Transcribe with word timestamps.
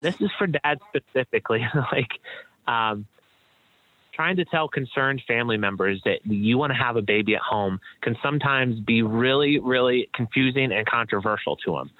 this 0.00 0.14
is 0.20 0.30
for 0.38 0.46
dads 0.46 0.80
specifically. 0.88 1.66
like, 1.92 2.10
um, 2.66 3.06
trying 4.20 4.36
to 4.36 4.44
tell 4.44 4.68
concerned 4.68 5.22
family 5.26 5.56
members 5.56 6.00
that 6.04 6.18
you 6.24 6.58
want 6.58 6.70
to 6.70 6.76
have 6.76 6.96
a 6.96 7.02
baby 7.02 7.34
at 7.34 7.40
home 7.40 7.80
can 8.02 8.16
sometimes 8.22 8.78
be 8.80 9.02
really, 9.02 9.58
really 9.58 10.10
confusing 10.14 10.72
and 10.72 10.86
controversial 10.86 11.56
to 11.56 11.72
them. 11.72 11.90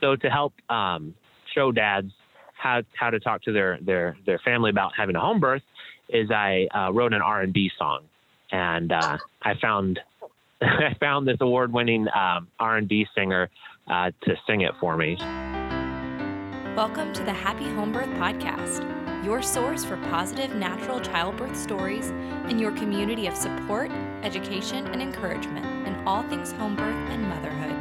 So 0.00 0.16
to 0.16 0.28
help 0.28 0.54
um, 0.68 1.14
show 1.54 1.72
dads 1.72 2.10
how 2.54 2.82
how 2.94 3.10
to 3.10 3.20
talk 3.20 3.42
to 3.42 3.52
their 3.52 3.78
their 3.80 4.16
their 4.26 4.40
family 4.40 4.70
about 4.70 4.92
having 4.96 5.14
a 5.14 5.20
home 5.20 5.38
birth, 5.38 5.62
is 6.08 6.30
I 6.30 6.66
uh, 6.74 6.92
wrote 6.92 7.12
an 7.12 7.22
R 7.22 7.42
and 7.42 7.52
B 7.52 7.70
song, 7.78 8.00
and 8.50 8.90
uh, 8.90 9.18
I 9.42 9.54
found 9.60 10.00
I 10.60 10.94
found 10.98 11.28
this 11.28 11.38
award 11.40 11.72
winning 11.72 12.08
um, 12.14 12.48
R 12.58 12.76
and 12.76 12.88
B 12.88 13.06
singer 13.14 13.50
uh, 13.86 14.10
to 14.22 14.34
sing 14.46 14.62
it 14.62 14.72
for 14.80 14.96
me. 14.96 15.16
Welcome 16.78 17.12
to 17.14 17.24
the 17.24 17.32
Happy 17.32 17.64
Home 17.64 17.90
Birth 17.90 18.08
Podcast, 18.10 18.84
your 19.24 19.42
source 19.42 19.84
for 19.84 19.96
positive 19.96 20.54
natural 20.54 21.00
childbirth 21.00 21.56
stories 21.56 22.10
and 22.44 22.60
your 22.60 22.70
community 22.70 23.26
of 23.26 23.36
support, 23.36 23.90
education, 24.22 24.86
and 24.86 25.02
encouragement 25.02 25.66
in 25.88 25.96
all 26.06 26.22
things 26.28 26.52
home 26.52 26.76
birth 26.76 26.94
and 27.10 27.28
motherhood. 27.28 27.74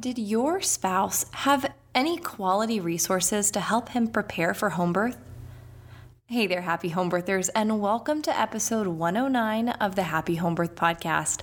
Did 0.00 0.16
your 0.16 0.62
spouse 0.62 1.26
have 1.32 1.70
any 1.94 2.16
quality 2.16 2.80
resources 2.80 3.50
to 3.50 3.60
help 3.60 3.90
him 3.90 4.08
prepare 4.08 4.54
for 4.54 4.70
home 4.70 4.94
birth? 4.94 5.25
Hey 6.28 6.48
there, 6.48 6.62
happy 6.62 6.88
home 6.88 7.08
birthers, 7.08 7.50
and 7.54 7.80
welcome 7.80 8.20
to 8.22 8.36
episode 8.36 8.88
109 8.88 9.68
of 9.68 9.94
the 9.94 10.02
Happy 10.02 10.34
Home 10.34 10.56
Birth 10.56 10.74
Podcast. 10.74 11.42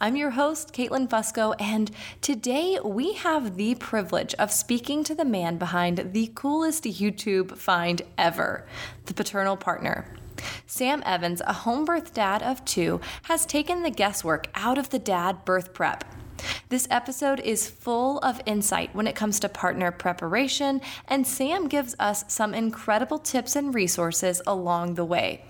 I'm 0.00 0.16
your 0.16 0.30
host, 0.30 0.72
Caitlin 0.72 1.06
Fusco, 1.06 1.54
and 1.60 1.90
today 2.22 2.78
we 2.82 3.12
have 3.12 3.58
the 3.58 3.74
privilege 3.74 4.32
of 4.36 4.50
speaking 4.50 5.04
to 5.04 5.14
the 5.14 5.26
man 5.26 5.58
behind 5.58 6.14
the 6.14 6.32
coolest 6.34 6.84
YouTube 6.84 7.58
find 7.58 8.00
ever 8.16 8.66
the 9.04 9.12
paternal 9.12 9.58
partner. 9.58 10.06
Sam 10.66 11.02
Evans, 11.04 11.42
a 11.46 11.52
home 11.52 11.84
birth 11.84 12.14
dad 12.14 12.42
of 12.42 12.64
two, 12.64 13.02
has 13.24 13.44
taken 13.44 13.82
the 13.82 13.90
guesswork 13.90 14.48
out 14.54 14.78
of 14.78 14.88
the 14.88 14.98
dad 14.98 15.44
birth 15.44 15.74
prep. 15.74 16.04
This 16.68 16.88
episode 16.90 17.40
is 17.40 17.68
full 17.68 18.18
of 18.18 18.40
insight 18.46 18.94
when 18.94 19.06
it 19.06 19.14
comes 19.14 19.40
to 19.40 19.48
partner 19.48 19.90
preparation, 19.90 20.80
and 21.08 21.26
Sam 21.26 21.68
gives 21.68 21.94
us 21.98 22.24
some 22.28 22.54
incredible 22.54 23.18
tips 23.18 23.56
and 23.56 23.74
resources 23.74 24.40
along 24.46 24.94
the 24.94 25.04
way. 25.04 25.44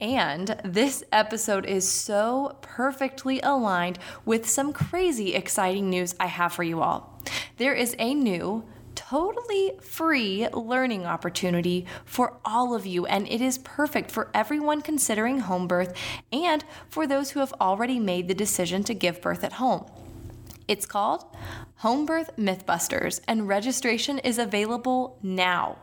And 0.00 0.58
this 0.64 1.04
episode 1.12 1.66
is 1.66 1.86
so 1.86 2.56
perfectly 2.62 3.40
aligned 3.40 3.98
with 4.24 4.48
some 4.48 4.72
crazy 4.72 5.34
exciting 5.34 5.90
news 5.90 6.14
I 6.18 6.26
have 6.26 6.52
for 6.52 6.62
you 6.62 6.80
all. 6.80 7.20
There 7.58 7.74
is 7.74 7.94
a 7.98 8.14
new 8.14 8.64
totally 9.10 9.72
free 9.82 10.46
learning 10.52 11.04
opportunity 11.04 11.84
for 12.04 12.36
all 12.44 12.76
of 12.76 12.86
you, 12.86 13.06
and 13.06 13.26
it 13.26 13.40
is 13.40 13.58
perfect 13.58 14.08
for 14.08 14.30
everyone 14.32 14.80
considering 14.80 15.40
home 15.40 15.66
birth 15.66 15.92
and 16.32 16.64
for 16.88 17.08
those 17.08 17.32
who 17.32 17.40
have 17.40 17.52
already 17.60 17.98
made 17.98 18.28
the 18.28 18.34
decision 18.34 18.84
to 18.84 18.94
give 18.94 19.20
birth 19.20 19.42
at 19.42 19.54
home. 19.54 19.84
It's 20.68 20.86
called 20.86 21.24
Home 21.78 22.06
Birth 22.06 22.36
Mythbusters, 22.36 23.20
and 23.26 23.48
registration 23.48 24.20
is 24.20 24.38
available 24.38 25.18
now. 25.24 25.78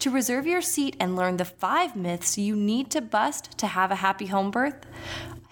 To 0.00 0.10
reserve 0.10 0.46
your 0.46 0.60
seat 0.60 0.94
and 1.00 1.16
learn 1.16 1.38
the 1.38 1.46
five 1.46 1.96
myths 1.96 2.36
you 2.36 2.54
need 2.54 2.90
to 2.90 3.00
bust 3.00 3.56
to 3.56 3.66
have 3.66 3.90
a 3.90 4.02
happy 4.04 4.26
home 4.26 4.50
birth, 4.50 4.84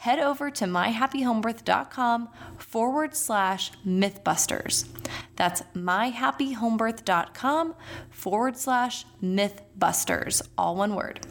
head 0.07 0.19
over 0.21 0.51
to 0.53 0.67
myhappyhomebirth.com 0.67 2.29
forward 2.59 3.17
slash 3.17 3.73
mythbusters. 3.85 4.87
That's 5.35 5.63
myhappyhomebirth.com 5.75 7.75
forward 8.09 8.57
slash 8.57 9.05
mythbusters, 9.21 10.47
all 10.57 10.77
one 10.77 10.95
word. 10.95 11.27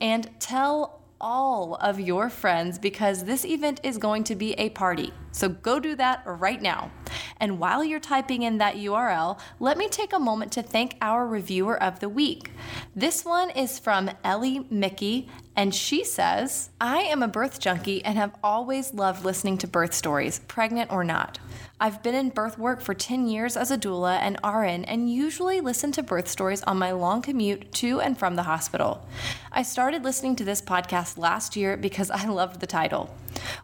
And 0.00 0.30
tell 0.40 1.02
all 1.20 1.74
of 1.74 2.00
your 2.00 2.30
friends 2.30 2.78
because 2.78 3.24
this 3.24 3.44
event 3.44 3.80
is 3.82 3.98
going 3.98 4.24
to 4.24 4.34
be 4.34 4.54
a 4.54 4.70
party. 4.70 5.12
So 5.32 5.48
go 5.48 5.80
do 5.80 5.94
that 5.96 6.22
right 6.26 6.60
now. 6.60 6.90
And 7.38 7.58
while 7.58 7.82
you're 7.82 8.00
typing 8.00 8.42
in 8.42 8.58
that 8.58 8.76
URL, 8.76 9.38
let 9.58 9.78
me 9.78 9.88
take 9.88 10.12
a 10.12 10.18
moment 10.18 10.52
to 10.52 10.62
thank 10.62 10.96
our 11.00 11.26
reviewer 11.26 11.80
of 11.82 12.00
the 12.00 12.08
week. 12.08 12.50
This 12.94 13.24
one 13.24 13.50
is 13.50 13.78
from 13.78 14.10
Ellie 14.22 14.66
Mickey, 14.70 15.28
and 15.56 15.74
she 15.74 16.04
says, 16.04 16.70
I 16.80 17.00
am 17.00 17.22
a 17.22 17.28
birth 17.28 17.60
junkie 17.60 18.04
and 18.04 18.16
have 18.16 18.34
always 18.42 18.94
loved 18.94 19.24
listening 19.24 19.58
to 19.58 19.66
birth 19.66 19.94
stories, 19.94 20.38
pregnant 20.40 20.90
or 20.92 21.04
not. 21.04 21.38
I've 21.82 22.02
been 22.02 22.14
in 22.14 22.28
birth 22.28 22.58
work 22.58 22.82
for 22.82 22.92
10 22.92 23.26
years 23.26 23.56
as 23.56 23.70
a 23.70 23.78
doula 23.78 24.18
and 24.18 24.38
RN 24.44 24.84
and 24.84 25.10
usually 25.10 25.62
listen 25.62 25.92
to 25.92 26.02
birth 26.02 26.28
stories 26.28 26.62
on 26.64 26.78
my 26.78 26.92
long 26.92 27.22
commute 27.22 27.72
to 27.72 28.00
and 28.00 28.18
from 28.18 28.36
the 28.36 28.42
hospital. 28.42 29.06
I 29.50 29.62
started 29.62 30.04
listening 30.04 30.36
to 30.36 30.44
this 30.44 30.60
podcast 30.60 31.16
last 31.16 31.56
year 31.56 31.78
because 31.78 32.10
I 32.10 32.26
loved 32.26 32.60
the 32.60 32.66
title. 32.66 33.14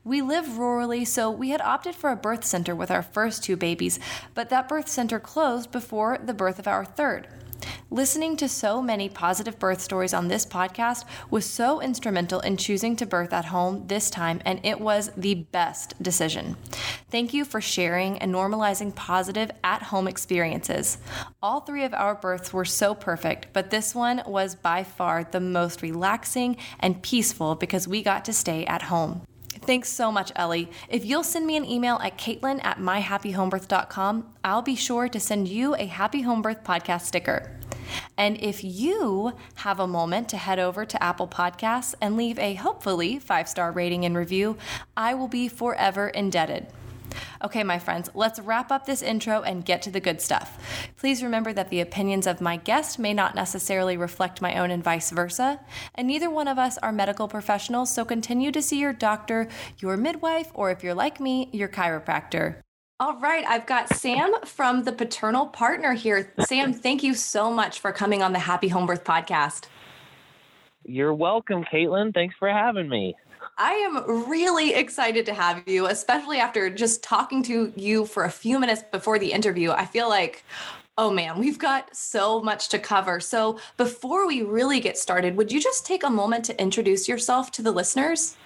We 0.04 0.22
live 0.22 0.46
rurally, 0.46 1.06
so 1.06 1.30
we 1.30 1.50
had 1.50 1.60
opted 1.60 1.94
for 1.94 2.10
a 2.10 2.16
birth 2.16 2.44
center 2.44 2.74
with 2.74 2.90
our 2.90 3.02
first 3.02 3.42
two 3.42 3.56
babies, 3.56 3.98
but 4.34 4.48
that 4.50 4.68
birth 4.68 4.88
center 4.88 5.18
closed 5.18 5.70
before 5.70 6.18
the 6.18 6.34
birth 6.34 6.58
of 6.58 6.68
our 6.68 6.84
third. 6.84 7.28
Listening 7.90 8.36
to 8.36 8.48
so 8.48 8.82
many 8.82 9.08
positive 9.08 9.58
birth 9.58 9.80
stories 9.80 10.12
on 10.12 10.28
this 10.28 10.44
podcast 10.44 11.04
was 11.30 11.46
so 11.46 11.80
instrumental 11.80 12.40
in 12.40 12.56
choosing 12.56 12.96
to 12.96 13.06
birth 13.06 13.32
at 13.32 13.46
home 13.46 13.86
this 13.86 14.10
time, 14.10 14.40
and 14.44 14.60
it 14.64 14.80
was 14.80 15.10
the 15.16 15.34
best 15.34 16.00
decision. 16.02 16.56
Thank 17.10 17.32
you 17.32 17.44
for 17.44 17.60
sharing 17.60 18.18
and 18.18 18.34
normalizing 18.34 18.94
positive 18.94 19.50
at 19.62 19.84
home 19.84 20.08
experiences. 20.08 20.98
All 21.42 21.60
three 21.60 21.84
of 21.84 21.94
our 21.94 22.14
births 22.14 22.52
were 22.52 22.64
so 22.64 22.94
perfect, 22.94 23.46
but 23.52 23.70
this 23.70 23.94
one 23.94 24.22
was 24.26 24.54
by 24.54 24.82
far 24.84 25.24
the 25.24 25.40
most 25.40 25.82
relaxing 25.82 26.56
and 26.80 27.02
peaceful 27.02 27.54
because 27.54 27.86
we 27.88 28.02
got 28.02 28.24
to 28.24 28.32
stay 28.32 28.66
at 28.66 28.82
home. 28.82 29.22
Thanks 29.66 29.88
so 29.88 30.12
much, 30.12 30.30
Ellie. 30.36 30.70
If 30.88 31.04
you'll 31.04 31.24
send 31.24 31.44
me 31.44 31.56
an 31.56 31.64
email 31.64 31.96
at 31.96 32.16
caitlin 32.16 32.64
at 32.64 32.78
myhappyhomebirth.com, 32.78 34.34
I'll 34.44 34.62
be 34.62 34.76
sure 34.76 35.08
to 35.08 35.18
send 35.18 35.48
you 35.48 35.74
a 35.74 35.86
Happy 35.86 36.22
Home 36.22 36.40
Birth 36.40 36.62
podcast 36.62 37.02
sticker. 37.02 37.58
And 38.16 38.40
if 38.40 38.62
you 38.62 39.32
have 39.56 39.80
a 39.80 39.86
moment 39.88 40.28
to 40.28 40.36
head 40.36 40.60
over 40.60 40.84
to 40.84 41.02
Apple 41.02 41.26
Podcasts 41.26 41.94
and 42.00 42.16
leave 42.16 42.38
a 42.38 42.54
hopefully 42.54 43.18
five 43.18 43.48
star 43.48 43.72
rating 43.72 44.04
and 44.04 44.16
review, 44.16 44.56
I 44.96 45.14
will 45.14 45.28
be 45.28 45.48
forever 45.48 46.08
indebted. 46.08 46.68
Okay, 47.42 47.62
my 47.62 47.78
friends, 47.78 48.10
let's 48.14 48.38
wrap 48.38 48.70
up 48.70 48.86
this 48.86 49.02
intro 49.02 49.42
and 49.42 49.64
get 49.64 49.82
to 49.82 49.90
the 49.90 50.00
good 50.00 50.20
stuff. 50.20 50.90
Please 50.96 51.22
remember 51.22 51.52
that 51.52 51.70
the 51.70 51.80
opinions 51.80 52.26
of 52.26 52.40
my 52.40 52.56
guest 52.56 52.98
may 52.98 53.14
not 53.14 53.34
necessarily 53.34 53.96
reflect 53.96 54.42
my 54.42 54.58
own 54.58 54.70
and 54.70 54.82
vice 54.82 55.10
versa, 55.10 55.60
and 55.94 56.06
neither 56.06 56.30
one 56.30 56.48
of 56.48 56.58
us 56.58 56.78
are 56.78 56.92
medical 56.92 57.28
professionals, 57.28 57.92
so 57.92 58.04
continue 58.04 58.50
to 58.52 58.62
see 58.62 58.80
your 58.80 58.92
doctor, 58.92 59.48
your 59.78 59.96
midwife, 59.96 60.50
or 60.54 60.70
if 60.70 60.82
you're 60.82 60.94
like 60.94 61.20
me, 61.20 61.48
your 61.52 61.68
chiropractor. 61.68 62.62
All 62.98 63.18
right, 63.20 63.44
I've 63.46 63.66
got 63.66 63.90
Sam 63.90 64.32
from 64.46 64.84
the 64.84 64.92
Paternal 64.92 65.48
Partner 65.48 65.92
here. 65.92 66.32
Sam, 66.40 66.72
thank 66.72 67.02
you 67.02 67.12
so 67.12 67.50
much 67.50 67.80
for 67.80 67.92
coming 67.92 68.22
on 68.22 68.32
the 68.32 68.38
Happy 68.38 68.68
Home 68.68 68.86
Birth 68.86 69.04
podcast. 69.04 69.66
You're 70.82 71.12
welcome, 71.12 71.64
Caitlin. 71.64 72.14
Thanks 72.14 72.36
for 72.38 72.48
having 72.48 72.88
me. 72.88 73.14
I 73.58 73.72
am 73.72 74.28
really 74.28 74.74
excited 74.74 75.26
to 75.26 75.34
have 75.34 75.62
you, 75.66 75.86
especially 75.86 76.38
after 76.38 76.70
just 76.70 77.02
talking 77.02 77.42
to 77.44 77.72
you 77.76 78.06
for 78.06 78.24
a 78.24 78.30
few 78.30 78.58
minutes 78.58 78.82
before 78.90 79.18
the 79.18 79.32
interview. 79.32 79.70
I 79.70 79.86
feel 79.86 80.08
like, 80.08 80.44
oh 80.98 81.10
man, 81.10 81.38
we've 81.38 81.58
got 81.58 81.94
so 81.94 82.40
much 82.40 82.68
to 82.70 82.78
cover. 82.78 83.20
So, 83.20 83.58
before 83.76 84.26
we 84.26 84.42
really 84.42 84.80
get 84.80 84.98
started, 84.98 85.36
would 85.36 85.52
you 85.52 85.60
just 85.60 85.86
take 85.86 86.04
a 86.04 86.10
moment 86.10 86.44
to 86.46 86.60
introduce 86.60 87.08
yourself 87.08 87.50
to 87.52 87.62
the 87.62 87.72
listeners? 87.72 88.36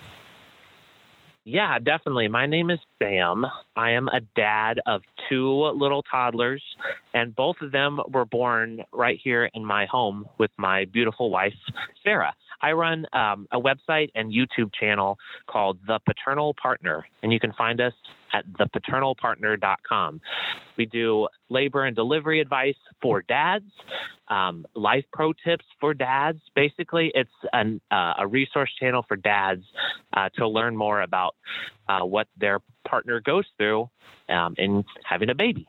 Yeah, 1.44 1.78
definitely. 1.78 2.28
My 2.28 2.46
name 2.46 2.70
is 2.70 2.78
Sam. 2.98 3.46
I 3.74 3.92
am 3.92 4.08
a 4.08 4.20
dad 4.36 4.78
of 4.86 5.02
two 5.28 5.50
little 5.70 6.02
toddlers, 6.02 6.62
and 7.14 7.34
both 7.34 7.56
of 7.62 7.72
them 7.72 7.98
were 8.08 8.26
born 8.26 8.84
right 8.92 9.18
here 9.22 9.50
in 9.54 9.64
my 9.64 9.86
home 9.86 10.28
with 10.38 10.50
my 10.58 10.84
beautiful 10.84 11.30
wife, 11.30 11.54
Sarah. 12.04 12.34
I 12.62 12.72
run 12.72 13.06
um, 13.12 13.46
a 13.52 13.60
website 13.60 14.10
and 14.14 14.32
YouTube 14.32 14.72
channel 14.78 15.18
called 15.48 15.78
The 15.86 15.98
Paternal 16.06 16.54
Partner, 16.54 17.06
and 17.22 17.32
you 17.32 17.40
can 17.40 17.52
find 17.54 17.80
us 17.80 17.92
at 18.32 18.44
thepaternalpartner.com. 18.52 20.20
We 20.76 20.86
do 20.86 21.28
labor 21.48 21.84
and 21.84 21.96
delivery 21.96 22.40
advice 22.40 22.76
for 23.02 23.22
dads, 23.22 23.64
um, 24.28 24.66
life 24.74 25.04
pro 25.12 25.32
tips 25.32 25.64
for 25.80 25.94
dads. 25.94 26.40
Basically, 26.54 27.10
it's 27.14 27.30
an, 27.52 27.80
uh, 27.90 28.14
a 28.18 28.26
resource 28.26 28.70
channel 28.78 29.04
for 29.06 29.16
dads 29.16 29.64
uh, 30.12 30.28
to 30.36 30.46
learn 30.46 30.76
more 30.76 31.02
about 31.02 31.34
uh, 31.88 32.04
what 32.04 32.28
their 32.38 32.60
partner 32.86 33.20
goes 33.20 33.44
through 33.56 33.88
um, 34.28 34.54
in 34.58 34.84
having 35.04 35.30
a 35.30 35.34
baby. 35.34 35.66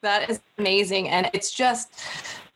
That 0.00 0.30
is 0.30 0.40
amazing. 0.58 1.08
And 1.08 1.28
it's 1.32 1.52
just, 1.52 1.92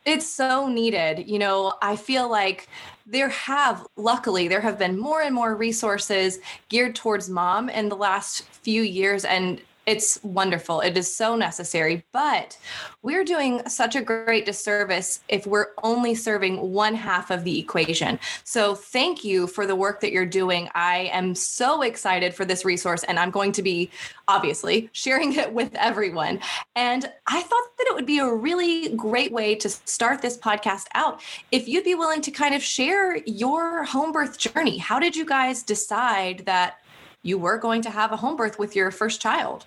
it's 0.07 0.25
so 0.25 0.69
needed. 0.69 1.29
You 1.29 1.37
know, 1.37 1.73
I 1.81 1.97
feel 1.97 2.31
like 2.31 2.69
there 3.05 3.27
have, 3.27 3.85
luckily, 3.97 4.47
there 4.47 4.61
have 4.61 4.79
been 4.79 4.97
more 4.97 5.21
and 5.21 5.35
more 5.35 5.53
resources 5.53 6.39
geared 6.69 6.95
towards 6.95 7.29
mom 7.29 7.69
in 7.69 7.89
the 7.89 7.95
last 7.95 8.43
few 8.43 8.83
years. 8.83 9.25
And 9.25 9.61
It's 9.87 10.21
wonderful. 10.21 10.81
It 10.81 10.97
is 10.97 11.15
so 11.15 11.37
necessary, 11.37 12.03
but 12.11 12.57
we're 13.03 13.23
doing 13.23 13.65
such 13.69 13.95
a 13.95 14.01
great 14.01 14.45
disservice 14.45 15.21
if 15.29 15.47
we're 15.47 15.67
only 15.81 16.13
serving 16.13 16.57
one 16.73 16.93
half 16.93 17.31
of 17.31 17.45
the 17.45 17.57
equation. 17.57 18.19
So, 18.43 18.75
thank 18.75 19.23
you 19.23 19.47
for 19.47 19.65
the 19.65 19.77
work 19.77 20.01
that 20.01 20.11
you're 20.11 20.25
doing. 20.25 20.67
I 20.75 21.09
am 21.13 21.33
so 21.35 21.83
excited 21.83 22.35
for 22.35 22.43
this 22.43 22.65
resource, 22.65 23.03
and 23.03 23.17
I'm 23.17 23.31
going 23.31 23.53
to 23.53 23.61
be 23.61 23.89
obviously 24.27 24.89
sharing 24.91 25.33
it 25.35 25.53
with 25.53 25.73
everyone. 25.75 26.41
And 26.75 27.09
I 27.25 27.41
thought 27.41 27.77
that 27.77 27.87
it 27.87 27.95
would 27.95 28.05
be 28.05 28.19
a 28.19 28.29
really 28.29 28.89
great 28.89 29.31
way 29.31 29.55
to 29.55 29.69
start 29.69 30.21
this 30.21 30.37
podcast 30.37 30.87
out 30.95 31.21
if 31.53 31.65
you'd 31.65 31.85
be 31.85 31.95
willing 31.95 32.21
to 32.23 32.31
kind 32.31 32.53
of 32.53 32.61
share 32.61 33.15
your 33.25 33.85
home 33.85 34.11
birth 34.11 34.37
journey. 34.37 34.79
How 34.79 34.99
did 34.99 35.15
you 35.15 35.25
guys 35.25 35.63
decide 35.63 36.39
that? 36.45 36.81
You 37.27 37.37
were 37.37 37.57
going 37.57 37.81
to 37.83 37.89
have 37.89 38.11
a 38.11 38.17
home 38.17 38.35
birth 38.35 38.57
with 38.57 38.75
your 38.75 38.91
first 38.91 39.21
child. 39.21 39.65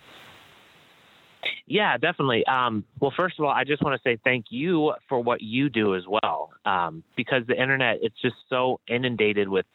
Yeah, 1.67 1.97
definitely. 1.97 2.45
Um, 2.47 2.85
well, 2.99 3.13
first 3.17 3.39
of 3.39 3.45
all, 3.45 3.51
I 3.51 3.65
just 3.65 3.83
want 3.83 4.01
to 4.01 4.09
say 4.09 4.19
thank 4.25 4.47
you 4.51 4.93
for 5.09 5.23
what 5.23 5.41
you 5.41 5.69
do 5.69 5.95
as 5.95 6.03
well, 6.07 6.51
um, 6.65 7.03
because 7.17 7.47
the 7.47 7.61
internet 7.61 7.99
it's 8.03 8.21
just 8.21 8.35
so 8.49 8.81
inundated 8.89 9.49
with 9.49 9.67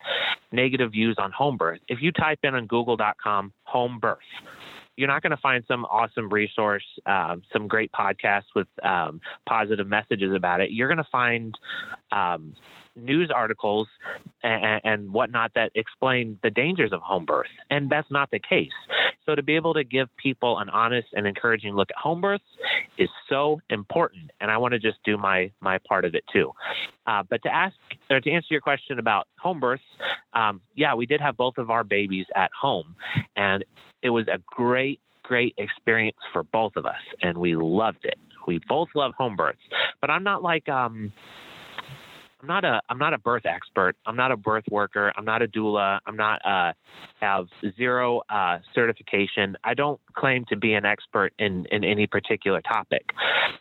negative 0.52 0.92
views 0.92 1.16
on 1.18 1.32
home 1.32 1.58
birth. 1.58 1.80
If 1.88 2.00
you 2.02 2.12
type 2.12 2.40
in 2.44 2.54
on 2.54 2.68
Google.com 2.68 3.54
home 3.64 4.00
birth, 4.00 4.20
you're 4.98 5.08
not 5.08 5.22
going 5.22 5.32
to 5.32 5.38
find 5.38 5.64
some 5.68 5.86
awesome 5.86 6.30
resource, 6.30 6.86
um, 7.06 7.42
some 7.52 7.68
great 7.68 7.92
podcasts 7.92 8.54
with 8.56 8.68
um, 8.84 9.20
positive 9.48 9.88
messages 9.88 10.34
about 10.34 10.62
it. 10.62 10.72
You're 10.72 10.88
going 10.88 10.98
to 10.98 11.10
find 11.12 11.58
um, 12.12 12.54
news 12.96 13.32
articles 13.34 13.88
and, 14.44 14.82
and, 14.84 15.14
whatnot 15.14 15.52
that 15.56 15.72
explain 15.76 16.40
the 16.44 16.50
dangers 16.50 16.92
of 16.92 17.02
home 17.02 17.26
birth, 17.26 17.48
and 17.70 17.90
that's 17.90 18.10
not 18.10 18.30
the 18.32 18.40
case. 18.40 18.72
So 19.26 19.36
to 19.36 19.44
be 19.44 19.56
able 19.56 19.74
to 19.74 19.84
give 19.84 20.08
people 20.18 20.60
an 20.60 20.70
honest 20.70 21.08
and 21.14 21.26
encouraging 21.26 21.76
look 21.76 21.90
at 21.90 21.98
home 21.98 22.22
births 22.22 22.44
is 22.98 23.10
so 23.30 23.60
important, 23.70 24.32
and 24.40 24.52
I 24.52 24.58
want 24.58 24.74
to 24.74 24.80
just 24.80 24.98
do 25.04 25.18
my 25.18 25.52
my 25.62 25.78
part 25.88 26.06
of 26.06 26.16
it 26.16 26.24
too. 26.32 26.52
Uh, 27.08 27.24
but 27.30 27.42
to 27.44 27.54
ask 27.54 27.76
or 28.10 28.20
to 28.20 28.32
answer 28.32 28.48
your 28.52 28.62
question 28.62 29.00
about 29.00 29.28
home 29.40 29.60
births, 29.60 29.84
um, 30.34 30.62
yeah, 30.76 30.96
we 30.96 31.06
did 31.06 31.22
have 31.22 31.38
both 31.38 31.58
of 31.58 31.70
our 31.70 31.84
babies 31.84 32.26
at 32.36 32.52
home, 32.60 32.96
and 33.36 33.64
it 34.02 34.10
was 34.10 34.28
a 34.28 34.40
great 34.46 35.00
great 35.24 35.56
experience 35.58 36.18
for 36.32 36.44
both 36.44 36.76
of 36.76 36.86
us, 36.86 37.02
and 37.22 37.38
we 37.38 37.56
loved 37.56 38.04
it. 38.04 38.18
We 38.48 38.60
both 38.68 38.90
love 38.94 39.14
home 39.18 39.36
births, 39.36 39.62
but 40.02 40.12
I'm 40.12 40.24
not 40.24 40.44
like 40.44 40.70
um, 40.70 41.12
I'm 42.46 42.62
not 42.62 42.64
a 42.64 42.82
I'm 42.90 43.00
not 43.00 43.14
a 43.14 43.18
birth 43.18 43.46
expert. 43.48 43.96
I'm 44.06 44.16
not 44.16 44.32
a 44.32 44.38
birth 44.38 44.66
worker. 44.70 45.12
I'm 45.18 45.26
not 45.26 45.42
a 45.42 45.48
doula. 45.48 46.00
I'm 46.06 46.16
not 46.16 46.46
uh, 46.46 46.74
have 47.20 47.48
zero 47.76 48.22
uh, 48.30 48.60
certification. 48.76 49.58
I 49.64 49.74
don't 49.74 50.00
claim 50.14 50.46
to 50.50 50.56
be 50.56 50.74
an 50.74 50.86
expert 50.86 51.34
in 51.40 51.66
in 51.72 51.84
any 51.84 52.06
particular 52.06 52.62
topic. 52.62 53.10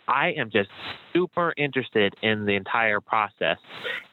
I 0.07 0.33
am 0.37 0.51
just 0.51 0.69
super 1.15 1.55
interested 1.57 2.15
in 2.21 2.45
the 2.45 2.57
entire 2.57 3.01
process, 3.01 3.57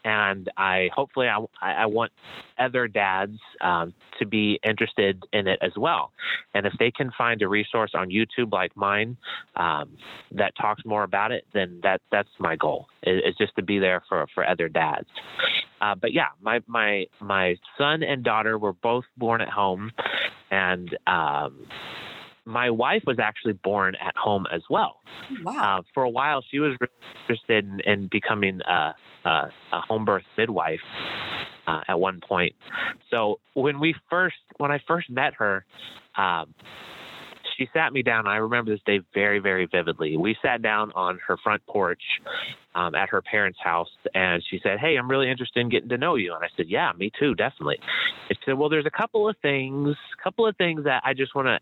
and 0.04 0.50
I 0.58 0.90
hopefully 0.94 1.28
I 1.28 1.40
I 1.62 1.86
want 1.86 2.12
other 2.58 2.88
dads 2.88 3.38
um, 3.62 3.94
to 4.20 4.26
be 4.26 4.60
interested 4.64 5.24
in 5.34 5.48
it 5.48 5.60
as 5.62 5.72
well. 5.78 6.12
And 6.54 6.66
if 6.66 6.74
they 6.80 6.92
can 6.92 7.12
find 7.18 7.42
a 7.42 7.48
resource 7.48 7.92
on 7.94 8.10
YouTube 8.10 8.52
like 8.52 8.76
mine 8.76 9.18
um, 9.56 9.98
that 10.32 10.54
talks 10.60 10.84
more 10.86 11.04
about 11.04 11.32
it, 11.32 11.46
then 11.54 11.80
that 11.84 12.02
that's 12.12 12.30
my 12.40 12.56
goal. 12.56 12.88
Is, 13.04 13.36
just 13.38 13.56
to 13.56 13.64
be 13.64 13.80
there 13.80 14.04
for 14.08 14.28
for 14.34 14.48
other 14.48 14.70
dads. 14.70 15.08
Uh, 15.82 15.96
but 15.96 16.14
yeah, 16.14 16.30
my 16.42 16.62
my 16.68 17.06
my 17.20 17.56
son 17.78 18.04
and 18.04 18.24
daughter 18.24 18.58
were 18.58 18.74
both 18.74 19.06
born 19.18 19.42
at 19.42 19.50
home, 19.50 19.92
and 20.52 20.96
um, 21.08 21.66
my 22.46 22.70
wife 22.70 23.04
was 23.06 23.20
actually 23.20 23.54
born 23.54 23.96
at 23.96 24.16
home 24.16 24.46
as 24.52 24.62
well. 24.70 24.98
Wow. 25.44 25.80
Uh, 25.80 25.82
for 25.94 26.04
a 26.04 26.10
while, 26.10 26.44
she 26.50 26.60
was 26.60 26.76
really 26.80 26.94
interested 27.22 27.66
in, 27.66 27.80
in 27.92 28.10
becoming 28.12 28.62
a, 28.62 28.94
a, 29.26 29.50
a 29.74 29.82
home 29.82 30.06
birth 30.06 30.24
midwife 30.38 30.80
uh, 31.68 31.82
at 31.88 32.00
one 32.00 32.20
point. 32.28 32.54
So 33.10 33.40
when 33.54 33.80
we 33.80 33.96
first, 34.10 34.36
when 34.58 34.72
I 34.72 34.80
first 34.88 35.10
met 35.10 35.34
her, 35.36 35.66
um, 36.18 36.54
she 37.58 37.68
sat 37.74 37.94
me 37.94 38.02
down. 38.02 38.28
I 38.28 38.38
remember 38.38 38.72
this 38.72 38.82
day 38.86 39.02
very, 39.14 39.40
very 39.40 39.68
vividly. 39.72 40.18
We 40.18 40.36
sat 40.42 40.62
down 40.62 40.92
on 40.96 41.20
her 41.28 41.38
front 41.44 41.66
porch 41.68 42.02
um, 42.74 42.96
at 42.96 43.10
her 43.10 43.22
parents' 43.22 43.60
house, 43.64 43.90
and 44.14 44.42
she 44.50 44.60
said, 44.64 44.80
"Hey, 44.80 44.96
I'm 44.98 45.10
really 45.10 45.30
interested 45.30 45.60
in 45.60 45.70
getting 45.70 45.90
to 45.90 45.98
know 45.98 46.16
you." 46.16 46.34
And 46.34 46.44
I 46.44 46.48
said, 46.58 46.68
"Yeah, 46.70 46.92
me 46.98 47.12
too, 47.20 47.36
definitely." 47.36 47.78
And 48.30 48.38
she 48.38 48.52
said, 48.52 48.58
"Well, 48.58 48.70
there's 48.70 48.86
a 48.86 48.92
couple 48.92 49.28
of 49.30 49.36
things, 49.42 49.96
couple 50.24 50.48
of 50.48 50.56
things 50.58 50.86
that 50.86 51.04
I 51.06 51.14
just 51.14 51.36
want 51.36 51.48
to 51.48 51.60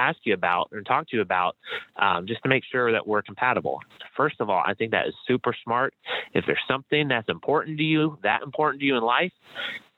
ask 0.00 0.18
you 0.24 0.34
about 0.34 0.68
and 0.72 0.84
talk 0.86 1.08
to 1.08 1.16
you 1.16 1.22
about 1.22 1.56
um, 1.96 2.26
just 2.26 2.42
to 2.42 2.48
make 2.48 2.64
sure 2.70 2.92
that 2.92 3.06
we're 3.06 3.22
compatible. 3.22 3.78
First 4.16 4.36
of 4.40 4.48
all, 4.50 4.62
I 4.66 4.74
think 4.74 4.90
that 4.92 5.06
is 5.06 5.14
super 5.26 5.54
smart. 5.64 5.94
If 6.34 6.44
there's 6.46 6.58
something 6.68 7.08
that's 7.08 7.28
important 7.28 7.78
to 7.78 7.84
you, 7.84 8.18
that 8.22 8.42
important 8.42 8.80
to 8.80 8.86
you 8.86 8.96
in 8.96 9.02
life, 9.02 9.32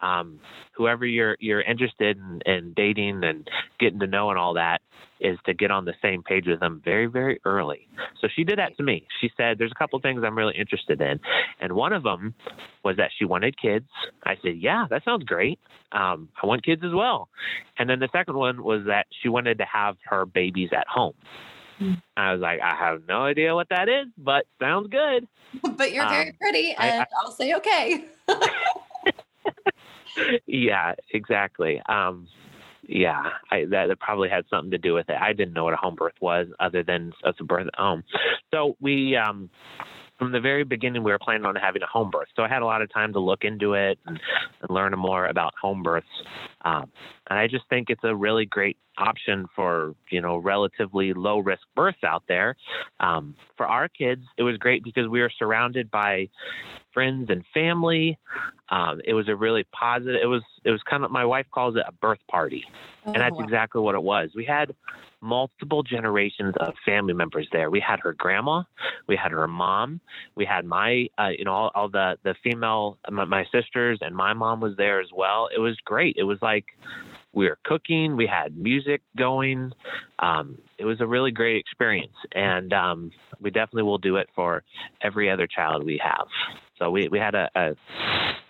um, 0.02 0.40
whoever 0.72 1.06
you're 1.06 1.36
you're 1.40 1.62
interested 1.62 2.18
in, 2.18 2.40
in 2.44 2.72
dating 2.74 3.24
and 3.24 3.48
getting 3.78 4.00
to 4.00 4.06
know 4.06 4.30
and 4.30 4.38
all 4.38 4.54
that 4.54 4.82
is 5.20 5.38
to 5.46 5.54
get 5.54 5.70
on 5.70 5.84
the 5.84 5.94
same 6.02 6.22
page 6.22 6.46
with 6.46 6.60
them 6.60 6.82
very 6.84 7.06
very 7.06 7.40
early. 7.44 7.88
So 8.20 8.28
she 8.34 8.44
did 8.44 8.58
that 8.58 8.76
to 8.76 8.82
me. 8.82 9.06
She 9.20 9.30
said, 9.36 9.58
"There's 9.58 9.72
a 9.72 9.78
couple 9.78 9.98
things 10.00 10.22
I'm 10.24 10.36
really 10.36 10.56
interested 10.56 11.00
in," 11.00 11.20
and 11.60 11.72
one 11.72 11.92
of 11.92 12.02
them 12.02 12.34
was 12.84 12.96
that 12.96 13.10
she 13.18 13.24
wanted 13.24 13.60
kids. 13.60 13.88
I 14.24 14.36
said, 14.42 14.56
"Yeah, 14.56 14.86
that 14.90 15.04
sounds 15.04 15.24
great. 15.24 15.58
Um, 15.92 16.28
I 16.42 16.46
want 16.46 16.64
kids 16.64 16.82
as 16.84 16.92
well." 16.92 17.28
And 17.78 17.88
then 17.88 18.00
the 18.00 18.08
second 18.12 18.36
one 18.36 18.62
was 18.62 18.82
that 18.86 19.06
she 19.22 19.28
wanted 19.28 19.58
to 19.58 19.64
have 19.64 19.96
her 20.04 20.26
babies 20.26 20.70
at 20.76 20.86
home. 20.88 21.14
I 22.16 22.32
was 22.32 22.40
like, 22.40 22.60
I 22.60 22.74
have 22.76 23.02
no 23.08 23.24
idea 23.24 23.54
what 23.54 23.68
that 23.70 23.88
is, 23.88 24.06
but 24.16 24.46
sounds 24.60 24.88
good. 24.88 25.26
but 25.76 25.92
you're 25.92 26.08
very 26.08 26.28
um, 26.28 26.36
pretty, 26.40 26.72
and 26.74 27.02
I, 27.02 27.06
will 27.24 27.32
say 27.32 27.54
okay. 27.54 28.04
yeah, 30.46 30.94
exactly. 31.12 31.80
Um, 31.88 32.28
yeah, 32.86 33.30
I, 33.50 33.64
that, 33.66 33.86
that, 33.86 34.00
probably 34.00 34.28
had 34.28 34.44
something 34.50 34.70
to 34.72 34.78
do 34.78 34.94
with 34.94 35.08
it. 35.08 35.16
I 35.20 35.32
didn't 35.32 35.54
know 35.54 35.64
what 35.64 35.72
a 35.72 35.76
home 35.76 35.94
birth 35.94 36.14
was, 36.20 36.48
other 36.58 36.82
than 36.82 37.12
as 37.24 37.34
a 37.38 37.44
birth 37.44 37.68
at 37.68 37.78
home. 37.78 38.02
So 38.50 38.76
we, 38.80 39.16
um, 39.16 39.50
from 40.18 40.32
the 40.32 40.40
very 40.40 40.64
beginning, 40.64 41.02
we 41.04 41.12
were 41.12 41.18
planning 41.18 41.44
on 41.46 41.54
having 41.56 41.82
a 41.82 41.86
home 41.86 42.10
birth. 42.10 42.28
So 42.36 42.42
I 42.42 42.48
had 42.48 42.62
a 42.62 42.64
lot 42.64 42.82
of 42.82 42.92
time 42.92 43.12
to 43.12 43.20
look 43.20 43.44
into 43.44 43.74
it 43.74 43.98
and, 44.06 44.20
and 44.60 44.70
learn 44.70 44.92
more 44.98 45.26
about 45.26 45.54
home 45.60 45.82
births. 45.82 46.06
Um, 46.64 46.90
and 47.28 47.38
I 47.38 47.46
just 47.46 47.64
think 47.68 47.90
it's 47.90 48.04
a 48.04 48.14
really 48.14 48.46
great 48.46 48.76
option 48.98 49.46
for 49.54 49.94
you 50.10 50.20
know 50.20 50.36
relatively 50.36 51.12
low 51.12 51.38
risk 51.38 51.62
births 51.74 52.04
out 52.04 52.24
there. 52.28 52.56
Um, 53.00 53.34
for 53.56 53.66
our 53.66 53.88
kids, 53.88 54.22
it 54.36 54.42
was 54.42 54.56
great 54.56 54.84
because 54.84 55.08
we 55.08 55.20
were 55.20 55.32
surrounded 55.38 55.90
by 55.90 56.28
friends 56.92 57.30
and 57.30 57.44
family. 57.54 58.18
Um, 58.68 59.00
it 59.04 59.14
was 59.14 59.28
a 59.28 59.36
really 59.36 59.64
positive. 59.72 60.20
It 60.22 60.26
was 60.26 60.42
it 60.64 60.70
was 60.70 60.82
kind 60.88 61.04
of 61.04 61.10
my 61.10 61.24
wife 61.24 61.46
calls 61.52 61.76
it 61.76 61.82
a 61.86 61.92
birth 61.92 62.20
party, 62.30 62.64
oh, 63.06 63.12
and 63.12 63.22
that's 63.22 63.36
wow. 63.36 63.44
exactly 63.44 63.80
what 63.80 63.94
it 63.94 64.02
was. 64.02 64.30
We 64.34 64.44
had 64.44 64.74
multiple 65.20 65.84
generations 65.84 66.52
of 66.58 66.74
family 66.84 67.14
members 67.14 67.48
there. 67.52 67.70
We 67.70 67.80
had 67.80 68.00
her 68.00 68.12
grandma, 68.12 68.64
we 69.06 69.16
had 69.16 69.30
her 69.30 69.46
mom, 69.46 70.00
we 70.34 70.44
had 70.44 70.64
my 70.64 71.06
uh, 71.18 71.30
you 71.36 71.44
know 71.44 71.52
all, 71.52 71.70
all, 71.74 71.88
the 71.88 72.16
the 72.24 72.34
female 72.42 72.98
my, 73.10 73.24
my 73.24 73.44
sisters 73.52 73.98
and 74.02 74.14
my 74.14 74.32
mom 74.32 74.60
was 74.60 74.76
there 74.76 75.00
as 75.00 75.08
well. 75.14 75.48
It 75.54 75.60
was 75.60 75.76
great. 75.84 76.16
It 76.18 76.24
was 76.24 76.38
like 76.42 76.66
we 77.32 77.46
were 77.48 77.58
cooking, 77.64 78.16
we 78.16 78.26
had 78.26 78.56
music 78.56 79.02
going. 79.16 79.72
Um, 80.18 80.58
it 80.78 80.84
was 80.84 81.00
a 81.00 81.06
really 81.06 81.30
great 81.30 81.56
experience, 81.56 82.14
and 82.32 82.72
um, 82.72 83.10
we 83.40 83.50
definitely 83.50 83.84
will 83.84 83.98
do 83.98 84.16
it 84.16 84.28
for 84.34 84.62
every 85.02 85.30
other 85.30 85.46
child 85.46 85.84
we 85.84 86.00
have. 86.02 86.26
So 86.82 86.90
we, 86.90 87.06
we 87.06 87.20
had 87.20 87.36
a, 87.36 87.48
a 87.54 87.76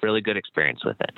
really 0.02 0.22
good 0.22 0.38
experience 0.38 0.86
with 0.86 0.98
it. 1.02 1.10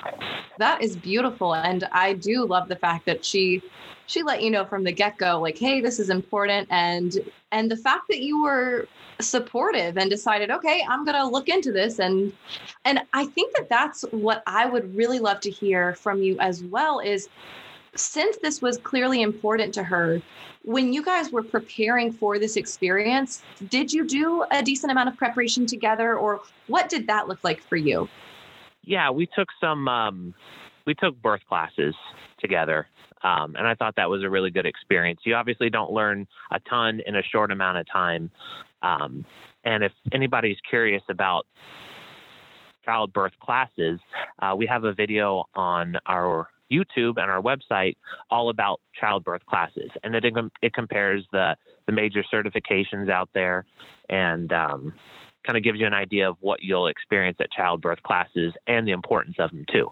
That 0.59 0.81
is 0.81 0.97
beautiful. 0.97 1.55
And 1.55 1.87
I 1.93 2.11
do 2.11 2.45
love 2.45 2.67
the 2.67 2.75
fact 2.75 3.05
that 3.05 3.23
she 3.23 3.61
she 4.07 4.21
let 4.21 4.43
you 4.43 4.51
know 4.51 4.65
from 4.65 4.83
the 4.83 4.91
get-go 4.91 5.39
like 5.41 5.57
hey 5.57 5.81
this 5.81 5.97
is 5.97 6.11
important 6.11 6.67
and 6.69 7.17
and 7.51 7.71
the 7.71 7.75
fact 7.75 8.03
that 8.07 8.19
you 8.19 8.43
were 8.43 8.87
supportive 9.19 9.97
and 9.97 10.11
decided 10.11 10.51
okay 10.51 10.85
i'm 10.87 11.03
to 11.03 11.25
look 11.25 11.49
into 11.49 11.71
this 11.71 11.97
and 11.97 12.31
and 12.83 13.01
i 13.13 13.25
think 13.25 13.51
that 13.55 13.67
that's 13.67 14.03
what 14.11 14.43
i 14.45 14.67
would 14.67 14.95
really 14.95 15.17
love 15.17 15.39
to 15.39 15.49
hear 15.49 15.95
from 15.95 16.21
you 16.21 16.37
as 16.39 16.63
well 16.65 16.99
is 16.99 17.29
since 17.95 18.37
this 18.37 18.61
was 18.61 18.77
clearly 18.77 19.21
important 19.21 19.73
to 19.73 19.83
her 19.83 20.21
when 20.63 20.91
you 20.91 21.03
guys 21.03 21.31
were 21.31 21.43
preparing 21.43 22.11
for 22.11 22.39
this 22.39 22.55
experience 22.55 23.43
did 23.69 23.91
you 23.91 24.05
do 24.05 24.43
a 24.51 24.61
decent 24.61 24.91
amount 24.91 25.09
of 25.09 25.15
preparation 25.15 25.65
together 25.65 26.17
or 26.17 26.41
what 26.67 26.89
did 26.89 27.07
that 27.07 27.27
look 27.27 27.43
like 27.43 27.61
for 27.61 27.75
you 27.75 28.07
yeah 28.83 29.09
we 29.09 29.25
took 29.25 29.47
some 29.59 29.87
um, 29.87 30.33
we 30.85 30.93
took 30.93 31.19
birth 31.21 31.41
classes 31.47 31.95
together 32.39 32.87
um, 33.25 33.55
and 33.57 33.67
I 33.67 33.73
thought 33.73 33.95
that 33.95 34.09
was 34.09 34.21
a 34.23 34.29
really 34.29 34.51
good 34.51 34.67
experience. 34.67 35.21
You 35.23 35.33
obviously 35.33 35.71
don't 35.71 35.91
learn 35.91 36.27
a 36.51 36.59
ton 36.69 37.01
in 37.07 37.15
a 37.15 37.23
short 37.23 37.51
amount 37.51 37.79
of 37.79 37.87
time. 37.91 38.29
Um, 38.83 39.25
and 39.63 39.83
if 39.83 39.91
anybody's 40.11 40.57
curious 40.69 41.01
about 41.09 41.47
childbirth 42.85 43.33
classes, 43.41 43.99
uh, 44.39 44.53
we 44.55 44.67
have 44.67 44.83
a 44.83 44.93
video 44.93 45.45
on 45.55 45.97
our 46.05 46.49
YouTube 46.71 47.17
and 47.17 47.29
our 47.29 47.41
website 47.41 47.95
all 48.29 48.49
about 48.49 48.79
childbirth 48.99 49.45
classes, 49.45 49.89
and 50.03 50.15
it 50.15 50.25
it 50.61 50.73
compares 50.73 51.25
the 51.31 51.55
the 51.85 51.91
major 51.91 52.23
certifications 52.33 53.09
out 53.09 53.29
there, 53.33 53.65
and 54.09 54.51
um, 54.51 54.93
kind 55.45 55.57
of 55.57 55.63
gives 55.63 55.79
you 55.79 55.85
an 55.85 55.93
idea 55.93 56.29
of 56.29 56.37
what 56.39 56.61
you'll 56.63 56.87
experience 56.87 57.37
at 57.39 57.51
childbirth 57.51 58.01
classes 58.03 58.53
and 58.67 58.87
the 58.87 58.91
importance 58.91 59.35
of 59.39 59.51
them 59.51 59.65
too. 59.71 59.91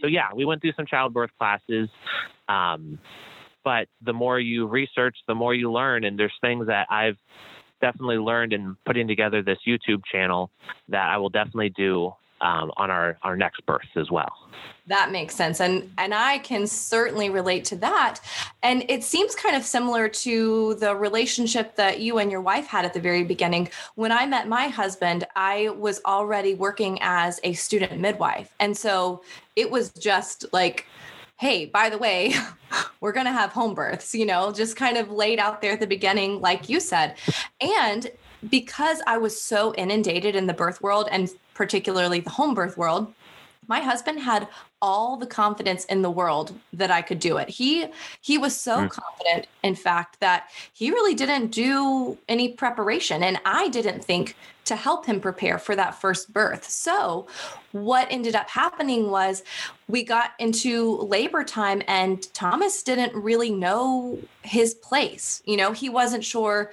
So 0.00 0.06
yeah, 0.06 0.28
we 0.34 0.44
went 0.44 0.62
through 0.62 0.72
some 0.76 0.86
childbirth 0.86 1.30
classes. 1.38 1.88
Um, 2.48 2.98
but 3.64 3.88
the 4.02 4.12
more 4.12 4.38
you 4.38 4.66
research, 4.66 5.16
the 5.26 5.34
more 5.34 5.54
you 5.54 5.72
learn. 5.72 6.04
And 6.04 6.18
there's 6.18 6.34
things 6.40 6.66
that 6.66 6.86
I've 6.90 7.16
definitely 7.80 8.18
learned 8.18 8.52
in 8.52 8.76
putting 8.86 9.08
together 9.08 9.42
this 9.42 9.58
YouTube 9.66 10.02
channel 10.10 10.50
that 10.88 11.08
I 11.08 11.16
will 11.16 11.30
definitely 11.30 11.70
do 11.70 12.12
um, 12.40 12.72
on 12.76 12.90
our, 12.90 13.16
our 13.22 13.36
next 13.36 13.64
births 13.66 13.88
as 13.96 14.10
well. 14.10 14.32
That 14.86 15.10
makes 15.10 15.34
sense. 15.34 15.60
And 15.60 15.90
and 15.96 16.12
I 16.12 16.38
can 16.38 16.66
certainly 16.66 17.30
relate 17.30 17.64
to 17.66 17.76
that. 17.76 18.20
And 18.62 18.84
it 18.90 19.02
seems 19.02 19.34
kind 19.34 19.56
of 19.56 19.64
similar 19.64 20.08
to 20.08 20.74
the 20.74 20.94
relationship 20.94 21.76
that 21.76 22.00
you 22.00 22.18
and 22.18 22.30
your 22.30 22.42
wife 22.42 22.66
had 22.66 22.84
at 22.84 22.92
the 22.92 23.00
very 23.00 23.24
beginning. 23.24 23.70
When 23.94 24.12
I 24.12 24.26
met 24.26 24.46
my 24.46 24.68
husband, 24.68 25.26
I 25.36 25.70
was 25.70 26.02
already 26.04 26.54
working 26.54 26.98
as 27.00 27.40
a 27.44 27.54
student 27.54 27.98
midwife. 27.98 28.54
And 28.60 28.76
so 28.76 29.22
it 29.56 29.70
was 29.70 29.90
just 29.90 30.44
like 30.52 30.86
hey, 31.38 31.66
by 31.66 31.90
the 31.90 31.98
way, 31.98 32.32
we're 33.00 33.12
going 33.12 33.26
to 33.26 33.32
have 33.32 33.52
home 33.52 33.74
births, 33.74 34.14
you 34.14 34.24
know, 34.24 34.52
just 34.52 34.76
kind 34.76 34.96
of 34.96 35.10
laid 35.10 35.38
out 35.38 35.60
there 35.60 35.72
at 35.72 35.80
the 35.80 35.86
beginning, 35.86 36.40
like 36.40 36.68
you 36.68 36.80
said. 36.80 37.16
And 37.60 38.10
because 38.48 39.02
I 39.06 39.18
was 39.18 39.40
so 39.40 39.74
inundated 39.74 40.36
in 40.36 40.46
the 40.46 40.54
birth 40.54 40.80
world 40.80 41.08
and 41.10 41.30
particularly 41.54 42.20
the 42.20 42.30
home 42.30 42.54
birth 42.54 42.76
world, 42.76 43.12
my 43.66 43.80
husband 43.80 44.20
had 44.20 44.48
all 44.82 45.16
the 45.16 45.26
confidence 45.26 45.84
in 45.86 46.02
the 46.02 46.10
world 46.10 46.52
that 46.72 46.90
I 46.90 47.00
could 47.00 47.18
do 47.18 47.38
it. 47.38 47.48
He 47.48 47.86
he 48.20 48.36
was 48.36 48.54
so 48.54 48.78
mm. 48.78 48.90
confident 48.90 49.48
in 49.62 49.74
fact 49.74 50.20
that 50.20 50.50
he 50.74 50.90
really 50.90 51.14
didn't 51.14 51.48
do 51.48 52.18
any 52.28 52.50
preparation 52.50 53.22
and 53.22 53.40
I 53.44 53.68
didn't 53.68 54.04
think 54.04 54.36
to 54.66 54.76
help 54.76 55.06
him 55.06 55.20
prepare 55.20 55.58
for 55.58 55.76
that 55.76 55.94
first 56.00 56.32
birth. 56.32 56.68
So, 56.68 57.26
what 57.72 58.06
ended 58.10 58.34
up 58.34 58.48
happening 58.48 59.10
was 59.10 59.42
we 59.88 60.02
got 60.02 60.32
into 60.38 60.96
labor 61.02 61.44
time 61.44 61.82
and 61.86 62.32
Thomas 62.34 62.82
didn't 62.82 63.14
really 63.14 63.50
know 63.50 64.18
his 64.42 64.74
place. 64.74 65.42
You 65.44 65.56
know, 65.56 65.72
he 65.72 65.88
wasn't 65.88 66.24
sure 66.24 66.70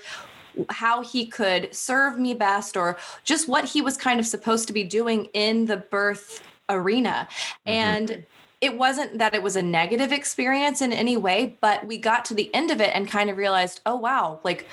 how 0.69 1.01
he 1.01 1.25
could 1.25 1.73
serve 1.73 2.19
me 2.19 2.33
best 2.33 2.75
or 2.77 2.97
just 3.23 3.47
what 3.47 3.65
he 3.65 3.81
was 3.81 3.97
kind 3.97 4.19
of 4.19 4.25
supposed 4.25 4.67
to 4.67 4.73
be 4.73 4.83
doing 4.83 5.25
in 5.33 5.65
the 5.65 5.77
birth 5.77 6.43
arena. 6.69 7.27
Mm-hmm. 7.29 7.69
And 7.69 8.25
it 8.61 8.77
wasn't 8.77 9.17
that 9.17 9.33
it 9.33 9.41
was 9.41 9.55
a 9.55 9.61
negative 9.61 10.11
experience 10.11 10.81
in 10.81 10.93
any 10.93 11.17
way, 11.17 11.57
but 11.61 11.85
we 11.87 11.97
got 11.97 12.25
to 12.25 12.33
the 12.33 12.53
end 12.53 12.69
of 12.69 12.79
it 12.79 12.91
and 12.93 13.07
kind 13.07 13.29
of 13.29 13.37
realized, 13.37 13.81
oh, 13.85 13.95
wow, 13.95 14.39
like 14.43 14.67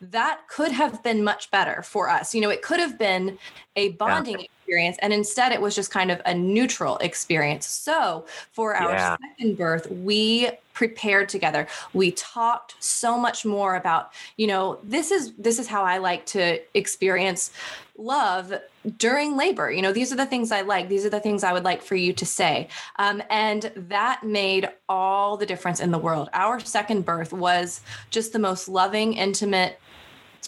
that 0.00 0.40
could 0.48 0.72
have 0.72 1.02
been 1.02 1.24
much 1.24 1.50
better 1.50 1.82
for 1.82 2.08
us. 2.08 2.34
You 2.34 2.40
know, 2.40 2.50
it 2.50 2.62
could 2.62 2.78
have 2.78 2.98
been 2.98 3.38
a 3.76 3.90
bonding 3.90 4.38
yeah. 4.38 4.44
experience, 4.44 4.96
and 5.02 5.12
instead 5.12 5.52
it 5.52 5.60
was 5.60 5.74
just 5.74 5.90
kind 5.90 6.10
of 6.10 6.20
a 6.24 6.34
neutral 6.34 6.98
experience. 6.98 7.66
So 7.66 8.26
for 8.52 8.74
our 8.74 8.92
yeah. 8.92 9.16
second 9.16 9.56
birth, 9.56 9.90
we 9.90 10.50
prepared 10.72 11.28
together. 11.28 11.66
We 11.92 12.12
talked 12.12 12.76
so 12.78 13.18
much 13.18 13.44
more 13.44 13.74
about, 13.74 14.12
you 14.36 14.46
know, 14.46 14.78
this 14.84 15.10
is 15.10 15.32
this 15.34 15.58
is 15.58 15.66
how 15.66 15.82
I 15.82 15.98
like 15.98 16.24
to 16.26 16.60
experience 16.76 17.50
love 17.96 18.54
during 18.96 19.36
labor. 19.36 19.72
You 19.72 19.82
know, 19.82 19.92
these 19.92 20.12
are 20.12 20.16
the 20.16 20.26
things 20.26 20.52
I 20.52 20.60
like. 20.60 20.88
These 20.88 21.04
are 21.04 21.10
the 21.10 21.18
things 21.18 21.42
I 21.42 21.52
would 21.52 21.64
like 21.64 21.82
for 21.82 21.96
you 21.96 22.12
to 22.12 22.24
say. 22.24 22.68
Um, 22.96 23.20
and 23.28 23.72
that 23.74 24.22
made 24.22 24.68
all 24.88 25.36
the 25.36 25.46
difference 25.46 25.80
in 25.80 25.90
the 25.90 25.98
world. 25.98 26.28
Our 26.32 26.60
second 26.60 27.04
birth 27.04 27.32
was 27.32 27.80
just 28.10 28.32
the 28.32 28.38
most 28.38 28.68
loving, 28.68 29.14
intimate 29.14 29.80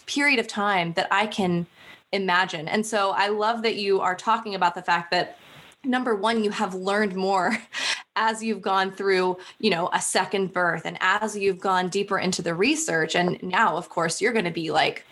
period 0.05 0.39
of 0.39 0.47
time 0.47 0.93
that 0.93 1.07
I 1.11 1.27
can 1.27 1.65
imagine. 2.11 2.67
And 2.67 2.85
so 2.85 3.11
I 3.11 3.29
love 3.29 3.63
that 3.63 3.75
you 3.75 4.01
are 4.01 4.15
talking 4.15 4.55
about 4.55 4.75
the 4.75 4.81
fact 4.81 5.11
that 5.11 5.37
number 5.83 6.15
one 6.15 6.43
you 6.43 6.51
have 6.51 6.75
learned 6.75 7.15
more 7.15 7.57
as 8.15 8.43
you've 8.43 8.61
gone 8.61 8.91
through 8.91 9.37
you 9.59 9.69
know 9.69 9.89
a 9.93 10.01
second 10.01 10.51
birth 10.51 10.85
and 10.85 10.97
as 10.99 11.37
you've 11.37 11.59
gone 11.59 11.89
deeper 11.89 12.19
into 12.19 12.41
the 12.41 12.53
research. 12.53 13.15
And 13.15 13.41
now 13.41 13.77
of 13.77 13.89
course 13.89 14.21
you're 14.21 14.33
going 14.33 14.45
to 14.45 14.51
be 14.51 14.71
like 14.71 15.05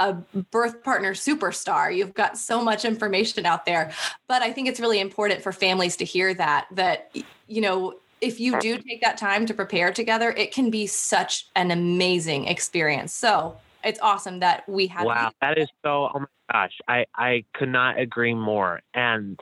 a 0.00 0.14
birth 0.50 0.82
partner 0.82 1.12
superstar. 1.12 1.94
You've 1.94 2.14
got 2.14 2.38
so 2.38 2.62
much 2.62 2.84
information 2.84 3.46
out 3.46 3.66
there. 3.66 3.92
But 4.28 4.42
i 4.42 4.52
think 4.52 4.68
it's 4.68 4.80
really 4.80 5.00
important 5.00 5.42
for 5.42 5.52
families 5.52 5.96
to 5.96 6.04
hear 6.04 6.34
that 6.34 6.66
that 6.72 7.14
you 7.46 7.60
know 7.60 7.94
if 8.20 8.38
you 8.38 8.60
do 8.60 8.76
take 8.76 9.00
that 9.00 9.16
time 9.16 9.46
to 9.46 9.54
prepare 9.54 9.90
together 9.92 10.30
it 10.32 10.52
can 10.52 10.70
be 10.70 10.86
such 10.86 11.46
an 11.56 11.70
amazing 11.70 12.46
experience. 12.46 13.14
So 13.14 13.56
it's 13.84 14.00
awesome 14.00 14.40
that 14.40 14.68
we 14.68 14.86
have. 14.88 15.06
Wow, 15.06 15.32
that 15.40 15.58
is 15.58 15.68
so. 15.84 16.10
Oh 16.14 16.20
my 16.20 16.26
gosh, 16.52 16.72
I 16.88 17.06
I 17.14 17.44
could 17.54 17.68
not 17.68 17.98
agree 17.98 18.34
more. 18.34 18.80
And 18.94 19.38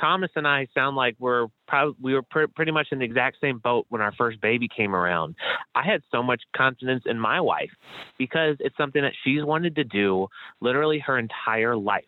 Thomas 0.00 0.30
and 0.34 0.46
I 0.46 0.66
sound 0.74 0.96
like 0.96 1.16
we're 1.18 1.46
probably 1.68 1.94
we 2.00 2.14
were 2.14 2.22
pr- 2.22 2.50
pretty 2.54 2.72
much 2.72 2.88
in 2.90 2.98
the 2.98 3.04
exact 3.04 3.36
same 3.40 3.58
boat 3.58 3.86
when 3.88 4.00
our 4.00 4.12
first 4.12 4.40
baby 4.40 4.68
came 4.68 4.94
around. 4.94 5.36
I 5.74 5.84
had 5.84 6.02
so 6.10 6.22
much 6.22 6.42
confidence 6.56 7.04
in 7.06 7.18
my 7.18 7.40
wife 7.40 7.70
because 8.18 8.56
it's 8.60 8.76
something 8.76 9.02
that 9.02 9.12
she's 9.24 9.44
wanted 9.44 9.76
to 9.76 9.84
do 9.84 10.28
literally 10.60 10.98
her 11.00 11.18
entire 11.18 11.76
life. 11.76 12.04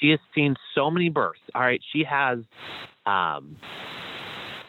She 0.00 0.10
has 0.10 0.20
seen 0.34 0.56
so 0.74 0.90
many 0.90 1.08
births. 1.08 1.40
All 1.54 1.62
right, 1.62 1.80
she 1.92 2.04
has 2.04 2.40
um 3.06 3.56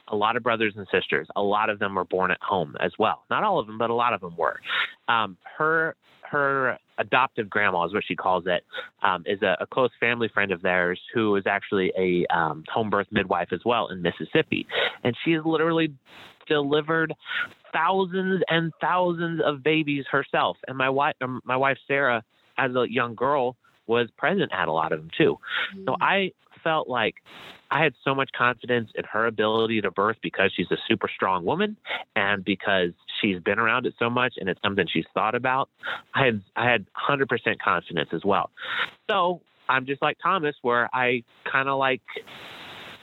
a 0.10 0.16
lot 0.16 0.36
of 0.36 0.44
brothers 0.44 0.74
and 0.76 0.88
sisters. 0.92 1.28
A 1.36 1.42
lot 1.42 1.70
of 1.70 1.80
them 1.80 1.96
were 1.96 2.06
born 2.06 2.32
at 2.32 2.42
home 2.42 2.76
as 2.80 2.92
well. 3.00 3.24
Not 3.30 3.44
all 3.44 3.60
of 3.60 3.68
them, 3.68 3.78
but 3.78 3.90
a 3.90 3.94
lot 3.94 4.14
of 4.14 4.22
them 4.22 4.36
were. 4.38 4.60
Um, 5.08 5.38
her 5.58 5.96
her 6.30 6.80
adoptive 6.98 7.48
grandma 7.50 7.86
is 7.86 7.94
what 7.94 8.04
she 8.08 8.16
calls 8.16 8.46
it. 8.48 8.64
Um, 9.04 9.24
is 9.28 9.42
a, 9.44 9.56
a, 9.60 9.68
close 9.68 9.92
family 10.00 10.30
friend 10.34 10.52
of 10.52 10.64
theirs 10.64 11.00
who 11.14 11.36
is 11.36 11.44
actually 11.46 11.92
a 11.98 12.26
um, 12.36 12.64
home 12.74 12.90
birth 12.90 13.08
midwife 13.12 13.50
as 13.52 13.60
well 13.64 13.90
in 13.90 14.02
Mississippi, 14.02 14.66
and 15.04 15.16
she 15.24 15.32
has 15.34 15.44
literally 15.46 15.94
delivered 16.48 17.14
thousands 17.72 18.42
and 18.50 18.72
thousands 18.82 19.42
of 19.46 19.64
babies 19.64 20.06
herself. 20.12 20.58
And 20.68 20.78
my 20.78 20.90
wife, 20.90 21.16
um, 21.22 21.42
my 21.46 21.58
wife 21.58 21.78
Sarah, 21.88 22.24
as 22.58 22.72
a 22.72 22.86
young 22.90 23.16
girl, 23.16 23.56
was 23.88 24.10
present 24.18 24.52
at 24.54 24.68
a 24.68 24.72
lot 24.72 24.92
of 24.92 25.00
them 25.00 25.10
too. 25.18 25.38
Mm-hmm. 25.76 25.86
So 25.86 25.96
I 26.02 26.32
felt 26.64 26.88
like 26.88 27.16
I 27.72 27.84
had 27.84 27.94
so 28.04 28.14
much 28.14 28.30
confidence 28.38 28.92
in 28.96 29.04
her 29.06 29.26
ability 29.26 29.82
to 29.82 29.92
birth 29.92 30.18
because 30.22 30.52
she's 30.56 30.70
a 30.72 30.78
super 30.88 31.10
strong 31.14 31.44
woman 31.44 31.76
and 32.16 32.46
because 32.46 32.92
she's 33.20 33.40
been 33.40 33.60
around 33.60 33.86
it 33.86 33.96
so 33.98 34.10
much 34.10 34.36
and 34.38 34.48
it's 34.48 34.62
something 34.62 34.86
she's 34.92 35.06
thought 35.14 35.36
about. 35.36 35.70
I 36.14 36.26
had 36.26 36.42
I 36.56 36.70
had 36.70 36.86
100% 37.10 37.28
confidence 37.64 38.10
as 38.14 38.22
well. 38.24 38.52
So 39.10 39.42
I'm 39.70 39.86
just 39.86 40.02
like 40.02 40.18
Thomas, 40.22 40.56
where 40.62 40.90
I 40.94 41.24
kind 41.52 41.68
of 41.68 41.80
like, 41.80 42.02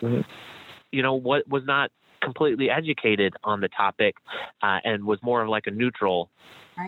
you 0.01 1.03
know, 1.03 1.15
what 1.15 1.49
was 1.49 1.63
not 1.67 1.91
completely 2.23 2.71
educated 2.71 3.35
on 3.43 3.61
the 3.61 3.69
topic 3.69 4.15
uh, 4.63 4.79
and 4.85 5.05
was 5.05 5.19
more 5.23 5.43
of 5.43 5.49
like 5.49 5.67
a 5.67 5.71
neutral 5.71 6.31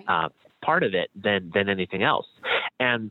uh, 0.08 0.28
part 0.64 0.82
of 0.82 0.94
it 0.94 1.10
than 1.20 1.50
than 1.52 1.68
anything 1.68 2.02
else. 2.02 2.26
And 2.78 3.10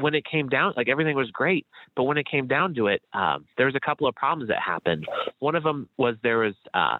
when 0.00 0.14
it 0.14 0.24
came 0.24 0.48
down, 0.48 0.74
like 0.76 0.88
everything 0.88 1.16
was 1.16 1.30
great, 1.30 1.66
but 1.96 2.04
when 2.04 2.16
it 2.16 2.26
came 2.26 2.46
down 2.46 2.74
to 2.74 2.86
it, 2.88 3.02
um, 3.12 3.46
there 3.56 3.66
was 3.66 3.74
a 3.74 3.80
couple 3.80 4.06
of 4.06 4.14
problems 4.14 4.48
that 4.48 4.58
happened. 4.60 5.06
One 5.38 5.54
of 5.54 5.62
them 5.62 5.88
was 5.96 6.16
there 6.22 6.38
was 6.38 6.54
uh, 6.74 6.98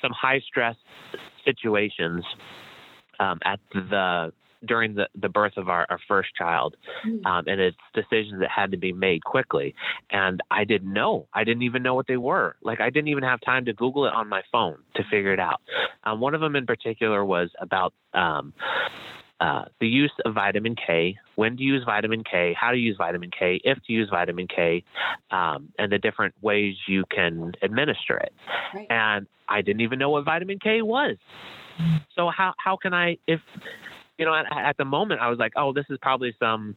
some 0.00 0.12
high 0.12 0.40
stress 0.40 0.76
situations 1.44 2.24
um, 3.20 3.38
at 3.44 3.60
the 3.72 4.32
during 4.66 4.94
the, 4.94 5.06
the 5.20 5.28
birth 5.28 5.52
of 5.56 5.68
our, 5.68 5.86
our 5.90 5.98
first 6.08 6.30
child 6.34 6.74
mm. 7.06 7.24
um, 7.26 7.44
and 7.46 7.60
it's 7.60 7.76
decisions 7.94 8.40
that 8.40 8.48
had 8.50 8.70
to 8.70 8.78
be 8.78 8.92
made 8.92 9.22
quickly 9.22 9.74
and 10.10 10.40
i 10.50 10.64
didn't 10.64 10.90
know 10.90 11.26
i 11.34 11.44
didn't 11.44 11.62
even 11.62 11.82
know 11.82 11.94
what 11.94 12.06
they 12.06 12.16
were 12.16 12.56
like 12.62 12.80
i 12.80 12.88
didn't 12.88 13.08
even 13.08 13.22
have 13.22 13.38
time 13.42 13.66
to 13.66 13.74
google 13.74 14.06
it 14.06 14.14
on 14.14 14.26
my 14.26 14.40
phone 14.50 14.78
to 14.96 15.02
figure 15.10 15.34
it 15.34 15.40
out 15.40 15.60
um, 16.04 16.18
one 16.18 16.34
of 16.34 16.40
them 16.40 16.56
in 16.56 16.64
particular 16.64 17.24
was 17.24 17.50
about 17.60 17.92
um, 18.14 18.54
uh, 19.44 19.64
the 19.78 19.86
use 19.86 20.12
of 20.24 20.32
vitamin 20.32 20.74
K, 20.74 21.18
when 21.34 21.54
to 21.58 21.62
use 21.62 21.82
vitamin 21.84 22.24
K, 22.24 22.54
how 22.58 22.70
to 22.70 22.78
use 22.78 22.96
vitamin 22.96 23.30
K, 23.38 23.60
if 23.62 23.76
to 23.86 23.92
use 23.92 24.08
vitamin 24.08 24.48
K, 24.48 24.82
um, 25.30 25.70
and 25.78 25.92
the 25.92 25.98
different 25.98 26.34
ways 26.40 26.74
you 26.88 27.04
can 27.10 27.52
administer 27.60 28.16
it. 28.16 28.32
Right. 28.74 28.86
And 28.88 29.26
I 29.46 29.60
didn't 29.60 29.82
even 29.82 29.98
know 29.98 30.08
what 30.08 30.24
vitamin 30.24 30.58
K 30.58 30.80
was. 30.80 31.16
So 32.16 32.30
how 32.30 32.54
how 32.56 32.78
can 32.78 32.94
I 32.94 33.18
if 33.26 33.40
you 34.16 34.24
know 34.24 34.34
at, 34.34 34.46
at 34.50 34.78
the 34.78 34.86
moment 34.86 35.20
I 35.20 35.28
was 35.28 35.38
like, 35.38 35.52
oh, 35.56 35.74
this 35.74 35.84
is 35.90 35.98
probably 36.00 36.34
some 36.38 36.74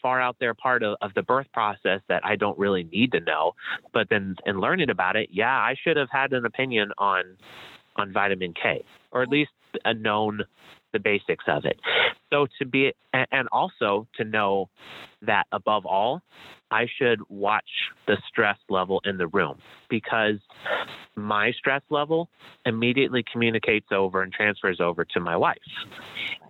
far 0.00 0.18
out 0.18 0.36
there 0.40 0.54
part 0.54 0.82
of, 0.82 0.96
of 1.02 1.12
the 1.14 1.22
birth 1.22 1.48
process 1.52 2.00
that 2.08 2.24
I 2.24 2.36
don't 2.36 2.58
really 2.58 2.84
need 2.84 3.12
to 3.12 3.20
know. 3.20 3.52
But 3.92 4.08
then 4.08 4.36
in 4.46 4.60
learning 4.60 4.88
about 4.88 5.16
it, 5.16 5.28
yeah, 5.30 5.58
I 5.58 5.74
should 5.82 5.98
have 5.98 6.08
had 6.10 6.32
an 6.32 6.46
opinion 6.46 6.90
on 6.96 7.36
on 7.96 8.12
vitamin 8.14 8.54
K, 8.54 8.82
or 9.12 9.22
at 9.22 9.28
least 9.28 9.50
a 9.84 9.92
known 9.92 10.44
the 10.98 11.02
basics 11.02 11.44
of 11.46 11.64
it. 11.64 11.78
So 12.30 12.46
to 12.58 12.66
be, 12.66 12.92
and 13.12 13.48
also 13.52 14.06
to 14.16 14.24
know 14.24 14.68
that 15.22 15.44
above 15.52 15.86
all, 15.86 16.22
I 16.70 16.86
should 16.98 17.20
watch 17.30 17.68
the 18.06 18.18
stress 18.28 18.58
level 18.68 19.00
in 19.04 19.16
the 19.16 19.26
room 19.28 19.58
because 19.88 20.36
my 21.16 21.52
stress 21.52 21.82
level 21.88 22.28
immediately 22.66 23.24
communicates 23.32 23.86
over 23.90 24.22
and 24.22 24.32
transfers 24.32 24.78
over 24.80 25.04
to 25.06 25.20
my 25.20 25.36
wife. 25.36 25.56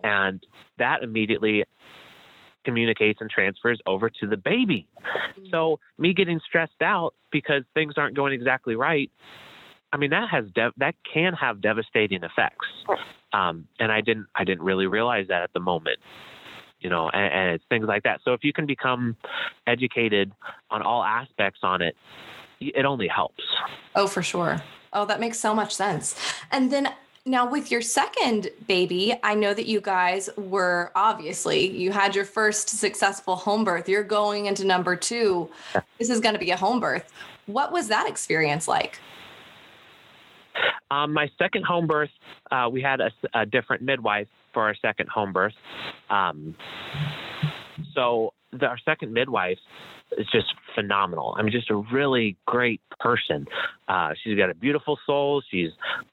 And 0.02 0.44
that 0.78 1.02
immediately 1.02 1.64
communicates 2.64 3.20
and 3.20 3.30
transfers 3.30 3.80
over 3.86 4.10
to 4.10 4.26
the 4.26 4.36
baby. 4.36 4.88
So 5.50 5.78
me 5.96 6.12
getting 6.12 6.40
stressed 6.46 6.82
out 6.82 7.14
because 7.30 7.62
things 7.74 7.94
aren't 7.96 8.16
going 8.16 8.32
exactly 8.32 8.74
right, 8.74 9.10
I 9.92 9.96
mean 9.96 10.10
that 10.10 10.28
has 10.30 10.44
that 10.76 10.94
can 11.10 11.32
have 11.34 11.62
devastating 11.62 12.24
effects. 12.24 12.66
Um, 13.32 13.66
and 13.78 13.92
I 13.92 14.00
didn't 14.00 14.26
I 14.34 14.44
didn't 14.44 14.62
really 14.62 14.86
realize 14.86 15.28
that 15.28 15.42
at 15.42 15.52
the 15.52 15.60
moment 15.60 15.98
you 16.80 16.88
know, 16.88 17.10
and, 17.10 17.32
and 17.32 17.54
it's 17.54 17.64
things 17.68 17.86
like 17.86 18.04
that. 18.04 18.20
So 18.24 18.32
if 18.34 18.44
you 18.44 18.52
can 18.52 18.66
become 18.66 19.16
educated 19.66 20.32
on 20.70 20.82
all 20.82 21.02
aspects 21.02 21.60
on 21.62 21.82
it, 21.82 21.96
it 22.60 22.84
only 22.84 23.08
helps. 23.08 23.42
Oh, 23.94 24.06
for 24.06 24.22
sure. 24.22 24.62
Oh, 24.92 25.04
that 25.06 25.20
makes 25.20 25.38
so 25.38 25.54
much 25.54 25.74
sense. 25.74 26.14
And 26.50 26.72
then 26.72 26.92
now 27.26 27.50
with 27.50 27.70
your 27.70 27.82
second 27.82 28.50
baby, 28.66 29.14
I 29.22 29.34
know 29.34 29.54
that 29.54 29.66
you 29.66 29.80
guys 29.80 30.30
were 30.36 30.92
obviously 30.94 31.68
you 31.70 31.92
had 31.92 32.14
your 32.14 32.24
first 32.24 32.68
successful 32.68 33.36
home 33.36 33.64
birth. 33.64 33.88
You're 33.88 34.02
going 34.02 34.46
into 34.46 34.64
number 34.64 34.96
2. 34.96 35.50
This 35.98 36.10
is 36.10 36.20
going 36.20 36.34
to 36.34 36.38
be 36.38 36.50
a 36.50 36.56
home 36.56 36.80
birth. 36.80 37.12
What 37.46 37.72
was 37.72 37.88
that 37.88 38.08
experience 38.08 38.66
like? 38.68 39.00
Um, 40.90 41.12
my 41.12 41.28
second 41.38 41.64
home 41.64 41.86
birth, 41.86 42.10
uh, 42.50 42.68
we 42.70 42.82
had 42.82 43.00
a, 43.00 43.10
a, 43.34 43.44
different 43.44 43.82
midwife 43.82 44.28
for 44.54 44.62
our 44.62 44.74
second 44.80 45.08
home 45.08 45.32
birth. 45.32 45.52
Um, 46.08 46.54
so 47.94 48.32
the, 48.52 48.66
our 48.66 48.78
second 48.84 49.12
midwife 49.12 49.58
is 50.16 50.26
just 50.32 50.46
phenomenal. 50.74 51.34
I 51.38 51.42
mean, 51.42 51.52
just 51.52 51.70
a 51.70 51.76
really 51.92 52.36
great 52.46 52.80
person. 52.98 53.46
Uh, 53.86 54.10
she's 54.22 54.38
got 54.38 54.48
a 54.48 54.54
beautiful 54.54 54.98
soul. 55.06 55.42
She's 55.50 55.70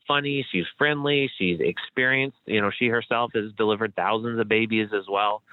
funny. 0.07 0.45
She's 0.51 0.65
friendly. 0.77 1.29
She's 1.37 1.59
experienced. 1.61 2.37
You 2.45 2.61
know, 2.61 2.71
she 2.77 2.87
herself 2.87 3.31
has 3.35 3.53
delivered 3.57 3.95
thousands 3.95 4.39
of 4.39 4.49
babies 4.49 4.89
as 4.95 5.05
well. 5.09 5.43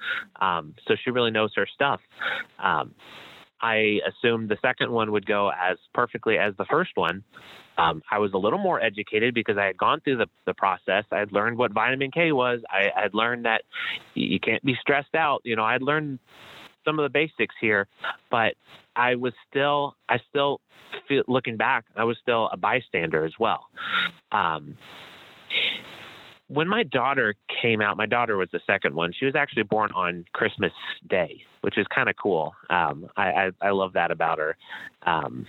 Um, 0.41 0.75
so 0.87 0.95
she 1.03 1.11
really 1.11 1.31
knows 1.31 1.51
her 1.55 1.67
stuff. 1.73 2.01
Um, 2.61 2.93
I 3.61 3.99
assumed 4.05 4.49
the 4.49 4.57
second 4.61 4.91
one 4.91 5.13
would 5.13 5.25
go 5.25 5.49
as 5.49 5.77
perfectly 5.93 6.37
as 6.37 6.53
the 6.57 6.65
first 6.65 6.91
one. 6.95 7.23
Um, 7.77 8.03
I 8.11 8.19
was 8.19 8.33
a 8.33 8.37
little 8.37 8.59
more 8.59 8.81
educated 8.81 9.33
because 9.33 9.57
I 9.57 9.65
had 9.65 9.77
gone 9.77 10.01
through 10.01 10.17
the, 10.17 10.27
the 10.45 10.53
process. 10.53 11.05
I 11.11 11.19
had 11.19 11.31
learned 11.31 11.57
what 11.57 11.71
vitamin 11.71 12.11
K 12.11 12.31
was. 12.31 12.61
I 12.69 12.91
had 12.95 13.13
learned 13.13 13.45
that 13.45 13.63
you 14.13 14.39
can't 14.39 14.63
be 14.63 14.75
stressed 14.79 15.15
out. 15.15 15.41
You 15.43 15.55
know, 15.55 15.63
I 15.63 15.73
had 15.73 15.81
learned 15.81 16.19
some 16.85 16.99
of 16.99 17.03
the 17.03 17.09
basics 17.09 17.55
here, 17.59 17.87
but 18.29 18.55
I 18.95 19.15
was 19.15 19.33
still, 19.49 19.95
I 20.09 20.19
still 20.29 20.61
feel, 21.07 21.23
looking 21.27 21.57
back, 21.57 21.85
I 21.95 22.03
was 22.03 22.17
still 22.21 22.49
a 22.51 22.57
bystander 22.57 23.25
as 23.25 23.33
well. 23.39 23.67
Um, 24.31 24.77
when 26.47 26.67
my 26.67 26.83
daughter 26.83 27.35
came 27.61 27.81
out, 27.81 27.97
my 27.97 28.05
daughter 28.05 28.37
was 28.37 28.49
the 28.51 28.59
second 28.67 28.93
one. 28.93 29.13
She 29.17 29.25
was 29.25 29.35
actually 29.35 29.63
born 29.63 29.91
on 29.95 30.25
Christmas 30.33 30.73
Day, 31.09 31.43
which 31.61 31.77
is 31.77 31.87
kind 31.93 32.09
of 32.09 32.15
cool. 32.21 32.53
Um, 32.69 33.07
I, 33.17 33.23
I, 33.23 33.51
I 33.61 33.69
love 33.71 33.93
that 33.93 34.11
about 34.11 34.37
her. 34.39 34.55
Um, 35.03 35.47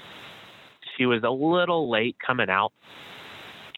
she 0.96 1.06
was 1.06 1.22
a 1.22 1.30
little 1.30 1.90
late 1.90 2.16
coming 2.24 2.50
out. 2.50 2.72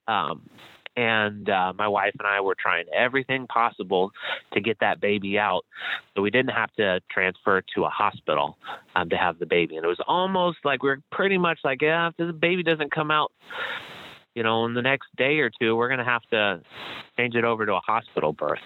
Um, 0.08 0.48
and 0.96 1.50
uh, 1.50 1.74
my 1.76 1.88
wife 1.88 2.14
and 2.18 2.26
I 2.26 2.40
were 2.40 2.56
trying 2.58 2.86
everything 2.96 3.46
possible 3.48 4.12
to 4.54 4.60
get 4.60 4.78
that 4.80 4.98
baby 4.98 5.38
out, 5.38 5.66
so 6.14 6.22
we 6.22 6.30
didn't 6.30 6.52
have 6.52 6.72
to 6.76 7.00
transfer 7.10 7.62
to 7.74 7.84
a 7.84 7.90
hospital 7.90 8.56
um, 8.94 9.10
to 9.10 9.16
have 9.16 9.38
the 9.38 9.44
baby. 9.44 9.76
And 9.76 9.84
it 9.84 9.88
was 9.88 10.00
almost 10.08 10.58
like 10.64 10.82
we 10.82 10.88
are 10.88 11.02
pretty 11.12 11.36
much 11.36 11.58
like, 11.64 11.82
yeah, 11.82 12.08
if 12.08 12.16
the 12.16 12.32
baby 12.32 12.62
doesn't 12.62 12.92
come 12.92 13.10
out 13.10 13.30
you 14.36 14.42
know, 14.42 14.66
in 14.66 14.74
the 14.74 14.82
next 14.82 15.08
day 15.16 15.38
or 15.38 15.50
two, 15.58 15.74
we're 15.74 15.88
going 15.88 15.98
to 15.98 16.04
have 16.04 16.20
to 16.30 16.60
change 17.16 17.34
it 17.34 17.42
over 17.42 17.64
to 17.64 17.72
a 17.72 17.80
hospital 17.80 18.34
birth. 18.34 18.58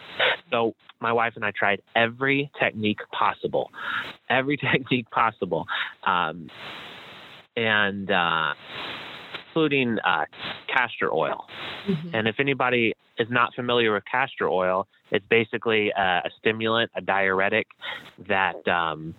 So 0.51 0.75
my 1.01 1.13
wife 1.13 1.35
and 1.37 1.45
I 1.45 1.53
tried 1.57 1.81
every 1.95 2.51
technique 2.61 2.99
possible, 3.17 3.71
every 4.29 4.57
technique 4.73 5.09
possible, 5.11 5.67
um, 6.05 6.51
and 7.57 8.11
uh, 8.11 8.55
including 9.49 9.99
uh, 10.05 10.25
castor 10.73 11.13
oil. 11.13 11.47
Mm-hmm. 11.89 12.15
And 12.15 12.29
if 12.29 12.37
anybody 12.39 12.95
is 13.19 13.29
not 13.31 13.55
familiar 13.55 13.93
with 13.93 14.05
castor 14.11 14.49
oil, 14.49 14.87
it's 15.11 15.25
basically 15.29 15.91
a, 15.91 16.23
a 16.25 16.31
stimulant, 16.39 16.91
a 16.97 17.01
diuretic 17.01 17.67
that 18.29 18.67
um, 18.69 19.15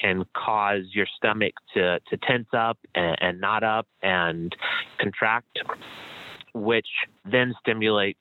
can 0.00 0.24
cause 0.34 0.82
your 0.92 1.06
stomach 1.16 1.54
to, 1.74 2.00
to 2.10 2.16
tense 2.16 2.48
up 2.52 2.78
and, 2.94 3.16
and 3.20 3.40
knot 3.40 3.62
up 3.62 3.86
and 4.02 4.54
contract, 5.00 5.58
which 6.54 6.88
then 7.24 7.54
stimulates, 7.60 8.18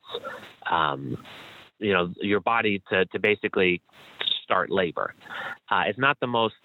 um, 0.70 1.18
you 1.80 1.94
know, 1.94 2.14
your 2.22 2.40
body 2.40 2.82
to, 2.90 3.06
to 3.06 3.20
basically 3.20 3.82
start 4.48 4.72
labor. 4.72 5.14
Uh, 5.70 5.84
it's 5.88 6.00
not 6.00 6.18
the 6.22 6.28
most 6.28 6.56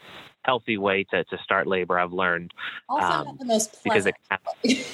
healthy 0.44 0.78
way 0.78 1.04
to, 1.10 1.24
to 1.24 1.38
start 1.42 1.66
labor, 1.66 1.98
I've 1.98 2.12
learned. 2.12 2.54
Also, 2.88 3.06
um, 3.06 3.26
not 3.26 3.38
the 3.40 3.44
most 3.44 3.82
pleasant. 3.82 4.14
Because 4.24 4.46
it, 4.62 4.86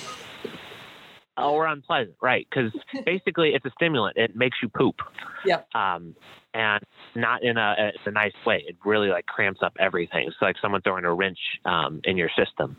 or 1.36 1.66
unpleasant, 1.66 2.16
right? 2.22 2.46
Because 2.50 2.72
basically, 3.04 3.50
it's 3.50 3.64
a 3.64 3.70
stimulant. 3.70 4.16
It 4.16 4.34
makes 4.34 4.56
you 4.62 4.68
poop. 4.68 4.96
Yeah. 5.44 5.60
Um, 5.74 6.14
and 6.54 6.82
not 7.14 7.42
in 7.42 7.56
a 7.56 7.92
a 8.06 8.10
nice 8.10 8.32
way. 8.46 8.64
It 8.66 8.76
really 8.84 9.08
like 9.08 9.26
cramps 9.26 9.60
up 9.62 9.74
everything. 9.78 10.26
It's 10.26 10.36
like 10.40 10.56
someone 10.60 10.82
throwing 10.82 11.04
a 11.04 11.12
wrench 11.12 11.38
um, 11.64 12.00
in 12.04 12.16
your 12.16 12.30
system. 12.36 12.76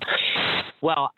Well, 0.82 1.12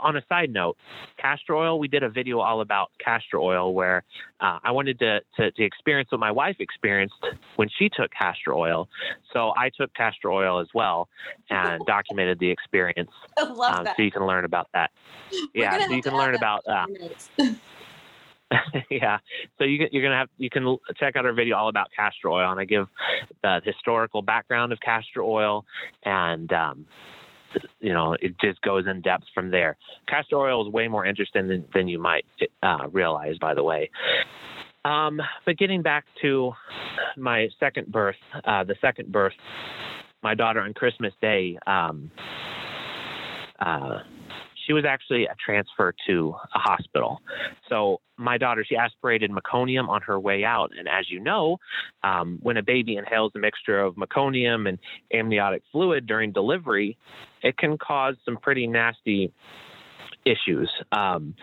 on 0.00 0.16
a 0.16 0.22
side 0.28 0.50
note, 0.50 0.76
castor 1.18 1.54
oil. 1.54 1.78
We 1.78 1.88
did 1.88 2.02
a 2.02 2.08
video 2.08 2.40
all 2.40 2.60
about 2.60 2.90
castor 3.02 3.38
oil 3.38 3.72
where 3.72 4.02
uh, 4.40 4.58
I 4.62 4.72
wanted 4.72 4.98
to, 4.98 5.20
to, 5.36 5.50
to 5.50 5.62
experience 5.64 6.10
what 6.10 6.20
my 6.20 6.32
wife 6.32 6.56
experienced 6.58 7.14
when 7.56 7.68
she 7.78 7.88
took 7.88 8.10
castor 8.12 8.54
oil. 8.54 8.88
So 9.32 9.52
I 9.56 9.70
took 9.70 9.94
castor 9.94 10.30
oil 10.30 10.60
as 10.60 10.68
well 10.74 11.08
and 11.50 11.82
documented 11.86 12.38
the 12.38 12.50
experience. 12.50 13.10
I 13.38 13.44
love 13.44 13.78
um, 13.78 13.84
that. 13.84 13.96
So 13.96 14.02
you 14.02 14.10
can 14.10 14.26
learn 14.26 14.44
about 14.44 14.68
that. 14.74 14.90
We're 15.32 15.62
yeah, 15.62 15.86
so 15.86 15.92
you 15.92 16.02
can 16.02 16.16
learn 16.16 16.34
about. 16.34 16.64
Yeah. 18.90 19.18
So 19.58 19.64
you, 19.64 19.86
you're 19.90 20.02
gonna 20.02 20.18
have 20.18 20.28
you 20.38 20.50
can 20.50 20.76
check 20.96 21.16
out 21.16 21.26
our 21.26 21.32
video 21.32 21.56
all 21.56 21.68
about 21.68 21.88
castor 21.94 22.28
oil, 22.28 22.50
and 22.50 22.60
I 22.60 22.64
give 22.64 22.86
the 23.42 23.60
historical 23.64 24.22
background 24.22 24.72
of 24.72 24.80
castor 24.80 25.22
oil, 25.22 25.64
and 26.04 26.52
um, 26.52 26.86
you 27.80 27.92
know 27.92 28.16
it 28.20 28.38
just 28.40 28.60
goes 28.62 28.86
in 28.86 29.00
depth 29.00 29.24
from 29.34 29.50
there. 29.50 29.76
Castor 30.08 30.36
oil 30.36 30.66
is 30.66 30.72
way 30.72 30.88
more 30.88 31.06
interesting 31.06 31.48
than, 31.48 31.64
than 31.74 31.88
you 31.88 31.98
might 31.98 32.26
uh, 32.62 32.88
realize, 32.92 33.36
by 33.40 33.54
the 33.54 33.62
way. 33.62 33.90
Um, 34.84 35.20
but 35.46 35.56
getting 35.56 35.82
back 35.82 36.04
to 36.22 36.52
my 37.16 37.48
second 37.58 37.90
birth, 37.90 38.16
uh, 38.44 38.64
the 38.64 38.76
second 38.80 39.10
birth, 39.10 39.32
my 40.22 40.34
daughter 40.34 40.60
on 40.60 40.74
Christmas 40.74 41.12
Day. 41.20 41.58
Um, 41.66 42.10
uh, 43.60 44.00
she 44.66 44.72
was 44.72 44.84
actually 44.84 45.26
a 45.26 45.34
transfer 45.44 45.94
to 46.06 46.34
a 46.54 46.58
hospital. 46.58 47.20
So 47.68 48.00
my 48.16 48.38
daughter, 48.38 48.64
she 48.66 48.76
aspirated 48.76 49.30
meconium 49.30 49.88
on 49.88 50.02
her 50.02 50.18
way 50.18 50.44
out. 50.44 50.70
And 50.78 50.88
as 50.88 51.10
you 51.10 51.20
know, 51.20 51.58
um, 52.02 52.38
when 52.42 52.56
a 52.56 52.62
baby 52.62 52.96
inhales 52.96 53.32
a 53.34 53.38
mixture 53.38 53.80
of 53.80 53.94
meconium 53.96 54.68
and 54.68 54.78
amniotic 55.12 55.62
fluid 55.72 56.06
during 56.06 56.32
delivery, 56.32 56.96
it 57.42 57.56
can 57.58 57.76
cause 57.78 58.14
some 58.24 58.36
pretty 58.36 58.66
nasty 58.66 59.32
issues. 60.24 60.70
Um, 60.92 61.34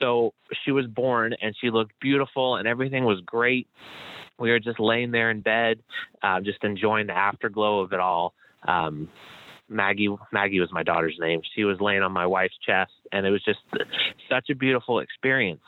so 0.00 0.34
she 0.64 0.72
was 0.72 0.86
born 0.86 1.34
and 1.40 1.54
she 1.60 1.70
looked 1.70 1.92
beautiful 2.00 2.56
and 2.56 2.68
everything 2.68 3.04
was 3.04 3.20
great. 3.24 3.68
We 4.38 4.50
were 4.50 4.58
just 4.58 4.80
laying 4.80 5.12
there 5.12 5.30
in 5.30 5.40
bed, 5.40 5.80
uh, 6.22 6.40
just 6.40 6.62
enjoying 6.64 7.06
the 7.06 7.16
afterglow 7.16 7.80
of 7.80 7.92
it 7.92 8.00
all. 8.00 8.34
Um, 8.66 9.08
Maggie 9.68 10.14
Maggie 10.32 10.60
was 10.60 10.70
my 10.72 10.82
daughter's 10.82 11.16
name. 11.18 11.40
She 11.54 11.64
was 11.64 11.80
laying 11.80 12.02
on 12.02 12.12
my 12.12 12.26
wife's 12.26 12.56
chest 12.64 12.92
and 13.12 13.26
it 13.26 13.30
was 13.30 13.42
just 13.44 13.60
such 14.28 14.50
a 14.50 14.54
beautiful 14.54 15.00
experience. 15.00 15.62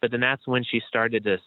But 0.00 0.10
then 0.10 0.20
that's 0.20 0.46
when 0.46 0.64
she 0.64 0.80
started 0.88 1.24
to 1.24 1.38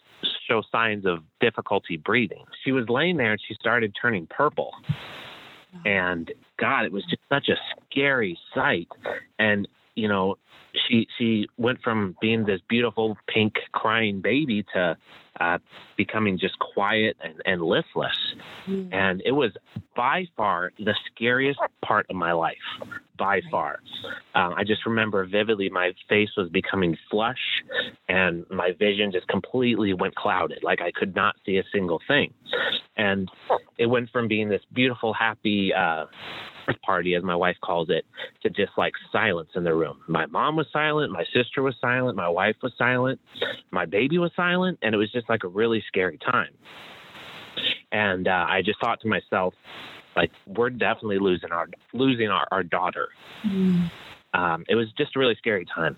show 0.48 0.62
signs 0.72 1.06
of 1.06 1.18
difficulty 1.40 1.96
breathing. 1.96 2.44
She 2.64 2.72
was 2.72 2.88
laying 2.88 3.16
there 3.16 3.32
and 3.32 3.40
she 3.46 3.54
started 3.54 3.94
turning 4.00 4.26
purple. 4.26 4.72
And 5.84 6.32
God, 6.58 6.84
it 6.84 6.92
was 6.92 7.04
just 7.08 7.22
such 7.28 7.48
a 7.48 7.56
scary 7.90 8.36
sight. 8.54 8.88
And 9.38 9.68
you 9.94 10.08
know, 10.08 10.36
she 10.88 11.06
she 11.18 11.48
went 11.58 11.80
from 11.82 12.16
being 12.20 12.44
this 12.44 12.60
beautiful 12.68 13.16
pink 13.28 13.54
crying 13.72 14.20
baby 14.20 14.64
to 14.74 14.96
uh, 15.40 15.58
becoming 15.96 16.38
just 16.38 16.58
quiet 16.58 17.16
and, 17.24 17.34
and 17.46 17.62
listless. 17.62 18.16
Mm. 18.68 18.92
And 18.92 19.22
it 19.24 19.32
was 19.32 19.52
by 19.96 20.26
far 20.36 20.72
the 20.78 20.94
scariest 21.06 21.58
part 21.84 22.06
of 22.10 22.16
my 22.16 22.32
life, 22.32 22.56
by 23.18 23.40
far. 23.50 23.80
Um, 24.34 24.54
I 24.56 24.64
just 24.64 24.86
remember 24.86 25.26
vividly 25.26 25.70
my 25.70 25.92
face 26.08 26.30
was 26.36 26.48
becoming 26.50 26.96
flush 27.10 27.38
and 28.08 28.44
my 28.50 28.72
vision 28.78 29.10
just 29.12 29.28
completely 29.28 29.94
went 29.94 30.14
clouded. 30.14 30.62
Like 30.62 30.80
I 30.80 30.90
could 30.92 31.14
not 31.14 31.36
see 31.44 31.56
a 31.56 31.64
single 31.72 32.00
thing. 32.06 32.32
And 32.96 33.30
it 33.78 33.86
went 33.86 34.10
from 34.10 34.28
being 34.28 34.48
this 34.48 34.62
beautiful, 34.72 35.14
happy, 35.14 35.72
uh, 35.72 36.04
party, 36.82 37.14
as 37.14 37.22
my 37.22 37.36
wife 37.36 37.56
calls 37.62 37.90
it, 37.90 38.04
to 38.42 38.50
just 38.50 38.72
like 38.76 38.92
silence 39.12 39.50
in 39.54 39.64
the 39.64 39.74
room. 39.74 39.98
My 40.08 40.26
mom 40.26 40.56
was 40.56 40.66
silent, 40.72 41.12
my 41.12 41.24
sister 41.34 41.62
was 41.62 41.74
silent, 41.80 42.16
my 42.16 42.28
wife 42.28 42.56
was 42.62 42.72
silent, 42.78 43.20
my 43.70 43.86
baby 43.86 44.18
was 44.18 44.30
silent, 44.36 44.78
and 44.82 44.94
it 44.94 44.98
was 44.98 45.10
just 45.12 45.28
like 45.28 45.44
a 45.44 45.48
really 45.48 45.82
scary 45.88 46.18
time. 46.18 46.52
And 47.92 48.28
uh, 48.28 48.46
I 48.48 48.62
just 48.62 48.80
thought 48.80 49.00
to 49.02 49.08
myself, 49.08 49.54
like, 50.16 50.30
we're 50.46 50.70
definitely 50.70 51.18
losing 51.18 51.52
our 51.52 51.68
losing 51.92 52.28
our, 52.28 52.46
our 52.50 52.62
daughter. 52.62 53.08
Mm. 53.46 53.90
Um, 54.34 54.64
it 54.68 54.74
was 54.74 54.86
just 54.96 55.16
a 55.16 55.18
really 55.18 55.36
scary 55.36 55.66
time. 55.74 55.96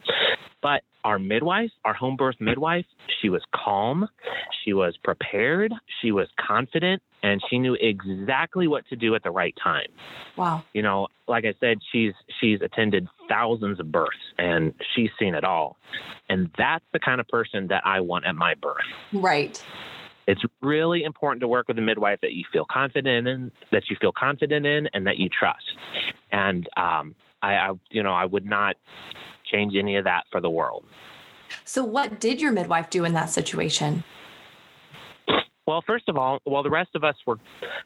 But 0.63 0.83
our 1.05 1.19
midwife, 1.19 1.71
our 1.85 1.95
home 1.95 2.17
birth 2.17 2.37
midwife, 2.41 2.87
she 3.21 3.29
was 3.29 3.43
calm, 3.55 4.09
she 4.65 4.73
was 4.73 4.97
prepared, 5.03 5.73
she 6.01 6.13
was 6.13 6.29
confident, 6.39 7.03
and 7.23 7.41
she 7.49 7.59
knew 7.59 7.77
exactly 7.81 8.67
what 8.67 8.87
to 8.89 8.97
do 8.97 9.15
at 9.15 9.23
the 9.23 9.31
right 9.31 9.55
time. 9.63 9.89
Wow. 10.37 10.65
You 10.73 10.83
know, 10.83 11.09
like 11.29 11.45
I 11.45 11.55
said, 11.61 11.79
she's 11.93 12.13
she's 12.41 12.61
attended 12.61 13.07
thousands 13.29 13.81
of 13.81 13.91
births 13.91 14.11
and 14.39 14.75
she's 14.95 15.11
seen 15.19 15.35
it 15.35 15.45
all. 15.45 15.77
And 16.29 16.51
that's 16.59 16.85
the 16.93 16.99
kind 16.99 17.21
of 17.21 17.29
person 17.29 17.69
that 17.69 17.83
I 17.85 18.01
want 18.01 18.27
at 18.27 18.35
my 18.35 18.55
birth. 18.55 18.77
Right. 19.13 19.63
It's 20.27 20.43
really 20.61 21.03
important 21.03 21.41
to 21.41 21.49
work 21.49 21.69
with 21.69 21.79
a 21.79 21.83
midwife 21.83 22.21
that 22.23 22.33
you 22.33 22.45
feel 22.53 22.65
confident 22.71 23.27
in, 23.27 23.51
that 23.73 23.85
you 23.91 23.97
feel 24.01 24.13
confident 24.13 24.65
in, 24.65 24.89
and 24.95 25.07
that 25.07 25.19
you 25.19 25.29
trust. 25.29 25.65
And 26.31 26.69
um, 26.77 27.15
I, 27.43 27.55
I, 27.55 27.73
you 27.91 28.03
know, 28.03 28.13
I 28.13 28.25
would 28.25 28.47
not 28.47 28.77
change 29.53 29.75
any 29.77 29.97
of 29.97 30.05
that 30.05 30.25
for 30.31 30.41
the 30.41 30.51
world. 30.51 30.85
So, 31.65 31.85
what 31.85 32.21
did 32.21 32.41
your 32.41 32.53
midwife 32.53 32.91
do 32.91 33.05
in 33.05 33.13
that 33.13 33.31
situation? 33.31 34.05
Well, 35.67 35.83
first 35.87 36.09
of 36.09 36.17
all, 36.17 36.41
while 36.45 36.63
the 36.63 36.71
rest 36.71 36.91
of 36.95 37.05
us 37.05 37.15
were 37.27 37.39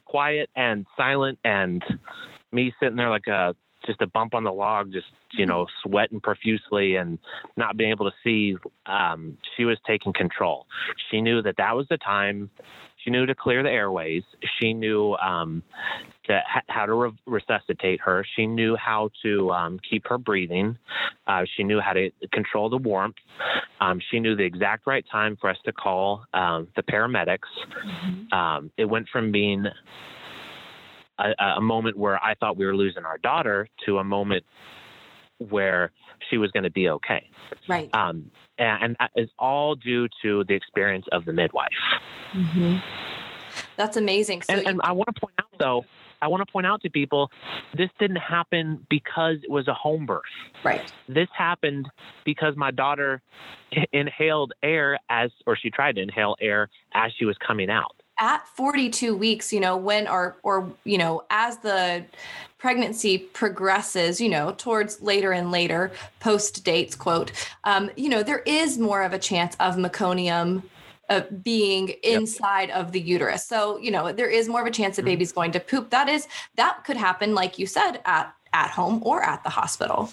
quiet 0.07 0.49
and 0.57 0.87
silent, 0.97 1.39
and 1.45 1.83
me 2.53 2.73
sitting 2.81 2.97
there 2.97 3.11
like 3.11 3.27
a 3.27 3.55
just 3.87 4.01
a 4.03 4.07
bump 4.07 4.35
on 4.35 4.45
the 4.45 4.53
log, 4.53 4.93
just 4.93 5.07
you 5.33 5.47
know, 5.47 5.67
sweating 5.83 6.21
profusely 6.21 6.97
and 6.97 7.19
not 7.57 7.77
being 7.77 7.91
able 7.91 8.11
to 8.11 8.17
see, 8.25 8.57
um, 8.87 9.37
she 9.57 9.65
was 9.65 9.79
taking 9.87 10.13
control. 10.13 10.67
She 11.11 11.21
knew 11.21 11.43
that 11.43 11.57
that 11.59 11.77
was 11.77 11.87
the 11.89 11.99
time. 11.99 12.51
She 13.07 13.13
knew 13.13 13.25
to 13.25 13.35
clear 13.37 13.63
the 13.63 13.71
airways. 13.71 14.25
She 14.59 14.75
knew 14.75 15.15
um, 15.15 15.63
to, 16.25 16.41
how 16.67 16.87
to 16.87 16.95
re- 16.95 17.19
resuscitate 17.25 18.01
her. 18.01 18.27
She 18.35 18.47
knew 18.47 18.75
how 18.75 19.11
to 19.23 19.53
um, 19.53 19.79
keep 19.89 20.09
her 20.09 20.19
breathing. 20.19 20.77
Uh, 21.29 21.43
she 21.57 21.63
knew 21.63 21.81
how 21.81 21.93
to 21.93 22.11
control 22.33 22.69
the 22.69 22.79
warmth. 22.79 23.15
Um, 23.81 24.01
she 24.11 24.19
knew 24.19 24.35
the 24.35 24.43
exact 24.43 24.89
right 24.89 25.05
time 25.11 25.37
for 25.41 25.49
us 25.49 25.57
to 25.67 25.73
call 25.73 26.25
um, 26.35 26.67
the 26.75 26.83
paramedics. 26.83 27.39
Mm-hmm. 27.87 28.35
Um, 28.37 28.73
it 28.77 28.87
went 28.87 29.07
from 29.13 29.31
being 29.31 29.67
a, 31.19 31.45
a 31.59 31.61
moment 31.61 31.97
where 31.97 32.23
I 32.23 32.35
thought 32.35 32.57
we 32.57 32.67
were 32.67 32.77
losing 32.77 33.05
our 33.05 33.19
daughter 33.19 33.69
to 33.87 33.99
a 33.99 34.05
moment 34.05 34.45
where 35.39 35.93
she 36.31 36.39
was 36.39 36.51
going 36.51 36.65
to 36.65 36.71
be 36.71 36.89
okay. 36.89 37.29
Right. 37.69 37.89
Um, 37.95 38.31
and, 38.59 38.83
and, 38.83 38.97
that 38.99 39.11
is 39.17 39.29
all 39.39 39.75
due 39.75 40.09
to 40.23 40.45
the 40.45 40.55
experience 40.55 41.07
of 41.13 41.25
the 41.25 41.33
midwife. 41.33 41.69
Mm-hmm. 42.33 42.77
That's 43.77 43.97
amazing. 43.97 44.43
So 44.43 44.55
and, 44.55 44.63
you- 44.63 44.69
and 44.69 44.81
I 44.83 44.93
want 44.93 45.15
to 45.15 45.21
point 45.21 45.35
out, 45.39 45.59
though, 45.59 45.85
I 46.23 46.29
want 46.29 46.47
to 46.47 46.51
point 46.51 46.67
out 46.67 46.81
to 46.83 46.91
people 46.91 47.31
this 47.77 47.91
didn't 47.99 48.17
happen 48.17 48.87
because 48.89 49.37
it 49.43 49.51
was 49.51 49.69
a 49.69 49.75
home 49.75 50.07
birth. 50.07 50.23
Right. 50.65 50.91
This 51.09 51.29
happened 51.37 51.89
because 52.25 52.57
my 52.57 52.71
daughter 52.71 53.21
inhaled 53.93 54.53
air 54.63 54.99
as, 55.11 55.31
or 55.47 55.57
she 55.57 55.71
tried 55.71 55.97
to 55.97 56.03
inhale 56.03 56.37
air 56.41 56.71
as 56.95 57.13
she 57.19 57.27
was 57.27 57.37
coming 57.47 57.71
out 57.71 57.97
at 58.19 58.47
42 58.49 59.17
weeks 59.17 59.53
you 59.53 59.61
know 59.61 59.77
when 59.77 60.09
or 60.09 60.37
or 60.43 60.71
you 60.85 60.99
know 60.99 61.25
as 61.31 61.59
the 61.59 62.05
pregnancy 62.59 63.19
progresses 63.19 64.21
you 64.21 64.29
know 64.29 64.55
towards 64.57 65.03
later 65.03 65.33
and 65.33 65.51
later 65.51 65.93
post 66.21 66.65
dates 66.65 66.95
quote 66.95 67.33
um, 67.65 67.91
you 67.97 68.09
know 68.09 68.23
there 68.23 68.41
is 68.41 68.79
more 68.79 69.03
of 69.03 69.13
a 69.13 69.19
chance 69.19 69.55
of 69.61 69.77
meconium 69.77 70.63
uh, 71.09 71.21
being 71.43 71.89
inside 72.03 72.69
yep. 72.69 72.79
of 72.79 72.93
the 72.93 73.01
uterus 73.01 73.45
so 73.45 73.77
you 73.79 73.91
know 73.91 74.13
there 74.13 74.31
is 74.31 74.49
more 74.49 74.63
of 74.63 74.67
a 74.67 74.71
chance 74.71 74.97
the 74.97 75.03
mm-hmm. 75.03 75.11
baby's 75.11 75.33
going 75.33 75.53
to 75.53 75.61
poop 75.61 75.91
that 75.91 76.09
is 76.09 76.27
that 76.57 76.83
could 76.85 76.97
happen 76.97 77.35
like 77.35 77.59
you 77.59 77.67
said 77.67 78.01
at 78.07 78.35
at 78.53 78.71
home 78.71 79.03
or 79.05 79.23
at 79.23 79.43
the 79.45 79.51
hospital 79.51 80.11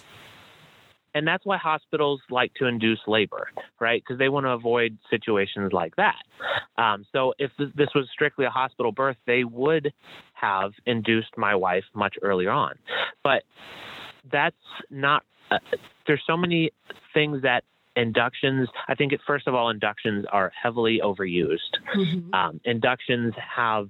and 1.14 1.26
that's 1.26 1.46
why 1.46 1.56
hospitals 1.56 2.20
like 2.30 2.52
to 2.54 2.66
induce 2.66 3.00
labor, 3.06 3.48
right? 3.80 4.02
Because 4.04 4.18
they 4.18 4.28
want 4.28 4.46
to 4.46 4.50
avoid 4.50 4.98
situations 5.08 5.72
like 5.72 5.94
that. 5.96 6.22
Um, 6.76 7.06
so 7.12 7.34
if 7.38 7.50
this 7.58 7.88
was 7.94 8.08
strictly 8.12 8.44
a 8.44 8.50
hospital 8.50 8.92
birth, 8.92 9.16
they 9.26 9.44
would 9.44 9.92
have 10.34 10.72
induced 10.86 11.36
my 11.36 11.54
wife 11.54 11.84
much 11.94 12.16
earlier 12.22 12.50
on. 12.50 12.74
But 13.22 13.44
that's 14.30 14.56
not, 14.90 15.22
uh, 15.50 15.58
there's 16.06 16.22
so 16.26 16.36
many 16.36 16.70
things 17.12 17.42
that 17.42 17.64
inductions 17.96 18.68
i 18.88 18.94
think 18.96 19.12
it, 19.12 19.20
first 19.24 19.46
of 19.46 19.54
all 19.54 19.70
inductions 19.70 20.24
are 20.32 20.50
heavily 20.60 21.00
overused 21.00 21.60
mm-hmm. 21.96 22.34
um, 22.34 22.60
inductions 22.64 23.32
have 23.36 23.88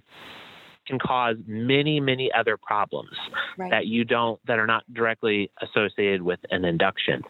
can 0.86 0.98
cause 0.98 1.36
many, 1.46 2.00
many 2.00 2.30
other 2.32 2.56
problems 2.56 3.16
right. 3.56 3.70
that 3.70 3.86
you 3.86 4.04
don't, 4.04 4.38
that 4.46 4.58
are 4.58 4.66
not 4.66 4.82
directly 4.92 5.50
associated 5.62 6.22
with 6.22 6.40
an 6.50 6.64
induction. 6.64 7.22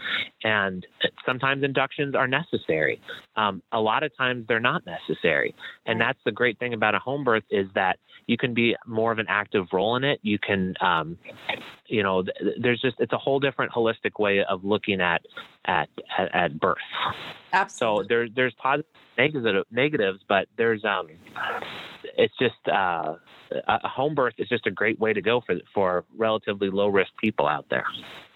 And 0.43 0.87
sometimes 1.25 1.63
inductions 1.63 2.15
are 2.15 2.27
necessary. 2.27 3.01
Um, 3.37 3.63
a 3.73 3.81
lot 3.81 4.03
of 4.03 4.17
times 4.17 4.47
they're 4.49 4.61
not 4.61 4.83
necessary. 4.87 5.55
And 5.87 6.01
right. 6.01 6.07
that's 6.07 6.19
the 6.25 6.33
great 6.33 6.59
thing 6.59 6.75
about 6.75 6.95
a 6.95 6.99
home 6.99 7.25
birth 7.25 7.45
is 7.51 7.69
that 7.75 7.99
you 8.27 8.37
can 8.37 8.55
be 8.55 8.75
more 8.87 9.13
of 9.13 9.19
an 9.19 9.27
active 9.29 9.67
role 9.73 9.97
in 9.97 10.05
it. 10.05 10.19
You 10.23 10.39
can, 10.39 10.75
um, 10.81 11.19
you 11.87 12.03
know, 12.03 12.25
there's 12.61 12.81
just, 12.81 12.97
it's 12.99 13.13
a 13.13 13.19
whole 13.19 13.39
different 13.39 13.73
holistic 13.73 14.19
way 14.19 14.43
of 14.43 14.65
looking 14.65 15.01
at, 15.01 15.23
at, 15.67 15.89
at, 16.19 16.35
at 16.35 16.59
birth. 16.59 16.79
Absolutely. 17.53 18.05
So 18.05 18.09
there, 18.09 18.29
there's 18.35 18.55
positive 18.55 18.91
negative, 19.17 19.65
negatives, 19.71 20.21
but 20.29 20.49
there's, 20.57 20.85
um, 20.85 21.09
it's 22.17 22.35
just, 22.39 22.69
uh, 22.69 23.15
a 23.69 23.89
home 23.89 24.15
birth 24.15 24.35
is 24.39 24.49
just 24.49 24.67
a 24.67 24.71
great 24.71 24.99
way 24.99 25.13
to 25.13 25.21
go 25.21 25.41
for 25.41 25.57
for 25.73 26.05
relatively 26.17 26.71
low 26.71 26.89
risk 26.89 27.13
people 27.19 27.47
out 27.47 27.67
there. 27.69 27.85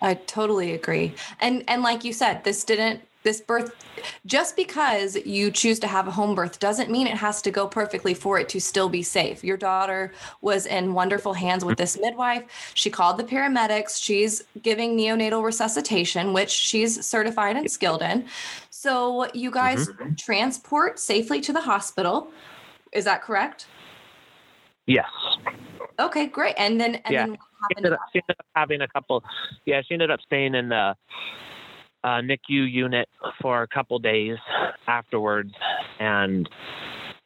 I 0.00 0.14
totally 0.14 0.72
agree. 0.72 1.14
And 1.40 1.64
and 1.68 1.82
like 1.82 2.04
you 2.04 2.12
said, 2.12 2.44
this 2.44 2.64
didn't 2.64 3.02
this 3.24 3.40
birth 3.40 3.74
just 4.26 4.54
because 4.54 5.16
you 5.26 5.50
choose 5.50 5.80
to 5.80 5.88
have 5.88 6.06
a 6.06 6.10
home 6.10 6.36
birth 6.36 6.60
doesn't 6.60 6.88
mean 6.88 7.06
it 7.06 7.16
has 7.16 7.42
to 7.42 7.50
go 7.50 7.66
perfectly 7.66 8.14
for 8.14 8.38
it 8.38 8.48
to 8.48 8.60
still 8.60 8.88
be 8.88 9.02
safe. 9.02 9.42
Your 9.42 9.56
daughter 9.56 10.12
was 10.40 10.66
in 10.66 10.94
wonderful 10.94 11.34
hands 11.34 11.64
with 11.64 11.78
this 11.78 11.98
midwife. 12.00 12.72
She 12.74 12.90
called 12.90 13.18
the 13.18 13.24
paramedics. 13.24 14.02
She's 14.02 14.44
giving 14.62 14.96
neonatal 14.96 15.42
resuscitation, 15.42 16.32
which 16.32 16.50
she's 16.50 17.04
certified 17.04 17.56
and 17.56 17.68
skilled 17.70 18.02
in. 18.02 18.26
So 18.70 19.28
you 19.34 19.50
guys 19.50 19.88
mm-hmm. 19.88 20.14
transport 20.14 21.00
safely 21.00 21.40
to 21.40 21.52
the 21.52 21.62
hospital. 21.62 22.30
Is 22.92 23.04
that 23.04 23.22
correct? 23.22 23.66
Yes. 24.86 25.06
Okay, 25.98 26.26
great. 26.26 26.54
And 26.56 26.80
then, 26.80 26.96
and 27.04 27.12
yeah. 27.12 27.26
then 27.26 27.36
she 27.36 27.76
ended, 27.76 27.92
up, 27.92 28.00
she 28.12 28.20
ended 28.20 28.36
up 28.38 28.46
having 28.54 28.80
a 28.80 28.88
couple. 28.88 29.22
Yeah, 29.66 29.82
she 29.86 29.94
ended 29.94 30.10
up 30.10 30.20
staying 30.24 30.54
in 30.54 30.68
the 30.68 30.94
uh, 32.04 32.20
NICU 32.20 32.70
unit 32.70 33.08
for 33.42 33.62
a 33.62 33.68
couple 33.68 33.98
days 33.98 34.36
afterwards, 34.86 35.52
and 35.98 36.48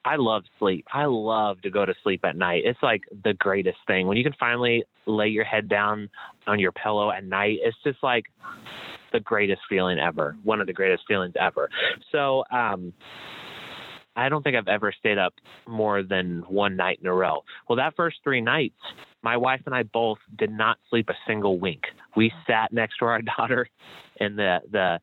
I 0.05 0.17
love 0.17 0.43
sleep. 0.59 0.87
I 0.93 1.05
love 1.05 1.61
to 1.63 1.71
go 1.71 1.87
to 1.87 1.95
sleep 2.03 2.25
at 2.25 2.37
night. 2.37 2.63
It's 2.65 2.83
like 2.83 3.03
the 3.25 3.35
greatest 3.35 3.79
thing 3.87 4.07
when 4.07 4.17
you 4.17 4.25
can 4.25 4.35
finally 4.41 4.85
lay 5.07 5.29
your 5.29 5.45
head 5.45 5.69
down 5.69 6.09
on 6.47 6.59
your 6.59 6.73
pillow 6.73 7.11
at 7.11 7.25
night. 7.25 7.59
It's 7.63 7.77
just 7.85 8.03
like 8.03 8.25
the 9.13 9.21
greatest 9.21 9.61
feeling 9.69 9.99
ever. 9.99 10.37
One 10.43 10.61
of 10.61 10.67
the 10.67 10.73
greatest 10.73 11.05
feelings 11.07 11.35
ever. 11.39 11.69
So, 12.11 12.45
um, 12.51 12.93
I 14.17 14.29
don't 14.29 14.43
think 14.43 14.57
I've 14.57 14.69
ever 14.69 14.93
stayed 14.99 15.19
up 15.19 15.35
more 15.67 16.03
than 16.03 16.45
one 16.49 16.77
night 16.77 16.99
in 17.01 17.07
a 17.07 17.15
row. 17.15 17.45
Well, 17.69 17.77
that 17.77 17.95
first 17.97 18.19
three 18.23 18.41
nights, 18.41 18.79
my 19.23 19.37
wife 19.37 19.63
and 19.67 19.75
I 19.75 19.85
both 19.85 20.19
did 20.39 20.51
not 20.51 20.79
sleep 20.91 21.09
a 21.09 21.15
single 21.27 21.59
wink. 21.59 21.83
We 22.17 22.33
sat 22.47 22.73
next 22.73 22.99
to 22.99 23.07
our 23.07 23.23
daughter 23.39 23.69
in 24.17 24.37
the 24.37 24.59
the 24.71 25.01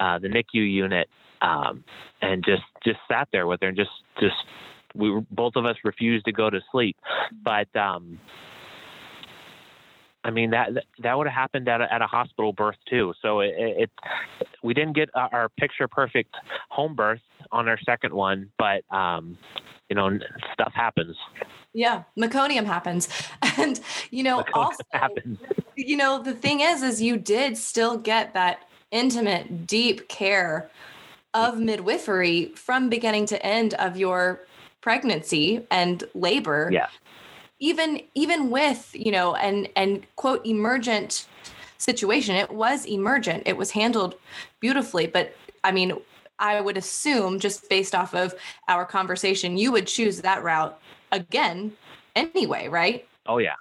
uh, 0.00 0.18
the 0.18 0.28
NICU 0.28 0.70
unit 0.70 1.08
um, 1.40 1.84
and 2.20 2.44
just 2.44 2.62
just 2.84 2.98
sat 3.10 3.28
there 3.32 3.46
with 3.46 3.60
her 3.62 3.68
and 3.68 3.76
just 3.76 3.90
just 4.20 4.36
we 4.94 5.10
were, 5.10 5.22
both 5.30 5.56
of 5.56 5.64
us 5.64 5.76
refused 5.84 6.24
to 6.26 6.32
go 6.32 6.50
to 6.50 6.60
sleep. 6.70 6.96
But 7.44 7.74
um, 7.76 8.18
I 10.24 10.30
mean 10.30 10.50
that 10.50 10.70
that 11.00 11.18
would 11.18 11.26
have 11.26 11.34
happened 11.34 11.68
at 11.68 11.80
a, 11.80 11.92
at 11.92 12.00
a 12.00 12.06
hospital 12.06 12.52
birth 12.52 12.76
too. 12.88 13.12
So 13.20 13.40
it, 13.40 13.54
it 13.56 13.90
we 14.62 14.74
didn't 14.74 14.94
get 14.94 15.10
our 15.14 15.48
picture 15.58 15.88
perfect 15.88 16.34
home 16.68 16.94
birth 16.94 17.20
on 17.50 17.68
our 17.68 17.78
second 17.80 18.14
one, 18.14 18.50
but 18.58 18.84
um, 18.94 19.36
you 19.88 19.96
know 19.96 20.18
stuff 20.52 20.72
happens. 20.74 21.16
Yeah, 21.72 22.04
meconium 22.18 22.64
happens, 22.64 23.08
and 23.58 23.80
you 24.10 24.22
know 24.22 24.42
meconium 24.42 24.54
also 24.54 24.84
happens. 24.92 25.38
you 25.76 25.96
know, 25.96 26.22
the 26.22 26.34
thing 26.34 26.60
is, 26.60 26.82
is 26.82 27.02
you 27.02 27.16
did 27.16 27.56
still 27.56 27.98
get 27.98 28.34
that 28.34 28.68
intimate, 28.92 29.66
deep 29.66 30.08
care 30.08 30.70
of 31.34 31.58
midwifery 31.58 32.52
from 32.54 32.88
beginning 32.88 33.26
to 33.26 33.44
end 33.44 33.74
of 33.74 33.96
your 33.96 34.46
pregnancy 34.82 35.66
and 35.70 36.04
labor. 36.14 36.68
Yeah. 36.70 36.88
Even 37.62 38.00
even 38.14 38.50
with, 38.50 38.90
you 38.92 39.12
know, 39.12 39.36
and 39.36 39.68
and 39.76 40.04
quote 40.16 40.44
emergent 40.44 41.28
situation, 41.78 42.34
it 42.34 42.50
was 42.50 42.84
emergent. 42.86 43.44
It 43.46 43.56
was 43.56 43.70
handled 43.70 44.16
beautifully, 44.58 45.06
but 45.06 45.34
I 45.62 45.70
mean, 45.70 45.92
I 46.40 46.60
would 46.60 46.76
assume 46.76 47.38
just 47.38 47.68
based 47.68 47.94
off 47.94 48.14
of 48.14 48.34
our 48.66 48.84
conversation, 48.84 49.56
you 49.56 49.70
would 49.70 49.86
choose 49.86 50.22
that 50.22 50.42
route 50.42 50.76
again 51.12 51.72
anyway, 52.16 52.66
right? 52.66 53.06
Oh 53.26 53.38
yeah. 53.38 53.54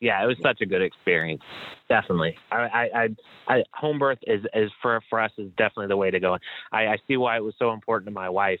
Yeah, 0.00 0.22
it 0.22 0.26
was 0.26 0.36
such 0.40 0.60
a 0.60 0.66
good 0.66 0.82
experience. 0.82 1.42
Definitely. 1.88 2.36
I, 2.52 2.56
I, 2.56 2.90
I, 2.94 3.08
I 3.48 3.64
home 3.72 3.98
birth 3.98 4.18
is, 4.26 4.44
is 4.54 4.70
for, 4.82 5.00
for 5.08 5.20
us 5.20 5.32
is 5.38 5.50
definitely 5.56 5.86
the 5.86 5.96
way 5.96 6.10
to 6.10 6.20
go. 6.20 6.36
I, 6.70 6.86
I 6.86 6.96
see 7.06 7.16
why 7.16 7.36
it 7.36 7.42
was 7.44 7.54
so 7.58 7.72
important 7.72 8.08
to 8.08 8.12
my 8.12 8.28
wife 8.28 8.60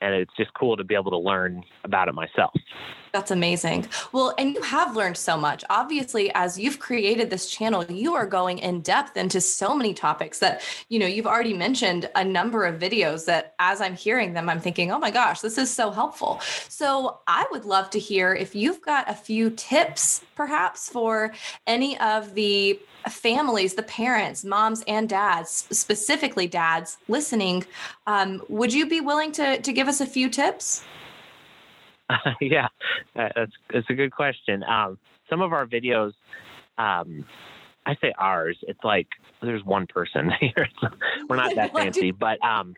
and 0.00 0.14
it's 0.14 0.32
just 0.36 0.52
cool 0.54 0.76
to 0.76 0.84
be 0.84 0.94
able 0.94 1.10
to 1.10 1.18
learn 1.18 1.64
about 1.84 2.08
it 2.08 2.14
myself. 2.14 2.52
That's 3.12 3.30
amazing. 3.30 3.88
Well, 4.12 4.34
and 4.36 4.54
you 4.54 4.60
have 4.60 4.94
learned 4.94 5.16
so 5.16 5.38
much. 5.38 5.64
Obviously, 5.70 6.30
as 6.34 6.58
you've 6.58 6.78
created 6.78 7.30
this 7.30 7.48
channel, 7.48 7.82
you 7.86 8.14
are 8.14 8.26
going 8.26 8.58
in 8.58 8.82
depth 8.82 9.16
into 9.16 9.40
so 9.40 9.74
many 9.74 9.94
topics 9.94 10.38
that, 10.40 10.62
you 10.90 10.98
know, 10.98 11.06
you've 11.06 11.26
already 11.26 11.54
mentioned 11.54 12.10
a 12.14 12.22
number 12.22 12.66
of 12.66 12.78
videos 12.78 13.24
that 13.24 13.54
as 13.58 13.80
I'm 13.80 13.94
hearing 13.96 14.34
them, 14.34 14.50
I'm 14.50 14.60
thinking, 14.60 14.92
oh 14.92 14.98
my 14.98 15.10
gosh, 15.10 15.40
this 15.40 15.56
is 15.56 15.72
so 15.72 15.90
helpful. 15.90 16.40
So 16.68 17.20
I 17.26 17.46
would 17.50 17.64
love 17.64 17.88
to 17.90 17.98
hear 17.98 18.34
if 18.34 18.54
you've 18.54 18.82
got 18.82 19.08
a 19.08 19.14
few 19.14 19.48
tips, 19.48 20.22
perhaps, 20.34 20.90
for 20.90 21.32
any 21.66 21.98
of 22.00 22.34
the 22.34 22.65
families, 23.08 23.74
the 23.74 23.82
parents, 23.82 24.44
moms 24.44 24.82
and 24.88 25.08
dads, 25.08 25.66
specifically 25.70 26.46
dads 26.46 26.98
listening. 27.08 27.64
Um, 28.06 28.42
would 28.48 28.72
you 28.72 28.88
be 28.88 29.00
willing 29.00 29.32
to, 29.32 29.60
to 29.60 29.72
give 29.72 29.88
us 29.88 30.00
a 30.00 30.06
few 30.06 30.28
tips? 30.28 30.84
Uh, 32.08 32.16
yeah, 32.40 32.68
that's 33.14 33.52
that's 33.72 33.88
a 33.90 33.94
good 33.94 34.12
question. 34.12 34.62
Um, 34.64 34.98
some 35.28 35.40
of 35.40 35.52
our 35.52 35.66
videos, 35.66 36.12
um, 36.78 37.24
I 37.84 37.96
say 38.00 38.12
ours. 38.18 38.56
It's 38.62 38.82
like 38.84 39.08
there's 39.42 39.64
one 39.64 39.86
person 39.86 40.30
here. 40.40 40.68
we're 41.28 41.36
not 41.36 41.54
that 41.54 41.72
fancy, 41.74 42.10
but 42.10 42.42
um, 42.44 42.74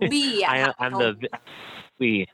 we. 0.00 0.44
I, 0.44 0.72
I'm 0.78 0.92
the 0.92 1.16
we 1.98 2.26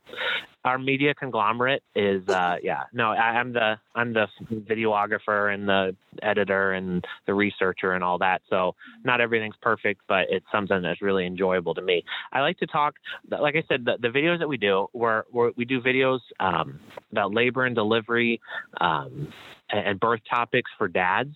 our 0.64 0.78
media 0.78 1.14
conglomerate 1.14 1.82
is 1.94 2.26
uh 2.28 2.56
yeah. 2.62 2.82
No 2.92 3.10
I, 3.10 3.40
am 3.40 3.52
the 3.52 3.76
i'm 3.94 4.12
the 4.12 4.26
videographer 4.52 5.52
and 5.52 5.68
the 5.68 5.96
editor 6.22 6.72
and 6.72 7.04
the 7.26 7.34
researcher 7.34 7.92
and 7.92 8.02
all 8.02 8.18
that. 8.18 8.42
So 8.50 8.74
not 9.04 9.20
everything's 9.20 9.56
perfect 9.62 10.02
but 10.08 10.26
it's 10.30 10.46
something 10.52 10.82
that's 10.82 11.02
really 11.02 11.26
enjoyable 11.26 11.74
to 11.74 11.82
me. 11.82 12.04
I 12.32 12.40
like 12.40 12.58
to 12.58 12.66
talk 12.66 12.94
like 13.30 13.56
i 13.56 13.62
said 13.68 13.84
the, 13.84 13.96
the 14.00 14.08
videos 14.08 14.38
that 14.38 14.48
we 14.48 14.56
do 14.56 14.88
we're, 14.92 15.22
we're 15.32 15.52
we 15.56 15.64
do 15.64 15.80
videos 15.80 16.20
um, 16.40 16.80
about 17.12 17.32
labor 17.32 17.64
and 17.64 17.74
delivery 17.74 18.40
um, 18.80 19.32
and 19.70 20.00
birth 20.00 20.20
topics 20.28 20.70
for 20.76 20.88
dads 20.88 21.34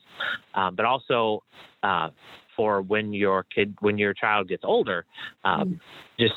um, 0.54 0.74
but 0.74 0.84
also 0.84 1.42
uh, 1.82 2.08
for 2.56 2.82
when 2.82 3.12
your 3.12 3.44
kid 3.44 3.74
when 3.80 3.98
your 3.98 4.14
child 4.14 4.48
gets 4.48 4.64
older 4.64 5.04
um, 5.44 5.68
mm. 5.68 5.80
Just 6.18 6.34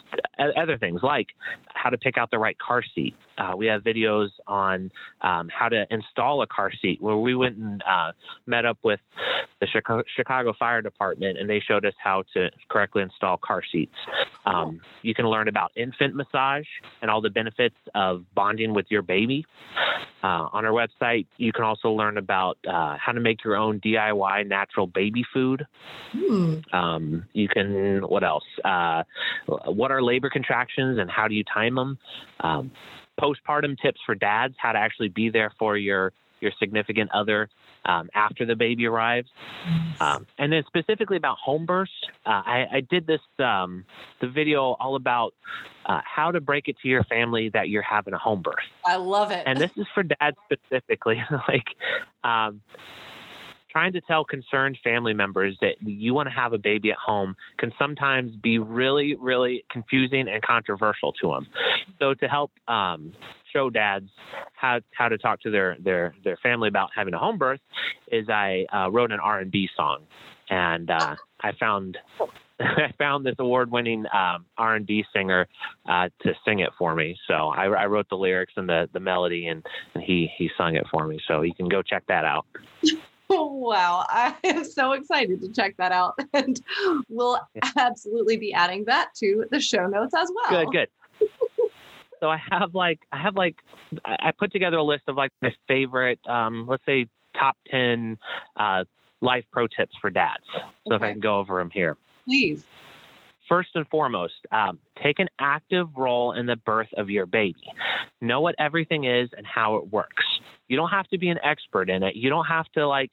other 0.57 0.77
things 0.77 1.01
like 1.03 1.27
how 1.73 1.89
to 1.89 1.97
pick 1.97 2.17
out 2.17 2.31
the 2.31 2.39
right 2.39 2.57
car 2.57 2.81
seat. 2.95 3.15
Uh, 3.38 3.53
we 3.55 3.67
have 3.67 3.83
videos 3.83 4.29
on 4.47 4.91
um, 5.21 5.49
how 5.49 5.69
to 5.69 5.85
install 5.91 6.41
a 6.41 6.47
car 6.47 6.71
seat. 6.81 7.01
Where 7.01 7.17
we 7.17 7.35
went 7.35 7.57
and 7.57 7.83
uh, 7.83 8.11
met 8.45 8.65
up 8.65 8.77
with 8.83 8.99
the 9.59 9.67
chicago, 9.67 10.03
chicago, 10.15 10.53
fire 10.57 10.81
department 10.81 11.38
and 11.38 11.49
they 11.49 11.59
showed 11.59 11.85
us 11.85 11.93
how 12.01 12.23
to 12.33 12.49
correctly 12.69 13.01
install 13.01 13.38
car 13.38 13.61
seats. 13.71 13.95
Um, 14.45 14.81
you 15.01 15.13
can 15.13 15.27
learn 15.27 15.47
about 15.47 15.71
infant 15.75 16.15
massage 16.15 16.65
and 17.01 17.11
all 17.11 17.21
the 17.21 17.29
benefits 17.29 17.75
of 17.93 18.25
bonding 18.33 18.73
with 18.73 18.88
your 18.89 19.01
baby. 19.01 19.45
Uh, 20.23 20.49
on 20.53 20.65
our 20.65 20.71
website 20.71 21.27
you 21.38 21.51
can 21.51 21.63
also 21.63 21.89
learn 21.89 22.17
about 22.17 22.57
uh, 22.67 22.97
how 22.97 23.11
to 23.11 23.19
make 23.19 23.43
your 23.43 23.55
own 23.55 23.79
diy 23.79 24.47
natural 24.47 24.88
baby 24.88 25.23
food. 25.33 25.65
Hmm. 26.11 26.55
Um, 26.73 27.25
you 27.33 27.47
can, 27.47 28.01
what 28.07 28.23
else? 28.23 28.43
What 29.75 29.91
are 29.91 30.01
labor 30.01 30.29
contractions 30.29 30.99
and 30.99 31.09
how 31.09 31.27
do 31.27 31.35
you 31.35 31.43
time 31.43 31.75
them? 31.75 31.97
Um, 32.39 32.71
postpartum 33.19 33.77
tips 33.81 33.99
for 34.05 34.15
dads, 34.15 34.55
how 34.57 34.73
to 34.73 34.79
actually 34.79 35.09
be 35.09 35.29
there 35.29 35.51
for 35.57 35.77
your 35.77 36.13
your 36.41 36.51
significant 36.59 37.09
other 37.11 37.49
um, 37.85 38.09
after 38.13 38.45
the 38.45 38.55
baby 38.55 38.85
arrives. 38.85 39.27
Um, 39.99 40.27
and 40.38 40.51
then 40.51 40.63
specifically 40.67 41.17
about 41.17 41.38
home 41.38 41.65
births, 41.65 41.91
uh, 42.25 42.29
I, 42.45 42.65
I, 42.73 42.81
did 42.81 43.07
this 43.07 43.21
um, 43.39 43.85
the 44.19 44.27
video 44.27 44.75
all 44.79 44.95
about 44.95 45.33
uh, 45.85 46.01
how 46.03 46.31
to 46.31 46.41
break 46.41 46.67
it 46.67 46.75
to 46.81 46.89
your 46.89 47.03
family 47.05 47.49
that 47.53 47.69
you're 47.69 47.81
having 47.81 48.13
a 48.13 48.17
home 48.17 48.41
birth. 48.41 48.55
I 48.85 48.97
love 48.97 49.31
it. 49.31 49.43
And 49.45 49.59
this 49.59 49.71
is 49.77 49.85
for 49.93 50.03
dads 50.03 50.35
specifically. 50.51 51.23
like 51.47 51.65
um, 52.23 52.61
trying 53.75 53.91
to 53.91 53.99
tell 53.99 54.23
concerned 54.23 54.77
family 54.85 55.13
members 55.13 55.57
that 55.59 55.73
you 55.81 56.13
want 56.13 56.29
to 56.29 56.33
have 56.33 56.53
a 56.53 56.57
baby 56.57 56.91
at 56.91 56.97
home 56.97 57.35
can 57.57 57.73
sometimes 57.77 58.33
be 58.38 58.57
really, 58.57 59.15
really 59.15 59.65
confusing 59.69 60.29
and 60.29 60.41
controversial 60.41 61.11
to 61.11 61.27
them. 61.27 61.45
So 61.99 62.13
to 62.13 62.27
help 62.29 62.51
um, 62.69 63.11
show 63.51 63.69
dads 63.69 64.09
how 64.53 64.79
how 64.97 65.09
to 65.09 65.17
talk 65.17 65.41
to 65.41 65.51
their 65.51 65.75
their 65.77 66.15
their 66.23 66.38
family 66.38 66.69
about 66.69 66.91
having 66.95 67.13
a 67.13 67.17
home 67.17 67.38
birth, 67.38 67.59
is 68.09 68.29
I 68.29 68.65
uh, 68.73 68.89
wrote 68.89 69.11
an 69.11 69.19
R 69.19 69.39
and 69.39 69.51
B 69.51 69.67
song, 69.75 70.03
and 70.49 70.89
uh, 70.89 71.17
I 71.41 71.51
found. 71.59 71.97
I 72.57 72.93
found 72.97 73.25
this 73.25 73.35
award-winning 73.38 74.05
um, 74.13 74.45
R&B 74.57 75.03
singer 75.13 75.45
uh, 75.89 76.07
to 76.21 76.33
sing 76.45 76.59
it 76.59 76.69
for 76.79 76.95
me. 76.95 77.17
So 77.27 77.33
I, 77.33 77.65
I, 77.65 77.85
wrote 77.88 78.07
the 78.07 78.15
lyrics 78.15 78.53
and 78.55 78.69
the, 78.69 78.88
the 78.93 79.01
melody, 79.01 79.47
and, 79.47 79.61
and 79.93 80.01
he 80.01 80.31
he 80.38 80.49
sung 80.57 80.77
it 80.77 80.85
for 80.89 81.05
me. 81.05 81.19
So 81.27 81.41
you 81.41 81.53
can 81.53 81.67
go 81.67 81.81
check 81.81 82.05
that 82.07 82.23
out. 82.23 82.45
Wow, 83.29 84.05
I 84.07 84.35
am 84.43 84.63
so 84.63 84.93
excited 84.93 85.41
to 85.41 85.49
check 85.51 85.75
that 85.77 85.91
out. 85.91 86.19
And 86.33 86.61
we'll 87.07 87.39
absolutely 87.77 88.35
be 88.38 88.53
adding 88.53 88.83
that 88.85 89.13
to 89.15 89.45
the 89.51 89.59
show 89.59 89.88
notes 89.88 90.13
as 90.13 90.29
well. 90.35 90.65
Good, 90.65 90.89
good. 91.19 91.29
so 92.19 92.29
I 92.29 92.38
have 92.51 92.75
like 92.75 92.99
I 93.11 93.21
have 93.21 93.35
like 93.35 93.55
I 94.03 94.31
put 94.38 94.51
together 94.51 94.77
a 94.77 94.83
list 94.83 95.03
of 95.07 95.15
like 95.15 95.31
my 95.41 95.53
favorite 95.67 96.19
um, 96.27 96.65
let's 96.67 96.83
say 96.85 97.07
top 97.39 97.57
10 97.71 98.17
uh, 98.57 98.83
life 99.21 99.45
pro 99.51 99.67
tips 99.67 99.95
for 100.01 100.09
dads. 100.09 100.43
So 100.53 100.59
okay. 100.93 100.95
if 100.95 101.01
I 101.01 101.11
can 101.13 101.21
go 101.21 101.39
over 101.39 101.57
them 101.59 101.69
here. 101.69 101.97
Please. 102.25 102.65
First 103.47 103.69
and 103.75 103.88
foremost, 103.89 104.34
um, 104.51 104.79
take 105.03 105.19
an 105.19 105.27
active 105.39 105.88
role 105.95 106.34
in 106.34 106.47
the 106.47 106.55
birth 106.55 106.89
of 106.97 107.10
your 107.10 107.25
baby. 107.25 107.62
Know 108.21 108.41
what 108.41 108.55
everything 108.58 109.03
is 109.03 109.29
and 109.38 109.45
how 109.45 109.75
it 109.75 109.91
works. 109.91 110.23
You 110.67 110.77
don't 110.77 110.89
have 110.89 111.08
to 111.10 111.17
be 111.19 111.29
an 111.29 111.38
expert 111.43 111.89
in 111.89 112.01
it. 112.01 112.15
You 112.15 112.29
don't 112.29 112.45
have 112.45 112.65
to 112.73 112.88
like 112.88 113.12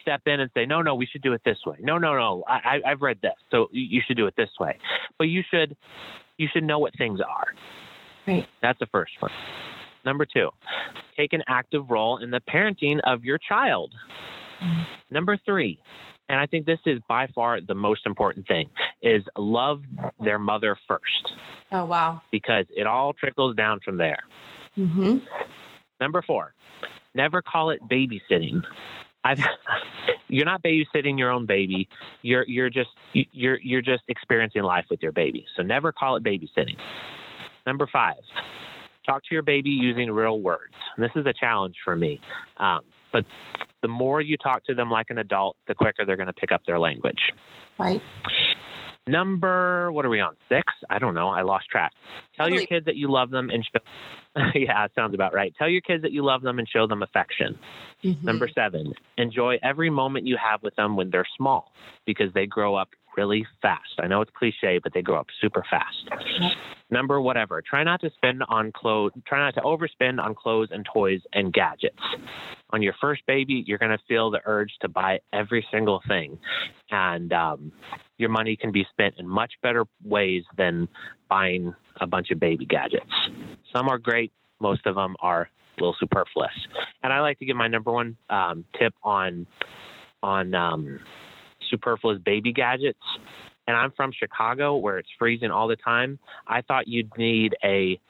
step 0.00 0.22
in 0.26 0.40
and 0.40 0.50
say, 0.54 0.64
no, 0.64 0.80
no, 0.80 0.94
we 0.94 1.04
should 1.06 1.20
do 1.20 1.34
it 1.34 1.42
this 1.44 1.58
way. 1.66 1.76
No, 1.80 1.98
no, 1.98 2.16
no, 2.16 2.42
I, 2.48 2.80
I've 2.86 3.02
read 3.02 3.18
this, 3.20 3.34
so 3.50 3.68
you 3.70 4.00
should 4.06 4.16
do 4.16 4.26
it 4.26 4.34
this 4.36 4.48
way. 4.58 4.78
But 5.18 5.24
you 5.24 5.42
should, 5.50 5.76
you 6.38 6.48
should 6.50 6.64
know 6.64 6.78
what 6.78 6.96
things 6.96 7.20
are. 7.20 7.48
Right. 8.26 8.46
That's 8.62 8.78
the 8.78 8.86
first 8.86 9.12
one. 9.20 9.30
Number 10.04 10.24
two, 10.24 10.48
take 11.16 11.34
an 11.34 11.42
active 11.48 11.90
role 11.90 12.16
in 12.16 12.30
the 12.30 12.40
parenting 12.40 13.00
of 13.04 13.24
your 13.24 13.36
child. 13.36 13.92
Mm-hmm. 14.62 14.82
Number 15.10 15.38
three, 15.44 15.78
and 16.30 16.38
I 16.38 16.46
think 16.46 16.64
this 16.64 16.78
is 16.86 17.00
by 17.08 17.26
far 17.34 17.60
the 17.60 17.74
most 17.74 18.06
important 18.06 18.46
thing 18.46 18.70
is 19.02 19.24
love 19.36 19.82
their 20.22 20.38
mother 20.38 20.78
first. 20.86 21.32
Oh 21.72 21.84
wow. 21.84 22.22
Because 22.30 22.66
it 22.70 22.86
all 22.86 23.12
trickles 23.12 23.56
down 23.56 23.80
from 23.84 23.96
there. 23.96 24.20
Mm-hmm. 24.78 25.18
Number 26.00 26.22
four, 26.22 26.54
never 27.16 27.42
call 27.42 27.70
it 27.70 27.80
babysitting. 27.90 28.62
I've, 29.24 29.40
you're 30.28 30.44
not 30.44 30.62
babysitting 30.62 31.18
your 31.18 31.32
own 31.32 31.46
baby. 31.46 31.88
You're 32.22 32.46
you're 32.46 32.70
just 32.70 32.90
you're 33.12 33.58
you're 33.60 33.82
just 33.82 34.04
experiencing 34.06 34.62
life 34.62 34.84
with 34.88 35.02
your 35.02 35.12
baby. 35.12 35.44
So 35.56 35.64
never 35.64 35.90
call 35.90 36.14
it 36.14 36.22
babysitting. 36.22 36.76
Number 37.66 37.88
five, 37.92 38.22
talk 39.04 39.24
to 39.24 39.34
your 39.34 39.42
baby 39.42 39.70
using 39.70 40.12
real 40.12 40.40
words. 40.40 40.74
And 40.96 41.04
this 41.04 41.12
is 41.16 41.26
a 41.26 41.32
challenge 41.32 41.74
for 41.84 41.96
me. 41.96 42.20
Um, 42.58 42.82
but 43.12 43.24
the 43.82 43.88
more 43.88 44.20
you 44.20 44.36
talk 44.36 44.64
to 44.64 44.74
them 44.74 44.90
like 44.90 45.06
an 45.10 45.18
adult, 45.18 45.56
the 45.66 45.74
quicker 45.74 46.04
they're 46.04 46.16
going 46.16 46.26
to 46.26 46.32
pick 46.32 46.52
up 46.52 46.62
their 46.66 46.78
language. 46.78 47.32
Right. 47.78 48.02
Number, 49.06 49.90
what 49.90 50.04
are 50.04 50.10
we 50.10 50.20
on? 50.20 50.36
Six? 50.48 50.72
I 50.88 50.98
don't 50.98 51.14
know. 51.14 51.28
I 51.28 51.42
lost 51.42 51.68
track. 51.68 51.92
Tell 52.36 52.50
your 52.50 52.66
kids 52.66 52.86
that 52.86 52.96
you 52.96 53.10
love 53.10 53.30
them 53.30 53.50
and 53.50 53.64
show. 53.64 54.42
yeah, 54.54 54.86
sounds 54.94 55.14
about 55.14 55.34
right. 55.34 55.52
Tell 55.58 55.68
your 55.68 55.80
kids 55.80 56.02
that 56.02 56.12
you 56.12 56.24
love 56.24 56.42
them 56.42 56.58
and 56.58 56.68
show 56.68 56.86
them 56.86 57.02
affection. 57.02 57.58
Mm-hmm. 58.04 58.24
Number 58.24 58.48
seven, 58.54 58.92
enjoy 59.18 59.58
every 59.62 59.90
moment 59.90 60.26
you 60.26 60.36
have 60.36 60.62
with 60.62 60.76
them 60.76 60.96
when 60.96 61.10
they're 61.10 61.26
small 61.36 61.72
because 62.06 62.32
they 62.34 62.46
grow 62.46 62.76
up 62.76 62.90
really 63.16 63.46
fast. 63.62 63.90
I 63.98 64.06
know 64.06 64.20
it's 64.20 64.30
cliche, 64.36 64.78
but 64.82 64.92
they 64.94 65.02
grow 65.02 65.18
up 65.18 65.26
super 65.40 65.64
fast. 65.70 66.10
Number 66.90 67.20
whatever. 67.20 67.62
Try 67.62 67.84
not 67.84 68.00
to 68.00 68.10
spend 68.16 68.42
on 68.48 68.72
clothes. 68.72 69.12
Try 69.26 69.38
not 69.38 69.54
to 69.54 69.60
overspend 69.60 70.20
on 70.20 70.34
clothes 70.34 70.68
and 70.72 70.86
toys 70.92 71.20
and 71.32 71.52
gadgets. 71.52 72.00
On 72.70 72.82
your 72.82 72.94
first 73.00 73.22
baby, 73.26 73.64
you're 73.66 73.78
going 73.78 73.90
to 73.90 74.02
feel 74.08 74.30
the 74.30 74.40
urge 74.44 74.72
to 74.80 74.88
buy 74.88 75.20
every 75.32 75.66
single 75.72 76.00
thing, 76.06 76.38
and 76.90 77.32
um, 77.32 77.72
your 78.18 78.28
money 78.28 78.56
can 78.56 78.70
be 78.70 78.86
spent 78.90 79.14
in 79.18 79.26
much 79.26 79.52
better 79.62 79.84
ways 80.04 80.44
than 80.56 80.88
buying 81.28 81.74
a 82.00 82.06
bunch 82.06 82.30
of 82.30 82.38
baby 82.38 82.66
gadgets. 82.66 83.10
Some 83.74 83.88
are 83.88 83.98
great. 83.98 84.32
Most 84.60 84.86
of 84.86 84.94
them 84.94 85.16
are 85.20 85.42
a 85.42 85.48
little 85.80 85.96
superfluous. 85.98 86.52
And 87.02 87.12
I 87.12 87.20
like 87.20 87.38
to 87.38 87.44
give 87.44 87.56
my 87.56 87.68
number 87.68 87.90
one 87.92 88.16
um, 88.28 88.64
tip 88.78 88.94
on 89.02 89.46
on 90.22 90.54
um, 90.54 91.00
superfluous 91.70 92.18
baby 92.18 92.52
gadgets. 92.52 92.98
And 93.66 93.76
I'm 93.76 93.92
from 93.92 94.10
Chicago 94.12 94.76
where 94.76 94.98
it's 94.98 95.08
freezing 95.18 95.50
all 95.50 95.68
the 95.68 95.76
time. 95.76 96.18
I 96.46 96.60
thought 96.62 96.88
you'd 96.88 97.16
need 97.16 97.54
a 97.62 98.00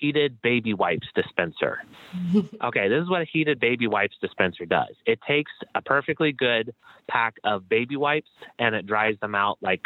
heated 0.00 0.40
baby 0.42 0.74
wipes 0.74 1.06
dispenser. 1.14 1.78
okay, 2.64 2.88
this 2.88 3.02
is 3.02 3.10
what 3.10 3.22
a 3.22 3.26
heated 3.30 3.60
baby 3.60 3.86
wipes 3.86 4.16
dispenser 4.20 4.64
does. 4.64 4.94
It 5.06 5.18
takes 5.26 5.52
a 5.74 5.82
perfectly 5.82 6.32
good 6.32 6.74
pack 7.08 7.36
of 7.44 7.68
baby 7.68 7.96
wipes 7.96 8.30
and 8.58 8.74
it 8.74 8.86
dries 8.86 9.16
them 9.20 9.34
out 9.34 9.58
like 9.60 9.82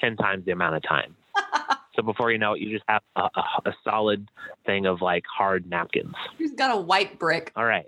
10 0.00 0.16
times 0.16 0.44
the 0.44 0.52
amount 0.52 0.76
of 0.76 0.82
time. 0.82 1.16
so 1.96 2.02
before 2.02 2.30
you 2.30 2.38
know 2.38 2.54
it, 2.54 2.60
you 2.60 2.70
just 2.70 2.84
have 2.88 3.02
a, 3.16 3.22
a, 3.22 3.42
a 3.66 3.72
solid 3.84 4.28
thing 4.66 4.86
of 4.86 5.00
like 5.00 5.24
hard 5.26 5.66
napkins. 5.66 6.14
You've 6.38 6.56
got 6.56 6.76
a 6.76 6.80
white 6.80 7.18
brick. 7.18 7.52
All 7.56 7.64
right. 7.64 7.86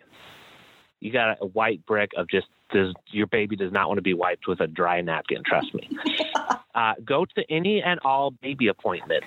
You 1.00 1.12
got 1.12 1.38
a 1.40 1.46
white 1.46 1.85
brick 1.87 2.12
of 2.16 2.29
just 2.29 2.46
does 2.75 2.93
your 3.11 3.27
baby 3.29 3.57
does 3.57 3.73
not 3.73 3.89
want 3.89 3.97
to 3.97 4.03
be 4.03 4.13
wiped 4.13 4.47
with 4.47 4.61
a 4.61 4.67
dry 4.67 5.01
napkin. 5.01 5.43
Trust 5.47 5.73
me. 5.73 5.89
uh, 6.75 6.93
go 7.05 7.25
to 7.25 7.45
any 7.49 7.83
and 7.83 8.01
all 8.05 8.33
baby 8.43 8.69
appointments. 8.69 9.27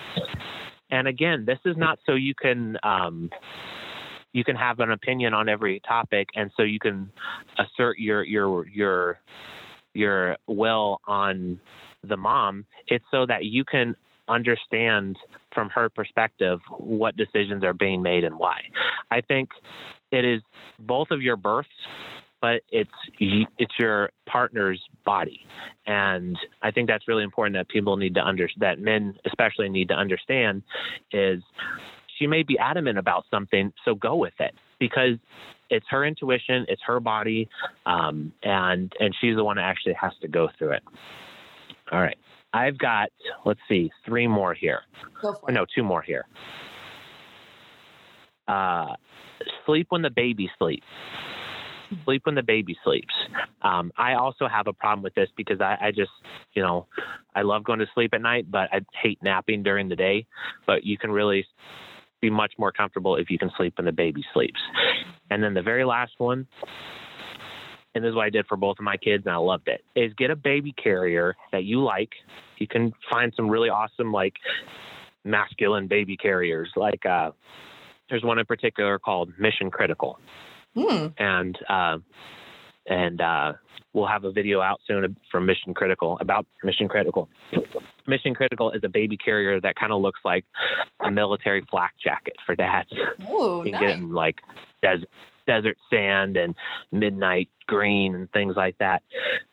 And 0.92 1.08
again, 1.08 1.46
this 1.46 1.60
is 1.66 1.76
not 1.78 1.98
so 2.06 2.14
you 2.14 2.36
can 2.36 2.78
um, 2.84 3.32
you 4.34 4.44
can 4.44 4.56
have 4.56 4.80
an 4.80 4.92
opinion 4.92 5.34
on 5.34 5.50
every 5.50 5.82
topic, 5.88 6.28
and 6.36 6.52
so 6.56 6.64
you 6.64 6.80
can 6.80 7.10
assert 7.58 7.98
your 7.98 8.24
your 8.24 8.68
your 8.68 9.20
your 9.94 10.38
will 10.48 11.02
on 11.08 11.60
the 12.04 12.18
mom. 12.18 12.66
It's 12.88 13.06
so 13.10 13.26
that 13.26 13.46
you 13.46 13.66
can 13.66 13.96
understand 14.30 15.18
from 15.54 15.70
her 15.70 15.90
perspective 15.90 16.60
what 16.78 17.16
decisions 17.16 17.64
are 17.64 17.74
being 17.74 18.02
made 18.02 18.24
and 18.24 18.38
why. 18.38 18.60
I 19.10 19.22
think 19.22 19.50
it 20.12 20.26
is 20.26 20.42
both 20.80 21.12
of 21.12 21.22
your 21.22 21.38
births 21.38 21.70
but 22.42 22.62
it's 22.70 22.92
it's 23.20 23.74
your 23.80 24.10
partner's 24.28 24.82
body, 25.06 25.46
and 25.86 26.38
I 26.62 26.72
think 26.72 26.88
that's 26.88 27.08
really 27.08 27.24
important 27.24 27.56
that 27.56 27.68
people 27.70 27.98
need 27.98 28.16
to 28.16 28.22
understand. 28.22 28.62
That 28.62 28.80
men 28.80 29.16
especially 29.26 29.70
need 29.70 29.88
to 29.90 29.96
understand 29.96 30.64
is 31.12 31.42
she 32.18 32.28
may 32.28 32.44
be 32.44 32.58
adamant 32.60 32.98
about 32.98 33.26
something, 33.32 33.72
so 33.86 33.96
go 33.96 34.16
with 34.16 34.34
it 34.40 34.54
because 34.80 35.18
it's 35.70 35.86
her 35.90 36.06
intuition, 36.06 36.66
it's 36.70 36.82
her 36.86 37.00
body, 37.00 37.50
um, 37.86 38.32
and 38.44 38.94
and 39.00 39.16
she's 39.20 39.36
the 39.36 39.44
one 39.44 39.58
that 39.58 39.64
actually 39.66 39.94
has 39.94 40.14
to 40.22 40.28
go 40.28 40.50
through 40.58 40.72
it. 40.72 40.84
All 41.92 42.02
right, 42.02 42.18
I've 42.54 42.78
got 42.78 43.10
let's 43.46 43.60
see, 43.68 43.92
three 44.06 44.28
more 44.28 44.54
here. 44.54 44.82
Go 45.22 45.34
for 45.34 45.50
it. 45.50 45.54
No, 45.54 45.66
two 45.74 45.84
more 45.84 46.02
here. 46.02 46.26
Uh, 48.48 48.96
sleep 49.66 49.88
when 49.90 50.02
the 50.02 50.10
baby 50.10 50.50
sleeps 50.58 50.86
sleep 52.06 52.26
when 52.26 52.36
the 52.36 52.44
baby 52.44 52.78
sleeps. 52.84 53.14
Um, 53.62 53.92
I 53.98 54.14
also 54.14 54.48
have 54.48 54.68
a 54.68 54.74
problem 54.74 55.04
with 55.04 55.16
this 55.16 55.30
because 55.36 55.62
I, 55.62 55.78
I 55.82 55.92
just, 55.92 56.12
you 56.54 56.62
know, 56.62 56.88
I 57.36 57.42
love 57.42 57.64
going 57.64 57.80
to 57.80 57.88
sleep 57.94 58.14
at 58.14 58.22
night, 58.22 58.50
but 58.50 58.70
I 58.72 58.82
hate 59.02 59.20
napping 59.22 59.64
during 59.64 59.90
the 59.90 59.96
day. 59.96 60.26
But 60.66 60.86
you 60.86 60.98
can 60.98 61.12
really 61.12 61.46
be 62.22 62.30
much 62.30 62.54
more 62.58 62.72
comfortable 62.72 63.16
if 63.16 63.30
you 63.30 63.38
can 63.38 63.52
sleep 63.58 63.74
when 63.78 63.86
the 63.86 63.92
baby 63.92 64.24
sleeps. 64.34 64.60
And 65.30 65.44
then 65.44 65.54
the 65.54 65.62
very 65.62 65.86
last 65.86 66.14
one, 66.18 66.48
and 67.94 68.04
this 68.04 68.10
is 68.10 68.16
what 68.16 68.26
I 68.26 68.30
did 68.30 68.46
for 68.48 68.58
both 68.58 68.78
of 68.80 68.84
my 68.84 68.98
kids, 68.98 69.26
and 69.26 69.34
I 69.34 69.38
loved 69.38 69.68
it, 69.68 69.84
is 69.96 70.14
get 70.18 70.30
a 70.30 70.36
baby 70.36 70.74
carrier 70.82 71.36
that 71.52 71.64
you 71.64 71.84
like. 71.84 72.12
You 72.58 72.68
can 72.68 72.94
find 73.10 73.34
some 73.36 73.50
really 73.50 73.70
awesome, 73.70 74.12
like, 74.12 74.34
masculine 75.26 75.88
baby 75.88 76.16
carriers. 76.16 76.70
Like, 76.76 77.06
uh, 77.06 77.32
there's 78.10 78.24
one 78.24 78.40
in 78.40 78.46
particular 78.46 78.98
called 79.00 79.32
Mission 79.38 79.70
Critical. 79.70 80.20
Hmm. 80.78 81.08
And 81.18 81.58
uh, 81.70 81.98
and 82.88 83.20
uh, 83.20 83.54
we'll 83.94 84.08
have 84.08 84.24
a 84.24 84.32
video 84.32 84.62
out 84.62 84.80
soon 84.88 85.16
from 85.32 85.46
Mission 85.46 85.74
Critical 85.74 86.18
about 86.22 86.46
Mission 86.64 86.88
Critical. 86.88 87.30
Mission 88.06 88.34
Critical 88.34 88.72
is 88.72 88.82
a 88.84 88.90
baby 88.90 89.18
carrier 89.18 89.60
that 89.60 89.76
kind 89.76 89.92
of 89.92 90.02
looks 90.02 90.20
like 90.24 90.46
a 91.04 91.12
military 91.12 91.66
flak 91.70 91.94
jacket 92.02 92.36
for 92.46 92.56
dads. 92.56 92.90
Oh, 93.28 93.64
you 93.64 93.72
can 93.72 93.82
nice. 93.82 93.82
get 93.82 93.98
in 93.98 94.14
like 94.14 94.40
desert 94.82 95.10
desert 95.48 95.78
sand 95.90 96.38
and 96.38 96.54
midnight 96.92 97.50
green 97.68 98.16
and 98.16 98.32
things 98.32 98.56
like 98.56 98.78
that. 98.80 99.04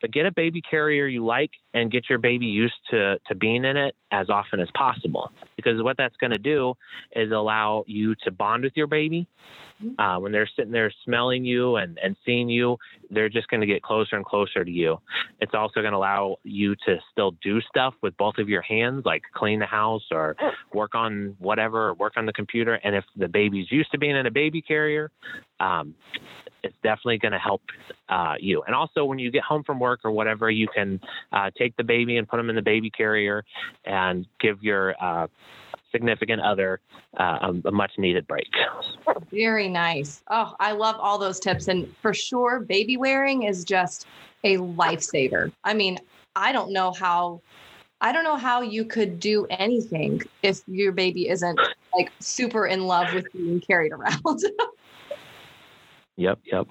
But 0.00 0.12
get 0.12 0.26
a 0.26 0.32
baby 0.32 0.62
carrier 0.62 1.06
you 1.06 1.24
like 1.24 1.50
and 1.74 1.90
get 1.90 2.08
your 2.08 2.18
baby 2.18 2.46
used 2.46 2.74
to, 2.90 3.18
to 3.26 3.34
being 3.34 3.64
in 3.64 3.76
it 3.76 3.94
as 4.10 4.30
often 4.30 4.60
as 4.60 4.68
possible. 4.74 5.30
Because 5.56 5.82
what 5.82 5.96
that's 5.96 6.16
going 6.16 6.32
to 6.32 6.38
do 6.38 6.74
is 7.14 7.32
allow 7.32 7.84
you 7.86 8.14
to 8.24 8.30
bond 8.30 8.64
with 8.64 8.72
your 8.76 8.86
baby. 8.86 9.26
Mm-hmm. 9.82 10.00
Uh, 10.00 10.20
when 10.20 10.30
they're 10.30 10.48
sitting 10.54 10.70
there 10.70 10.92
smelling 11.04 11.44
you 11.44 11.76
and, 11.76 11.98
and 12.02 12.16
seeing 12.24 12.48
you, 12.48 12.76
they're 13.10 13.28
just 13.28 13.48
going 13.48 13.60
to 13.60 13.66
get 13.66 13.82
closer 13.82 14.14
and 14.14 14.24
closer 14.24 14.64
to 14.64 14.70
you. 14.70 14.98
It's 15.40 15.52
also 15.52 15.80
going 15.80 15.92
to 15.92 15.98
allow 15.98 16.36
you 16.44 16.76
to 16.86 16.98
still 17.10 17.32
do 17.42 17.60
stuff 17.62 17.94
with 18.00 18.16
both 18.16 18.38
of 18.38 18.48
your 18.48 18.62
hands, 18.62 19.04
like 19.04 19.22
clean 19.34 19.58
the 19.58 19.66
house 19.66 20.04
or 20.12 20.36
work 20.72 20.94
on 20.94 21.34
whatever, 21.40 21.88
or 21.88 21.94
work 21.94 22.12
on 22.16 22.24
the 22.24 22.32
computer. 22.32 22.74
And 22.84 22.94
if 22.94 23.04
the 23.16 23.28
baby's 23.28 23.70
used 23.70 23.90
to 23.90 23.98
being 23.98 24.16
in 24.16 24.26
a 24.26 24.30
baby 24.30 24.62
carrier, 24.62 25.10
um, 25.58 25.94
it's 26.64 26.76
definitely 26.82 27.18
going 27.18 27.32
to 27.32 27.38
help 27.38 27.62
uh, 28.08 28.34
you. 28.40 28.62
And 28.62 28.74
also, 28.74 29.04
when 29.04 29.18
you 29.18 29.30
get 29.30 29.42
home 29.42 29.62
from 29.62 29.78
work 29.78 30.00
or 30.04 30.10
whatever, 30.10 30.50
you 30.50 30.66
can 30.66 31.00
uh, 31.32 31.50
take 31.56 31.76
the 31.76 31.84
baby 31.84 32.16
and 32.16 32.28
put 32.28 32.38
them 32.38 32.48
in 32.48 32.56
the 32.56 32.62
baby 32.62 32.90
carrier 32.90 33.44
and 33.84 34.26
give 34.40 34.62
your 34.62 34.94
uh, 35.00 35.26
significant 35.92 36.40
other 36.40 36.80
uh, 37.20 37.52
a, 37.64 37.68
a 37.68 37.70
much 37.70 37.92
needed 37.98 38.26
break. 38.26 38.48
Very 39.30 39.68
nice. 39.68 40.22
Oh, 40.28 40.54
I 40.58 40.72
love 40.72 40.96
all 40.98 41.18
those 41.18 41.38
tips. 41.38 41.68
And 41.68 41.94
for 42.02 42.14
sure, 42.14 42.60
baby 42.60 42.96
wearing 42.96 43.44
is 43.44 43.64
just 43.64 44.06
a 44.42 44.56
lifesaver. 44.56 45.52
I 45.62 45.74
mean, 45.74 45.98
I 46.34 46.52
don't 46.52 46.72
know 46.72 46.92
how. 46.92 47.40
I 48.00 48.12
don't 48.12 48.24
know 48.24 48.36
how 48.36 48.60
you 48.60 48.84
could 48.84 49.18
do 49.18 49.46
anything 49.48 50.20
if 50.42 50.60
your 50.66 50.92
baby 50.92 51.30
isn't 51.30 51.58
like 51.96 52.12
super 52.20 52.66
in 52.66 52.86
love 52.86 53.14
with 53.14 53.32
being 53.32 53.60
carried 53.60 53.92
around. 53.92 54.20
Yep, 56.16 56.40
yep. 56.44 56.66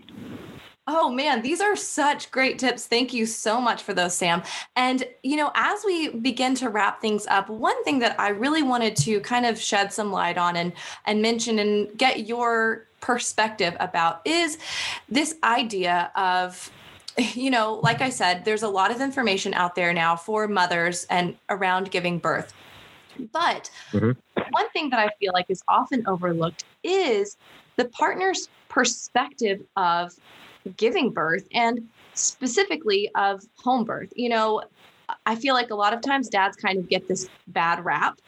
Oh 0.85 1.09
man, 1.09 1.41
these 1.41 1.61
are 1.61 1.77
such 1.77 2.29
great 2.29 2.59
tips. 2.59 2.87
Thank 2.87 3.13
you 3.13 3.25
so 3.25 3.61
much 3.61 3.81
for 3.81 3.93
those, 3.93 4.13
Sam. 4.13 4.43
And, 4.75 5.05
you 5.23 5.37
know, 5.37 5.49
as 5.55 5.79
we 5.85 6.09
begin 6.09 6.55
to 6.55 6.69
wrap 6.69 6.99
things 6.99 7.25
up, 7.27 7.49
one 7.49 7.81
thing 7.85 7.99
that 7.99 8.19
I 8.19 8.29
really 8.29 8.63
wanted 8.63 8.97
to 8.97 9.21
kind 9.21 9.45
of 9.45 9.57
shed 9.57 9.93
some 9.93 10.11
light 10.11 10.37
on 10.37 10.57
and, 10.57 10.73
and 11.05 11.21
mention 11.21 11.59
and 11.59 11.97
get 11.97 12.27
your 12.27 12.87
perspective 12.99 13.77
about 13.79 14.21
is 14.25 14.57
this 15.09 15.35
idea 15.43 16.11
of 16.15 16.69
you 17.35 17.51
know, 17.51 17.79
like 17.83 18.01
I 18.01 18.09
said, 18.09 18.43
there's 18.43 18.63
a 18.63 18.67
lot 18.67 18.89
of 18.89 18.99
information 18.99 19.53
out 19.53 19.75
there 19.75 19.93
now 19.93 20.15
for 20.15 20.47
mothers 20.47 21.05
and 21.11 21.37
around 21.49 21.91
giving 21.91 22.17
birth. 22.17 22.51
But 23.31 23.69
Mhm. 23.91 24.17
one 24.49 24.69
thing 24.71 24.89
that 24.89 24.99
I 24.99 25.09
feel 25.19 25.31
like 25.33 25.45
is 25.49 25.61
often 25.67 26.03
overlooked 26.07 26.63
is 26.83 27.37
the 27.77 27.85
partner's 27.85 28.47
perspective 28.73 29.61
of 29.75 30.11
giving 30.77 31.11
birth 31.11 31.47
and 31.53 31.87
specifically 32.15 33.09
of 33.15 33.43
home 33.57 33.83
birth. 33.83 34.11
You 34.15 34.29
know, 34.29 34.63
I 35.25 35.35
feel 35.35 35.53
like 35.53 35.69
a 35.69 35.75
lot 35.75 35.93
of 35.93 36.01
times 36.01 36.27
dads 36.27 36.57
kind 36.57 36.79
of 36.79 36.89
get 36.89 37.07
this 37.07 37.29
bad 37.47 37.85
rap 37.85 38.19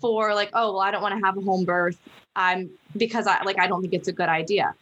for 0.00 0.34
like, 0.34 0.50
oh, 0.54 0.72
well, 0.72 0.80
I 0.80 0.92
don't 0.92 1.02
want 1.02 1.18
to 1.18 1.26
have 1.26 1.36
a 1.36 1.40
home 1.40 1.64
birth. 1.64 1.98
I'm 2.36 2.70
because 2.96 3.26
I 3.26 3.42
like 3.42 3.58
I 3.58 3.66
don't 3.66 3.80
think 3.82 3.94
it's 3.94 4.08
a 4.08 4.12
good 4.12 4.28
idea. 4.28 4.72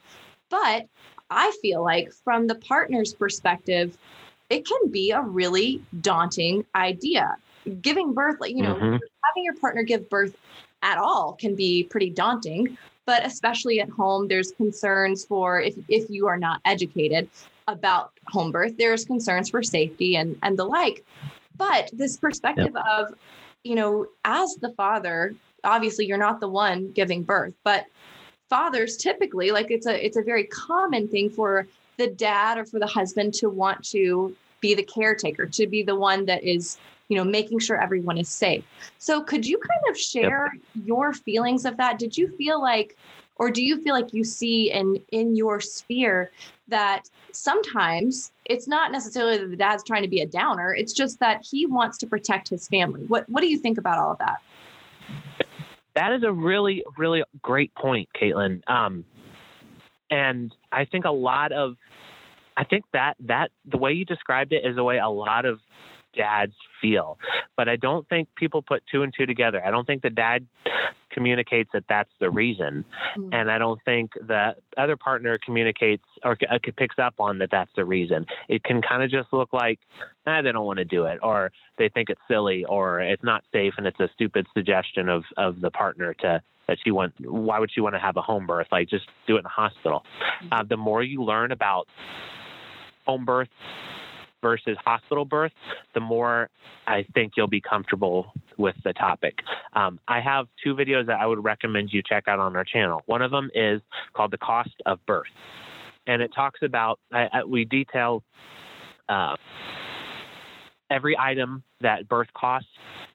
But 0.51 0.87
I 1.31 1.51
feel 1.63 1.83
like 1.83 2.13
from 2.23 2.47
the 2.47 2.57
partner's 2.57 3.15
perspective, 3.15 3.97
it 4.51 4.67
can 4.67 4.91
be 4.91 5.13
a 5.13 5.23
really 5.23 5.81
daunting 6.03 6.67
idea. 6.75 7.37
Giving 7.81 8.13
birth, 8.13 8.41
like, 8.41 8.53
you 8.55 8.63
know, 8.63 8.75
Mhm. 8.75 9.01
having 9.25 9.45
your 9.45 9.55
partner 9.55 9.83
give 9.83 10.09
birth 10.11 10.37
at 10.83 10.99
all 10.99 11.33
can 11.33 11.57
be 11.57 11.85
pretty 11.85 12.11
daunting 12.11 12.77
but 13.07 13.25
especially 13.25 13.81
at 13.81 13.89
home 13.89 14.29
there's 14.29 14.53
concerns 14.53 15.25
for 15.25 15.61
if, 15.61 15.75
if 15.89 16.11
you 16.11 16.27
are 16.27 16.37
not 16.37 16.61
educated 16.65 17.29
about 17.69 18.13
home 18.29 18.53
birth 18.53 18.77
there's 18.77 19.05
concerns 19.05 19.49
for 19.49 19.63
safety 19.63 20.17
and 20.17 20.39
and 20.43 20.59
the 20.59 20.65
like. 20.65 21.05
But 21.57 21.91
this 21.93 22.17
perspective 22.19 22.77
of 22.77 23.15
you 23.65 23.75
know 23.75 24.07
as 24.25 24.57
the 24.57 24.73
father 24.73 25.35
obviously 25.65 26.07
you're 26.07 26.19
not 26.19 26.39
the 26.39 26.49
one 26.49 26.93
giving 26.93 27.23
birth 27.23 27.55
but 27.65 27.87
fathers 28.49 28.97
typically 28.97 29.51
like 29.51 29.71
it's 29.71 29.87
a 29.87 30.05
it's 30.05 30.17
a 30.17 30.23
very 30.23 30.45
common 30.45 31.09
thing 31.09 31.29
for 31.31 31.67
the 31.97 32.07
dad 32.07 32.59
or 32.59 32.65
for 32.65 32.79
the 32.79 32.87
husband 32.87 33.35
to 33.35 33.49
want 33.49 33.83
to 33.83 34.37
be 34.61 34.75
the 34.75 34.83
caretaker, 34.83 35.47
to 35.47 35.67
be 35.67 35.83
the 35.83 35.95
one 35.95 36.27
that 36.27 36.43
is, 36.45 36.79
you 37.09 37.17
know, 37.17 37.25
making 37.25 37.59
sure 37.59 37.81
everyone 37.81 38.19
is 38.19 38.29
safe. 38.29 38.65
So 38.99 39.23
could 39.23 39.47
you 39.47 39.59
kind 39.59 39.81
of 39.91 39.99
share 39.99 40.51
yep. 40.53 40.87
your 40.87 41.13
feelings 41.13 41.65
of 41.65 41.77
that? 41.77 41.99
Did 41.99 42.17
you 42.17 42.29
feel 42.37 42.61
like 42.61 42.97
or 43.39 43.51
do 43.51 43.63
you 43.63 43.81
feel 43.83 43.95
like 43.95 44.13
you 44.13 44.25
see 44.25 44.71
in 44.73 45.01
in 45.13 45.37
your 45.37 45.61
sphere 45.61 46.31
that 46.69 47.09
sometimes 47.33 48.33
it's 48.47 48.67
not 48.67 48.93
necessarily 48.93 49.39
that 49.39 49.51
the 49.51 49.57
dad's 49.57 49.85
trying 49.85 50.03
to 50.03 50.09
be 50.09 50.21
a 50.21 50.27
downer, 50.27 50.75
it's 50.75 50.93
just 50.93 51.21
that 51.21 51.45
he 51.49 51.67
wants 51.67 51.99
to 51.99 52.07
protect 52.07 52.49
his 52.49 52.67
family. 52.69 53.03
What 53.05 53.29
what 53.29 53.41
do 53.41 53.49
you 53.49 53.59
think 53.59 53.79
about 53.79 53.99
all 53.99 54.13
of 54.13 54.19
that? 54.19 54.41
That 55.95 56.13
is 56.13 56.23
a 56.25 56.33
really, 56.33 56.85
really 56.99 57.23
great 57.43 57.75
point, 57.75 58.09
Caitlin. 58.21 58.69
Um, 58.69 59.05
and 60.11 60.55
I 60.71 60.85
think 60.85 61.07
a 61.07 61.11
lot 61.11 61.53
of, 61.53 61.77
I 62.55 62.65
think 62.65 62.85
that 62.93 63.17
that 63.21 63.51
the 63.65 63.79
way 63.79 63.93
you 63.93 64.05
described 64.05 64.53
it 64.53 64.65
is 64.65 64.77
the 64.77 64.85
way 64.85 64.99
a 64.99 65.09
lot 65.09 65.47
of 65.47 65.61
dads 66.17 66.55
feel. 66.81 67.19
But 67.57 67.69
I 67.69 67.77
don't 67.77 68.09
think 68.09 68.29
people 68.37 68.63
put 68.63 68.83
two 68.91 69.03
and 69.03 69.13
two 69.17 69.27
together. 69.27 69.65
I 69.65 69.71
don't 69.71 69.87
think 69.87 70.03
the 70.03 70.11
dad 70.11 70.47
communicates 71.17 71.71
that 71.73 71.85
that's 71.89 72.11
the 72.21 72.31
reason. 72.31 72.85
Mm-hmm. 73.17 73.33
And 73.33 73.51
I 73.51 73.59
don't 73.59 73.81
think 73.85 74.13
the 74.15 74.55
other 74.77 74.97
partner 74.97 75.39
communicates 75.45 76.05
or 76.25 76.37
uh, 76.51 76.59
picks 76.77 76.99
up 76.99 77.15
on 77.19 77.39
that 77.39 77.51
that's 77.51 77.71
the 77.75 77.85
reason. 77.85 78.27
It 78.49 78.65
can 78.65 78.83
kind 78.83 79.03
of 79.03 79.11
just 79.11 79.33
look 79.33 79.53
like, 79.53 79.79
eh, 80.27 80.43
they 80.43 80.53
don't 80.53 80.67
want 80.67 80.79
to 80.79 80.85
do 80.85 81.07
it, 81.07 81.19
or 81.23 81.53
they 81.79 81.89
think 81.89 82.11
it's 82.11 82.21
silly, 82.29 82.65
or 82.67 83.01
it's 83.01 83.25
not 83.25 83.45
safe 83.53 83.75
and 83.79 83.87
it's 83.87 83.99
a 84.01 84.09
stupid 84.15 84.47
suggestion 84.53 85.09
of, 85.09 85.23
of 85.37 85.61
the 85.61 85.71
partner 85.71 86.15
to 86.21 86.43
that 86.69 86.79
she 86.83 86.91
want 86.91 87.15
why 87.21 87.61
would 87.61 87.71
she 87.73 87.81
want 87.81 87.95
to 87.95 87.99
have 88.01 88.17
a 88.17 88.21
home 88.21 88.45
birth 88.45 88.67
like 88.73 88.89
just 88.89 89.05
do 89.29 89.37
it 89.37 89.39
in 89.39 89.45
the 89.45 89.49
hospital 89.49 90.03
mm-hmm. 90.43 90.53
uh, 90.53 90.65
the 90.69 90.77
more 90.77 91.01
you 91.01 91.23
learn 91.23 91.53
about 91.53 91.87
home 93.07 93.25
birth 93.25 93.49
versus 94.47 94.77
hospital 94.85 95.25
birth, 95.25 95.51
the 95.95 96.01
more 96.01 96.49
I 96.87 97.05
think 97.15 97.33
you'll 97.37 97.49
be 97.49 97.61
comfortable 97.61 98.33
with 98.57 98.77
the 98.85 98.93
topic. 98.93 99.35
Um, 99.73 99.99
I 100.07 100.21
have 100.21 100.47
two 100.63 100.77
videos 100.77 101.07
that 101.07 101.19
I 101.21 101.27
would 101.27 101.43
recommend 101.43 101.93
you 101.93 102.01
check 102.09 102.29
out 102.29 102.39
on 102.39 102.55
our 102.55 102.65
channel. 102.65 103.03
One 103.07 103.23
of 103.23 103.33
them 103.33 103.51
is 103.55 103.81
called 104.15 104.31
The 104.31 104.39
Cost 104.39 104.77
of 104.87 105.05
Birth. 105.05 105.27
And 106.07 106.23
it 106.23 106.31
talks 106.33 106.61
about, 106.63 107.01
I, 107.13 107.23
I, 107.33 107.45
we 107.45 107.65
detail 107.65 108.23
uh, 109.09 109.35
every 110.93 111.17
item 111.19 111.65
that 111.81 112.09
birth 112.09 112.29
costs, 112.37 112.69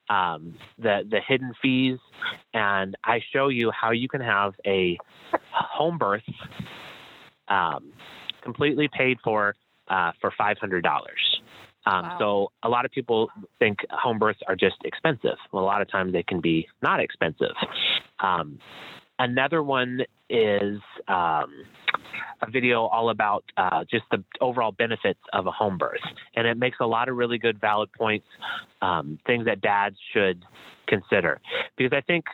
um, 0.09 0.53
the, 0.77 0.95
the 1.09 1.21
hidden 1.25 1.53
fees, 1.61 1.99
and 2.53 2.97
I 3.05 3.21
show 3.31 3.47
you 3.47 3.71
how 3.71 3.91
you 3.91 4.09
can 4.09 4.19
have 4.19 4.53
a 4.67 4.97
home 5.53 5.97
birth 5.97 6.23
um, 7.47 7.93
completely 8.43 8.89
paid 8.91 9.17
for 9.23 9.55
uh, 9.91 10.11
for 10.19 10.31
$500. 10.39 10.83
Um, 11.85 12.03
wow. 12.03 12.17
So 12.19 12.51
a 12.63 12.69
lot 12.69 12.85
of 12.85 12.91
people 12.91 13.29
think 13.59 13.79
home 13.91 14.19
births 14.19 14.39
are 14.47 14.55
just 14.55 14.77
expensive. 14.85 15.37
Well, 15.51 15.63
a 15.63 15.65
lot 15.65 15.81
of 15.81 15.91
times 15.91 16.13
they 16.13 16.23
can 16.23 16.41
be 16.41 16.67
not 16.81 16.99
expensive. 16.99 17.55
Um, 18.19 18.59
another 19.19 19.61
one 19.61 20.01
is 20.29 20.79
um, 21.07 21.65
a 22.41 22.49
video 22.49 22.83
all 22.85 23.09
about 23.09 23.43
uh, 23.57 23.83
just 23.89 24.05
the 24.11 24.23
overall 24.39 24.71
benefits 24.71 25.19
of 25.33 25.47
a 25.47 25.51
home 25.51 25.77
birth, 25.77 25.99
and 26.35 26.47
it 26.47 26.57
makes 26.57 26.77
a 26.79 26.85
lot 26.85 27.09
of 27.09 27.17
really 27.17 27.37
good, 27.37 27.59
valid 27.59 27.91
points, 27.93 28.27
um, 28.81 29.19
things 29.25 29.45
that 29.45 29.61
dads 29.61 29.97
should 30.13 30.43
consider, 30.87 31.41
because 31.77 31.91
I 31.95 32.01
think 32.01 32.25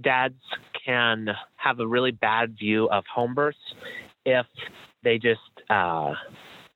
dads 0.00 0.34
can 0.84 1.28
have 1.56 1.80
a 1.80 1.86
really 1.86 2.10
bad 2.10 2.56
view 2.58 2.88
of 2.90 3.04
home 3.12 3.34
births 3.34 3.58
if 4.24 4.46
they 5.06 5.18
just 5.18 5.40
uh, 5.70 6.12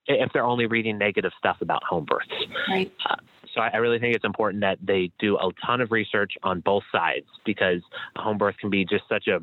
if 0.07 0.33
they're 0.33 0.45
only 0.45 0.67
reading 0.67 0.97
negative 0.97 1.33
stuff 1.37 1.57
about 1.61 1.83
home 1.83 2.05
births. 2.05 2.29
Right. 2.69 2.93
Uh, 3.09 3.17
so 3.53 3.61
I, 3.61 3.71
I 3.75 3.77
really 3.79 3.99
think 3.99 4.15
it's 4.15 4.25
important 4.25 4.61
that 4.61 4.79
they 4.81 5.11
do 5.19 5.37
a 5.37 5.51
ton 5.67 5.81
of 5.81 5.91
research 5.91 6.35
on 6.45 6.61
both 6.61 6.85
sides 6.93 7.27
because 7.45 7.83
a 8.17 8.23
home 8.23 8.39
birth 8.39 8.57
can 8.59 8.71
be 8.71 8.85
just 8.85 9.03
such 9.09 9.27
a 9.27 9.41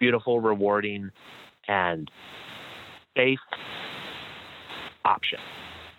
beautiful, 0.00 0.40
rewarding, 0.40 1.10
and 1.68 2.10
safe 3.14 3.38
option. 5.04 5.38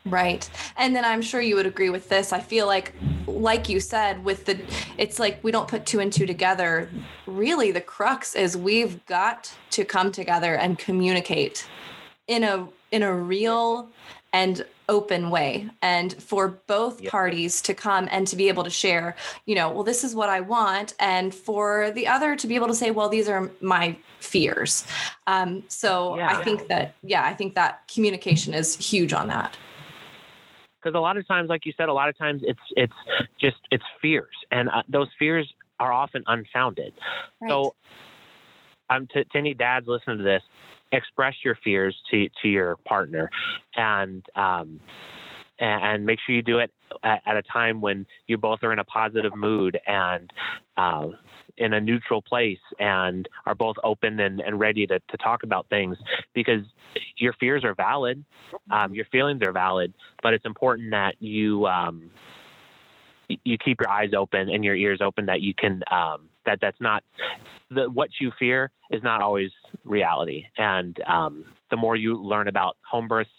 Right. 0.05 0.49
And 0.75 0.95
then 0.95 1.05
I'm 1.05 1.21
sure 1.21 1.39
you 1.39 1.55
would 1.55 1.67
agree 1.67 1.89
with 1.89 2.09
this. 2.09 2.34
I 2.34 2.39
feel 2.39 2.65
like 2.65 2.93
like 3.25 3.69
you 3.69 3.79
said 3.79 4.25
with 4.25 4.45
the 4.45 4.59
it's 4.97 5.17
like 5.17 5.41
we 5.43 5.51
don't 5.51 5.67
put 5.67 5.86
two 5.86 5.99
and 5.99 6.11
two 6.11 6.25
together. 6.25 6.89
Really 7.27 7.71
the 7.71 7.79
crux 7.79 8.36
is 8.36 8.57
we've 8.57 9.05
got 9.05 9.53
to 9.69 9.86
come 9.86 10.11
together 10.11 10.55
and 10.55 10.77
communicate 10.77 11.67
in 12.28 12.43
a 12.43 12.67
in 12.91 13.03
a 13.03 13.13
real 13.13 13.89
and 14.32 14.65
open 14.89 15.30
way. 15.30 15.69
And 15.82 16.13
for 16.21 16.49
both 16.67 17.01
yep. 17.01 17.11
parties 17.11 17.61
to 17.61 17.74
come 17.74 18.09
and 18.11 18.28
to 18.28 18.36
be 18.36 18.49
able 18.49 18.63
to 18.63 18.69
share 18.69 19.15
you 19.45 19.55
know 19.55 19.69
well 19.71 19.84
this 19.84 20.03
is 20.03 20.15
what 20.15 20.30
i 20.30 20.41
want. 20.41 20.93
And 20.99 21.34
for 21.34 21.91
the 21.91 22.07
other 22.07 22.36
to 22.36 22.47
be 22.47 22.55
able 22.55 22.67
to 22.67 22.76
say 22.76 22.91
well 22.91 23.09
these 23.09 23.30
are 23.30 23.49
my 23.61 23.97
fears. 24.19 24.86
Um, 25.28 25.63
so 25.67 26.17
yeah. 26.17 26.38
i 26.38 26.43
think 26.43 26.67
that 26.67 26.95
yeah 27.03 27.24
i 27.26 27.34
think 27.34 27.55
that 27.55 27.88
communication 27.93 28.53
is 28.53 28.76
huge 28.76 29.13
on 29.13 29.28
that. 29.28 29.57
Because 30.82 30.97
a 30.97 30.99
lot 30.99 31.15
of 31.15 31.26
times 31.28 31.49
like 31.49 31.65
you 31.65 31.74
said 31.78 31.89
a 31.89 31.93
lot 31.93 32.09
of 32.09 32.17
times 32.17 32.41
it's 32.43 32.59
it's 32.76 32.93
just 33.39 33.57
it's 33.71 33.86
fears. 34.01 34.36
And 34.51 34.69
uh, 34.69 34.84
those 34.89 35.07
fears 35.17 35.51
are 35.80 35.91
often 35.91 36.24
unfounded. 36.28 36.93
Right. 37.41 37.49
so 37.49 37.76
um, 38.89 39.07
to, 39.13 39.24
to 39.24 39.38
any 39.38 39.53
dads 39.53 39.88
listening 39.88 40.17
to 40.17 40.24
this 40.24 40.43
express 40.94 41.36
your 41.44 41.58
fears 41.64 41.96
to 42.12 42.30
to 42.41 42.48
your 42.48 42.78
partner, 42.78 43.30
and 43.76 44.26
um, 44.36 44.80
and 45.60 46.06
make 46.06 46.20
sure 46.26 46.36
you 46.36 46.41
do 46.41 46.60
it 46.60 46.72
at, 47.04 47.38
a 47.38 47.41
time 47.44 47.80
when 47.80 48.06
you 48.28 48.38
both 48.38 48.60
are 48.64 48.74
in 48.74 48.80
a 48.80 48.84
positive 48.84 49.36
mood 49.36 49.80
and 49.88 50.32
uh, 50.78 51.08
in 51.58 51.74
a 51.74 51.82
neutral 51.82 52.22
place 52.22 52.60
and 52.80 53.30
are 53.46 53.56
both 53.56 53.76
open 53.84 54.20
and, 54.20 54.41
and 54.41 54.60
ready 54.60 54.88
to, 54.88 55.00
to 55.10 55.18
talk 55.18 55.44
about 55.44 55.68
things 55.70 55.98
because 56.34 56.62
your 57.18 57.34
fears 57.39 57.64
are 57.64 57.76
valid, 57.76 58.24
um, 58.72 58.94
your 58.94 59.06
feelings 59.06 59.41
are 59.46 59.52
valid, 59.52 59.94
but 60.22 60.34
it's 60.34 60.46
important 60.46 60.91
that 60.91 61.16
you 61.20 61.66
um, 61.68 62.10
you 63.43 63.57
keep 63.57 63.79
your 63.81 63.89
eyes 63.89 64.11
open 64.17 64.49
and 64.49 64.63
your 64.63 64.75
ears 64.75 64.99
open 65.01 65.25
that 65.25 65.41
you 65.41 65.53
can 65.53 65.81
um, 65.91 66.29
that 66.45 66.59
that's 66.61 66.79
not 66.79 67.03
the 67.71 67.89
what 67.89 68.09
you 68.19 68.31
fear 68.38 68.71
is 68.91 69.01
not 69.03 69.21
always 69.21 69.49
reality. 69.84 70.45
And 70.57 70.97
um, 71.07 71.45
the 71.71 71.77
more 71.77 71.95
you 71.95 72.21
learn 72.21 72.47
about 72.47 72.77
home 72.89 73.07
births, 73.07 73.29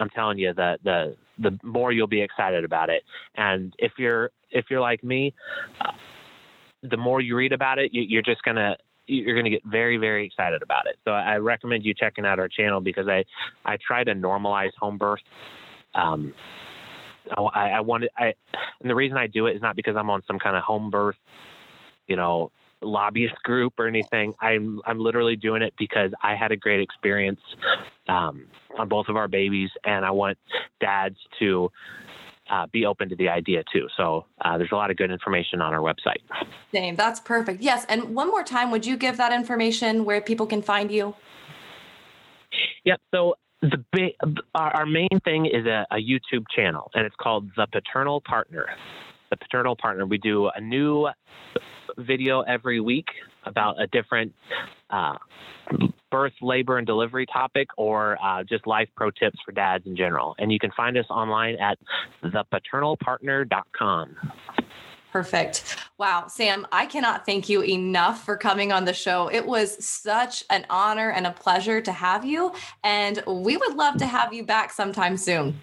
I'm 0.00 0.10
telling 0.10 0.38
you, 0.38 0.52
the 0.54 0.78
the 0.84 1.16
the 1.38 1.58
more 1.62 1.92
you'll 1.92 2.06
be 2.06 2.22
excited 2.22 2.64
about 2.64 2.90
it. 2.90 3.02
And 3.36 3.74
if 3.78 3.92
you're 3.98 4.30
if 4.50 4.66
you're 4.70 4.80
like 4.80 5.02
me, 5.04 5.34
uh, 5.80 5.92
the 6.82 6.96
more 6.96 7.20
you 7.20 7.36
read 7.36 7.52
about 7.52 7.78
it, 7.78 7.92
you, 7.92 8.02
you're 8.02 8.22
just 8.22 8.42
gonna 8.42 8.76
you're 9.08 9.34
going 9.34 9.44
to 9.44 9.50
get 9.50 9.62
very 9.64 9.98
very 9.98 10.26
excited 10.26 10.62
about 10.62 10.88
it 10.88 10.96
so 11.04 11.12
i 11.12 11.36
recommend 11.36 11.84
you 11.84 11.94
checking 11.94 12.26
out 12.26 12.40
our 12.40 12.48
channel 12.48 12.80
because 12.80 13.06
i 13.06 13.24
i 13.64 13.76
try 13.86 14.02
to 14.02 14.12
normalize 14.12 14.72
home 14.80 14.98
birth 14.98 15.20
um, 15.94 16.34
I, 17.36 17.70
I 17.70 17.80
wanted 17.80 18.10
I 18.16 18.34
and 18.80 18.90
the 18.90 18.94
reason 18.94 19.16
I 19.16 19.26
do 19.26 19.46
it 19.46 19.56
is 19.56 19.62
not 19.62 19.76
because 19.76 19.96
I'm 19.96 20.10
on 20.10 20.22
some 20.26 20.38
kind 20.38 20.56
of 20.56 20.62
home 20.62 20.90
birth 20.90 21.16
you 22.06 22.16
know, 22.16 22.50
lobbyist 22.82 23.34
group 23.42 23.74
or 23.78 23.86
anything. 23.86 24.34
I'm 24.40 24.80
I'm 24.86 24.98
literally 24.98 25.36
doing 25.36 25.62
it 25.62 25.74
because 25.78 26.12
I 26.22 26.34
had 26.36 26.52
a 26.52 26.56
great 26.56 26.80
experience 26.80 27.40
um, 28.08 28.46
on 28.78 28.88
both 28.88 29.08
of 29.08 29.16
our 29.16 29.28
babies, 29.28 29.70
and 29.84 30.04
I 30.04 30.10
want 30.10 30.38
dads 30.80 31.16
to 31.40 31.70
uh, 32.50 32.66
be 32.72 32.86
open 32.86 33.08
to 33.08 33.16
the 33.16 33.28
idea 33.28 33.64
too. 33.72 33.88
So 33.96 34.26
uh, 34.44 34.58
there's 34.58 34.72
a 34.72 34.76
lot 34.76 34.90
of 34.90 34.96
good 34.96 35.10
information 35.10 35.60
on 35.60 35.74
our 35.74 35.80
website. 35.80 36.20
Sam, 36.72 36.96
that's 36.96 37.20
perfect. 37.20 37.62
Yes, 37.62 37.86
and 37.88 38.14
one 38.14 38.28
more 38.28 38.44
time, 38.44 38.70
would 38.70 38.86
you 38.86 38.96
give 38.96 39.16
that 39.16 39.32
information 39.32 40.04
where 40.04 40.20
people 40.20 40.46
can 40.46 40.62
find 40.62 40.90
you? 40.90 41.14
Yep. 42.84 43.00
So 43.12 43.34
the 43.62 44.10
our 44.54 44.86
main 44.86 45.08
thing 45.24 45.46
is 45.46 45.66
a, 45.66 45.86
a 45.90 45.96
YouTube 45.96 46.44
channel, 46.54 46.90
and 46.94 47.06
it's 47.06 47.16
called 47.20 47.48
The 47.56 47.66
Paternal 47.72 48.20
Partner. 48.20 48.66
The 49.30 49.36
Paternal 49.36 49.76
Partner. 49.76 50.06
We 50.06 50.18
do 50.18 50.50
a 50.54 50.60
new 50.60 51.08
video 51.98 52.42
every 52.42 52.80
week 52.80 53.06
about 53.44 53.80
a 53.80 53.86
different 53.88 54.32
uh, 54.90 55.16
birth, 56.10 56.32
labor, 56.42 56.78
and 56.78 56.86
delivery 56.86 57.26
topic 57.26 57.68
or 57.76 58.18
uh, 58.22 58.42
just 58.44 58.66
life 58.66 58.88
pro 58.96 59.10
tips 59.10 59.38
for 59.44 59.52
dads 59.52 59.86
in 59.86 59.96
general. 59.96 60.34
And 60.38 60.52
you 60.52 60.58
can 60.58 60.70
find 60.76 60.96
us 60.96 61.06
online 61.10 61.56
at 61.56 61.78
thepaternalpartner.com. 62.24 64.16
Perfect. 65.16 65.78
Wow, 65.96 66.26
Sam, 66.28 66.66
I 66.72 66.84
cannot 66.84 67.24
thank 67.24 67.48
you 67.48 67.62
enough 67.64 68.22
for 68.22 68.36
coming 68.36 68.70
on 68.70 68.84
the 68.84 68.92
show. 68.92 69.28
It 69.28 69.46
was 69.46 69.82
such 69.82 70.44
an 70.50 70.66
honor 70.68 71.08
and 71.08 71.26
a 71.26 71.30
pleasure 71.30 71.80
to 71.80 71.90
have 71.90 72.22
you. 72.26 72.52
And 72.84 73.22
we 73.26 73.56
would 73.56 73.76
love 73.76 73.96
to 73.96 74.06
have 74.06 74.34
you 74.34 74.44
back 74.44 74.72
sometime 74.72 75.16
soon. 75.16 75.58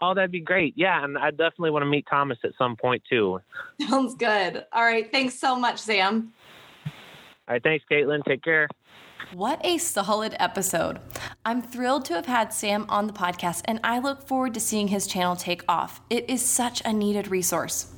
Oh, 0.00 0.14
that'd 0.14 0.32
be 0.32 0.40
great. 0.40 0.74
Yeah, 0.76 1.04
and 1.04 1.16
I 1.16 1.30
definitely 1.30 1.70
want 1.70 1.84
to 1.84 1.86
meet 1.86 2.06
Thomas 2.10 2.38
at 2.42 2.50
some 2.58 2.74
point 2.74 3.04
too. 3.08 3.40
Sounds 3.88 4.16
good. 4.16 4.66
All 4.72 4.82
right. 4.82 5.08
Thanks 5.12 5.38
so 5.38 5.54
much, 5.54 5.78
Sam. 5.78 6.32
All 6.86 6.92
right. 7.50 7.62
Thanks, 7.62 7.84
Caitlin. 7.88 8.24
Take 8.24 8.42
care. 8.42 8.66
What 9.32 9.64
a 9.64 9.78
solid 9.78 10.34
episode. 10.40 10.98
I'm 11.44 11.62
thrilled 11.62 12.04
to 12.06 12.14
have 12.14 12.26
had 12.26 12.52
Sam 12.52 12.84
on 12.88 13.06
the 13.06 13.12
podcast, 13.12 13.62
and 13.66 13.78
I 13.84 14.00
look 14.00 14.26
forward 14.26 14.54
to 14.54 14.60
seeing 14.60 14.88
his 14.88 15.06
channel 15.06 15.36
take 15.36 15.62
off. 15.68 16.00
It 16.10 16.28
is 16.28 16.44
such 16.44 16.82
a 16.84 16.92
needed 16.92 17.28
resource. 17.28 17.92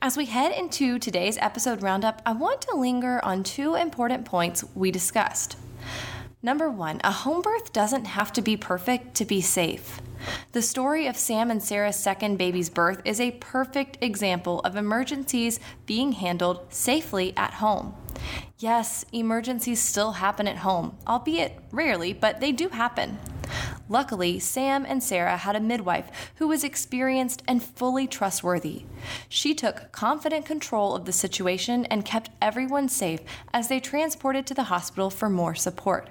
As 0.00 0.16
we 0.16 0.26
head 0.26 0.52
into 0.52 0.98
today's 0.98 1.38
episode 1.38 1.82
roundup, 1.82 2.20
I 2.26 2.32
want 2.32 2.60
to 2.62 2.76
linger 2.76 3.24
on 3.24 3.42
two 3.42 3.74
important 3.74 4.24
points 4.24 4.64
we 4.74 4.90
discussed. 4.90 5.56
Number 6.42 6.68
one, 6.68 7.00
a 7.04 7.12
home 7.12 7.40
birth 7.40 7.72
doesn't 7.72 8.06
have 8.06 8.32
to 8.32 8.42
be 8.42 8.56
perfect 8.56 9.14
to 9.16 9.24
be 9.24 9.40
safe. 9.40 10.00
The 10.52 10.62
story 10.62 11.06
of 11.06 11.16
Sam 11.16 11.50
and 11.50 11.62
Sarah's 11.62 11.96
second 11.96 12.36
baby's 12.36 12.68
birth 12.68 13.00
is 13.04 13.20
a 13.20 13.32
perfect 13.32 13.98
example 14.00 14.60
of 14.60 14.76
emergencies 14.76 15.60
being 15.86 16.12
handled 16.12 16.72
safely 16.72 17.32
at 17.36 17.54
home. 17.54 17.94
Yes, 18.58 19.04
emergencies 19.12 19.80
still 19.80 20.12
happen 20.12 20.46
at 20.46 20.58
home, 20.58 20.96
albeit 21.06 21.58
rarely, 21.72 22.12
but 22.12 22.40
they 22.40 22.52
do 22.52 22.68
happen. 22.68 23.18
Luckily, 23.88 24.38
Sam 24.38 24.84
and 24.86 25.02
Sarah 25.02 25.36
had 25.36 25.56
a 25.56 25.60
midwife 25.60 26.30
who 26.36 26.48
was 26.48 26.64
experienced 26.64 27.42
and 27.46 27.62
fully 27.62 28.06
trustworthy. 28.06 28.84
She 29.28 29.54
took 29.54 29.92
confident 29.92 30.46
control 30.46 30.94
of 30.94 31.04
the 31.04 31.12
situation 31.12 31.84
and 31.86 32.04
kept 32.04 32.30
everyone 32.40 32.88
safe 32.88 33.20
as 33.52 33.68
they 33.68 33.80
transported 33.80 34.46
to 34.46 34.54
the 34.54 34.64
hospital 34.64 35.10
for 35.10 35.28
more 35.28 35.54
support. 35.54 36.10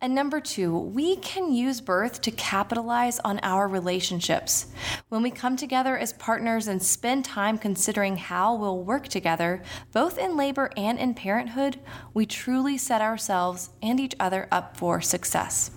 And 0.00 0.14
number 0.14 0.38
two, 0.38 0.76
we 0.76 1.16
can 1.16 1.50
use 1.54 1.80
birth 1.80 2.20
to 2.22 2.30
capitalize 2.30 3.20
on 3.20 3.40
our 3.42 3.66
relationships. 3.66 4.66
When 5.08 5.22
we 5.22 5.30
come 5.30 5.56
together 5.56 5.96
as 5.96 6.12
partners 6.12 6.68
and 6.68 6.82
spend 6.82 7.24
time 7.24 7.56
considering 7.56 8.18
how 8.18 8.54
we'll 8.54 8.84
work 8.84 9.08
together, 9.08 9.62
both 9.92 10.18
in 10.18 10.36
labor 10.36 10.70
and 10.76 10.98
in 10.98 11.14
parenthood, 11.14 11.78
we 12.12 12.26
truly 12.26 12.76
set 12.76 13.00
ourselves 13.00 13.70
and 13.80 13.98
each 13.98 14.14
other 14.20 14.46
up 14.52 14.76
for 14.76 15.00
success. 15.00 15.70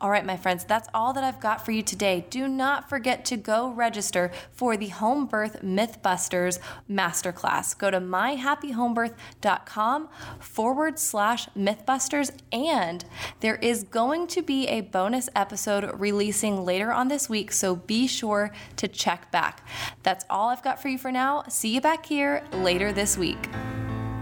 All 0.00 0.10
right, 0.10 0.24
my 0.24 0.36
friends, 0.36 0.64
that's 0.64 0.88
all 0.92 1.12
that 1.12 1.22
I've 1.24 1.40
got 1.40 1.64
for 1.64 1.72
you 1.72 1.82
today. 1.82 2.26
Do 2.28 2.46
not 2.48 2.88
forget 2.88 3.24
to 3.26 3.36
go 3.36 3.70
register 3.70 4.32
for 4.52 4.76
the 4.76 4.88
Home 4.88 5.26
Birth 5.26 5.62
Mythbusters 5.62 6.58
Masterclass. 6.90 7.78
Go 7.78 7.90
to 7.90 8.00
myhappyhomebirth.com 8.00 10.08
forward 10.40 10.98
slash 10.98 11.48
Mythbusters, 11.56 12.32
and 12.52 13.04
there 13.40 13.56
is 13.56 13.84
going 13.84 14.26
to 14.28 14.42
be 14.42 14.68
a 14.68 14.82
bonus 14.82 15.28
episode 15.34 15.98
releasing 15.98 16.62
later 16.64 16.92
on 16.92 17.08
this 17.08 17.28
week, 17.28 17.52
so 17.52 17.76
be 17.76 18.06
sure 18.06 18.50
to 18.76 18.88
check 18.88 19.30
back. 19.30 19.66
That's 20.02 20.24
all 20.28 20.50
I've 20.50 20.62
got 20.62 20.82
for 20.82 20.88
you 20.88 20.98
for 20.98 21.12
now. 21.12 21.44
See 21.48 21.74
you 21.74 21.80
back 21.80 22.04
here 22.06 22.44
later 22.52 22.92
this 22.92 23.16
week. 23.16 23.48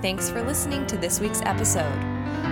Thanks 0.00 0.30
for 0.30 0.42
listening 0.42 0.86
to 0.88 0.96
this 0.96 1.20
week's 1.20 1.42
episode. 1.42 2.21